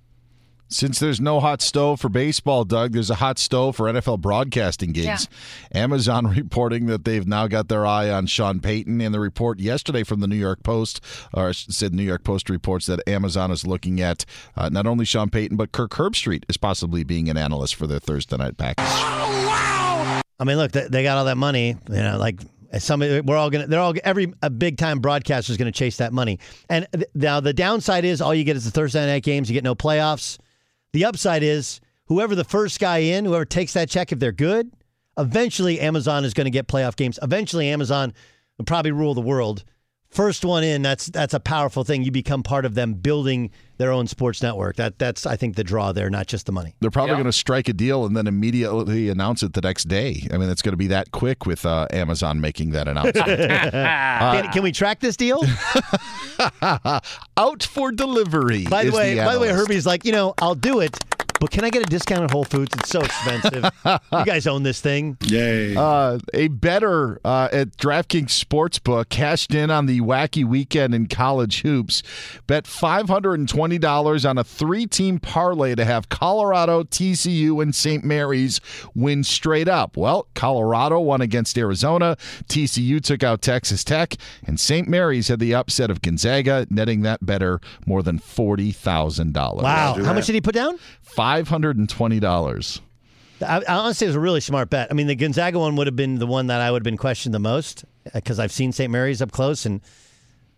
Since 0.71 0.99
there's 0.99 1.21
no 1.21 1.41
hot 1.41 1.63
stove 1.63 1.99
for 1.99 2.11
baseball, 2.11 2.65
Doug, 2.65 2.93
there's 2.93 3.09
a 3.09 3.17
hot 3.17 3.39
stove 3.39 3.77
for 3.77 3.87
NFL 3.87 4.21
broadcasting 4.21 4.93
gigs. 4.93 5.27
Amazon 5.73 6.27
reporting 6.37 6.87
that 6.87 7.05
they've 7.05 7.27
now 7.27 7.47
got 7.47 7.69
their 7.69 7.87
eye 7.87 8.11
on 8.11 8.27
Sean 8.27 8.61
Payton. 8.61 9.01
And 9.01 9.15
the 9.15 9.21
report 9.21 9.61
yesterday 9.61 10.05
from 10.05 10.21
the 10.21 10.27
New 10.27 10.37
York 10.37 10.63
Post, 10.63 11.03
or 11.33 11.49
I 11.49 11.53
said 11.53 11.95
New 11.95 12.03
York 12.03 12.23
Post 12.23 12.51
reports 12.51 12.85
that 12.87 13.07
Amazon 13.09 13.51
is 13.51 13.67
looking 13.67 14.01
at 14.01 14.27
uh, 14.57 14.69
not 14.69 14.87
only 14.87 15.07
Sean 15.07 15.31
Payton, 15.31 15.57
but 15.57 15.73
Kirk 15.73 15.93
Herbstreit 15.93 16.45
is 16.49 16.59
possibly 16.59 17.03
being 17.03 17.31
an 17.31 17.39
analyst 17.39 17.75
for 17.75 17.87
their 17.87 17.99
Thursday 17.99 18.37
night 18.37 18.59
package. 18.59 18.85
Oh, 18.87 19.47
wow! 19.49 20.21
I 20.39 20.45
mean, 20.45 20.59
look, 20.59 20.73
they, 20.73 20.87
they 20.87 21.03
got 21.03 21.17
all 21.17 21.25
that 21.25 21.39
money. 21.39 21.77
You 21.89 21.97
know, 21.97 22.19
like 22.19 22.41
some, 22.79 23.01
we're 23.01 23.37
all 23.37 23.49
gonna. 23.49 23.67
They're 23.67 23.81
all 23.81 23.95
every 24.05 24.35
a 24.43 24.51
big 24.51 24.77
time 24.77 25.01
broadcaster 25.01 25.51
is 25.51 25.57
going 25.57 25.73
to 25.73 25.77
chase 25.77 25.97
that 25.97 26.13
money. 26.13 26.39
And 26.69 26.87
th- 26.93 27.09
now 27.15 27.41
the 27.41 27.55
downside 27.55 28.05
is 28.05 28.21
all 28.21 28.35
you 28.35 28.45
get 28.45 28.57
is 28.57 28.67
the 28.67 28.71
Thursday 28.71 29.07
night 29.07 29.23
games. 29.23 29.49
You 29.49 29.55
get 29.55 29.65
no 29.65 29.75
playoffs. 29.75 30.39
The 30.93 31.05
upside 31.05 31.43
is 31.43 31.81
whoever 32.07 32.35
the 32.35 32.45
first 32.45 32.81
guy 32.81 32.99
in, 32.99 33.25
whoever 33.25 33.45
takes 33.45 33.75
that 33.75 33.89
check, 33.89 34.13
if 34.13 34.19
they're 34.19 34.33
good, 34.33 34.73
eventually 35.19 35.81
Amazon 35.81 36.25
is 36.25 36.35
going 36.35 36.47
to 36.47 36.51
get 36.51 36.69
playoff 36.69 36.97
games. 36.97 37.19
Eventually, 37.23 37.69
Amazon 37.69 38.15
will 38.57 38.65
probably 38.65 38.93
rule 38.93 39.15
the 39.15 39.21
world. 39.21 39.65
First 40.11 40.43
one 40.45 40.65
in, 40.65 40.81
that's 40.81 41.07
that's 41.07 41.35
a 41.35 41.41
powerful 41.41 41.85
thing. 41.85 42.03
You 42.03 42.11
become 42.11 42.43
part 42.43 42.65
of 42.65 42.75
them 42.75 42.95
building 42.95 43.51
their 43.77 43.93
own 43.93 44.07
sports 44.07 44.43
network. 44.43 44.77
That 44.77 44.99
that's 44.99 45.27
I 45.27 45.37
think 45.37 45.55
the 45.57 45.63
draw 45.63 45.93
there, 45.93 46.09
not 46.09 46.27
just 46.27 46.47
the 46.47 46.53
money. 46.53 46.75
They're 46.81 46.91
probably 46.91 47.15
going 47.15 47.27
to 47.27 47.33
strike 47.33 47.69
a 47.69 47.75
deal 47.75 48.07
and 48.07 48.17
then 48.17 48.27
immediately 48.27 49.11
announce 49.11 49.43
it 49.43 49.53
the 49.53 49.61
next 49.61 49.85
day. 49.85 50.27
I 50.33 50.39
mean, 50.39 50.49
it's 50.49 50.63
going 50.63 50.73
to 50.73 50.79
be 50.79 50.87
that 50.89 51.11
quick 51.11 51.45
with 51.45 51.67
uh, 51.67 51.89
Amazon 51.91 52.41
making 52.41 52.71
that 52.71 52.89
announcement. 52.89 53.27
can, 53.27 54.53
can 54.53 54.63
we 54.63 54.73
track 54.73 55.01
this 55.01 55.17
deal? 55.17 55.43
Out 57.37 57.63
for 57.63 57.93
delivery. 57.93 58.65
By 58.65 58.85
the 58.85 58.89
is 58.89 58.95
way, 58.95 59.17
by 59.17 59.35
the 59.35 59.41
way. 59.41 59.49
Herbie's 59.49 59.87
like, 59.87 60.07
you 60.07 60.13
know, 60.13 60.33
I'll 60.39 60.55
do 60.55 60.81
it, 60.81 60.97
but 61.41 61.51
can 61.51 61.65
I 61.65 61.71
get 61.71 61.83
a 61.83 61.87
discount 61.87 62.25
at 62.25 62.31
Whole 62.31 62.45
Foods? 62.45 62.75
It's 62.79 62.89
so 62.89 63.01
expensive. 63.01 63.65
you 63.85 64.25
guys 64.25 64.47
own 64.47 64.63
this 64.63 64.81
thing. 64.81 65.17
Yay. 65.25 65.77
Uh, 65.77 66.19
a 66.35 66.49
better 66.49 67.21
uh, 67.25 67.49
at 67.53 67.77
DraftKings 67.77 68.45
Sportsbook 68.45 69.09
cashed 69.09 69.55
in 69.55 69.71
on 69.71 69.87
the 69.87 70.01
wacky 70.01 70.45
weekend 70.45 70.95
in 70.95 71.07
college 71.07 71.63
hoops. 71.63 72.03
Bet 72.47 72.65
$520 72.65 74.29
on 74.29 74.39
a 74.39 74.45
three 74.45 74.87
team 74.87 75.19
parlay 75.19 75.75
to 75.75 75.85
have 75.85 76.09
Colorado, 76.09 76.83
TCU, 76.83 77.63
and 77.63 77.75
St. 77.75 78.05
Mary's 78.05 78.61
win 78.95 79.25
straight 79.25 79.69
up. 79.69 79.97
Well, 79.97 80.27
Colorado 80.35 81.01
won 81.01 81.21
against 81.21 81.57
Arizona, 81.59 82.17
TCU 82.49 83.01
took 83.01 83.23
out 83.23 83.43
Texas 83.43 83.85
Tech, 83.85 84.15
and 84.47 84.59
St. 84.59 84.89
Mary's 84.89 85.29
had 85.29 85.39
the 85.39 85.55
upset 85.55 85.91
of 85.91 86.03
Gonzaga, 86.03 86.67
netting 86.71 87.03
that 87.03 87.25
better 87.25 87.61
more 87.87 88.03
than 88.03 88.19
$40,000. 88.19 89.63
Wow. 89.63 89.95
How 90.03 90.13
much 90.13 90.27
did 90.27 90.35
he 90.35 90.41
put 90.41 90.55
down? 90.55 90.79
$520. 91.17 92.81
I, 93.41 93.63
I 93.69 93.75
honestly, 93.75 94.07
it 94.07 94.09
was 94.09 94.17
a 94.17 94.21
really 94.21 94.41
smart 94.41 94.71
bet. 94.71 94.89
I 94.91 94.95
mean, 94.95 95.07
the 95.07 95.15
Gonzaga 95.15 95.59
one 95.59 95.77
would 95.77 95.87
have 95.87 95.97
been 95.97 96.19
the 96.19 96.27
one 96.27 96.49
that 96.49 96.61
I 96.61 96.71
would 96.71 96.81
have 96.81 96.85
been 96.85 96.97
questioned 96.97 97.35
the 97.35 97.39
most 97.39 97.85
uh, 98.07 98.11
because 98.15 98.39
I've 98.39 98.53
seen 98.53 98.73
St. 98.73 98.91
Mary's 98.91 99.23
up 99.23 99.31
close, 99.31 99.65
and 99.67 99.81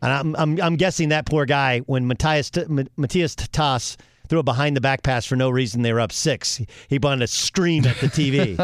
and 0.02 0.12
I'm 0.12 0.36
I'm, 0.36 0.62
I'm 0.62 0.76
guessing 0.76 1.10
that 1.10 1.26
poor 1.26 1.44
guy 1.44 1.80
when 1.80 2.06
Matthias 2.06 2.50
Matthias 2.96 3.34
Tatas 3.34 3.96
threw 4.30 4.38
a 4.38 4.42
behind 4.42 4.76
the 4.76 4.80
back 4.80 5.02
pass 5.02 5.26
for 5.26 5.36
no 5.36 5.50
reason, 5.50 5.82
they 5.82 5.92
were 5.92 6.00
up 6.00 6.12
six. 6.12 6.60
He 6.88 6.98
wanted 6.98 7.20
to 7.20 7.26
scream 7.26 7.84
at 7.84 7.96
the 7.98 8.06
TV. 8.06 8.56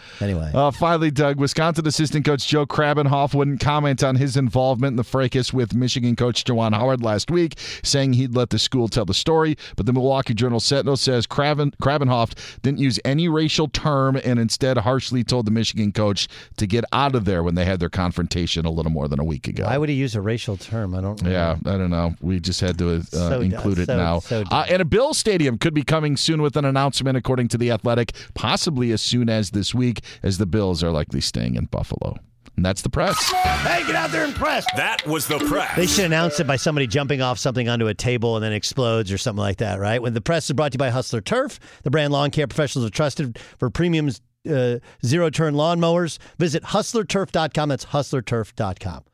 anyway, 0.20 0.50
Uh, 0.54 0.70
finally, 0.70 1.10
Doug, 1.10 1.38
Wisconsin 1.38 1.86
assistant 1.86 2.24
coach 2.24 2.46
Joe 2.48 2.66
Krabbenhoft 2.66 3.34
wouldn't 3.34 3.60
comment 3.60 4.02
on 4.02 4.16
his 4.16 4.36
involvement 4.36 4.92
in 4.92 4.96
the 4.96 5.04
fracas 5.04 5.52
with 5.52 5.74
Michigan 5.74 6.16
coach 6.16 6.44
Juwan 6.44 6.72
Howard 6.74 7.02
last 7.02 7.30
week, 7.30 7.58
saying 7.82 8.14
he'd 8.14 8.34
let 8.34 8.50
the 8.50 8.58
school 8.58 8.88
tell 8.88 9.04
the 9.04 9.14
story. 9.14 9.56
But 9.76 9.86
the 9.86 9.92
Milwaukee 9.92 10.34
Journal 10.34 10.60
Sentinel 10.60 10.96
says 10.96 11.26
Kraben, 11.26 11.74
Krabbenhoft 11.82 12.60
didn't 12.62 12.78
use 12.80 12.98
any 13.04 13.28
racial 13.28 13.68
term 13.68 14.16
and 14.24 14.38
instead 14.40 14.78
harshly 14.78 15.22
told 15.24 15.46
the 15.46 15.50
Michigan 15.50 15.92
coach 15.92 16.26
to 16.56 16.66
get 16.66 16.84
out 16.92 17.14
of 17.14 17.26
there 17.26 17.42
when 17.42 17.54
they 17.54 17.66
had 17.66 17.80
their 17.80 17.90
confrontation 17.90 18.64
a 18.64 18.70
little 18.70 18.90
more 18.92 19.08
than 19.08 19.20
a 19.20 19.24
week 19.24 19.46
ago. 19.46 19.64
why 19.64 19.76
would 19.76 19.88
he 19.90 19.94
use 19.94 20.14
a 20.14 20.20
racial 20.22 20.56
term? 20.56 20.94
I 20.94 21.00
don't. 21.02 21.22
know. 21.22 21.30
Yeah, 21.30 21.56
I 21.66 21.76
don't 21.76 21.90
know. 21.90 22.14
We 22.22 22.40
just 22.40 22.60
had 22.62 22.78
to 22.78 22.96
uh, 22.96 23.02
So 23.02 23.40
include 23.42 23.78
it 23.78 23.86
so- 23.86 23.96
now. 23.96 24.18
so 24.20 24.44
uh, 24.50 24.64
and 24.68 24.80
a 24.80 24.84
Bill 24.84 25.01
Stadium 25.10 25.58
could 25.58 25.74
be 25.74 25.82
coming 25.82 26.16
soon 26.16 26.40
with 26.40 26.56
an 26.56 26.64
announcement, 26.64 27.16
according 27.16 27.48
to 27.48 27.58
The 27.58 27.72
Athletic, 27.72 28.12
possibly 28.34 28.92
as 28.92 29.02
soon 29.02 29.28
as 29.28 29.50
this 29.50 29.74
week, 29.74 30.04
as 30.22 30.38
the 30.38 30.46
Bills 30.46 30.82
are 30.84 30.92
likely 30.92 31.20
staying 31.20 31.56
in 31.56 31.64
Buffalo. 31.66 32.14
And 32.56 32.64
that's 32.64 32.82
the 32.82 32.90
press. 32.90 33.18
Hey, 33.32 33.84
get 33.86 33.96
out 33.96 34.10
there 34.10 34.24
and 34.24 34.34
press. 34.34 34.64
That 34.76 35.04
was 35.06 35.26
the 35.26 35.38
press. 35.38 35.74
They 35.74 35.86
should 35.86 36.04
announce 36.04 36.38
it 36.38 36.46
by 36.46 36.56
somebody 36.56 36.86
jumping 36.86 37.20
off 37.22 37.38
something 37.38 37.68
onto 37.68 37.86
a 37.88 37.94
table 37.94 38.36
and 38.36 38.44
then 38.44 38.52
explodes 38.52 39.10
or 39.10 39.18
something 39.18 39.40
like 39.40 39.56
that, 39.58 39.80
right? 39.80 40.00
When 40.00 40.14
the 40.14 40.20
press 40.20 40.48
is 40.50 40.52
brought 40.52 40.72
to 40.72 40.76
you 40.76 40.78
by 40.78 40.90
Hustler 40.90 41.20
Turf, 41.22 41.58
the 41.82 41.90
brand 41.90 42.12
lawn 42.12 42.30
care 42.30 42.46
professionals 42.46 42.86
are 42.86 42.90
trusted 42.90 43.38
for 43.58 43.70
premium 43.70 44.10
uh, 44.48 44.78
zero 45.04 45.30
turn 45.30 45.54
lawnmowers. 45.54 46.18
Visit 46.38 46.62
hustlerturf.com. 46.62 47.68
That's 47.68 47.86
hustlerturf.com. 47.86 49.04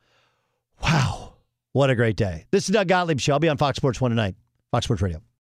Wow. 0.83 1.33
What 1.71 1.89
a 1.89 1.95
great 1.95 2.17
day. 2.17 2.45
This 2.51 2.67
is 2.67 2.73
Doug 2.73 2.87
Gottlieb 2.87 3.19
Show. 3.19 3.33
I'll 3.33 3.39
be 3.39 3.49
on 3.49 3.57
Fox 3.57 3.77
Sports 3.77 4.01
1 4.01 4.11
tonight. 4.11 4.35
Fox 4.71 4.85
Sports 4.85 5.01
Radio. 5.01 5.21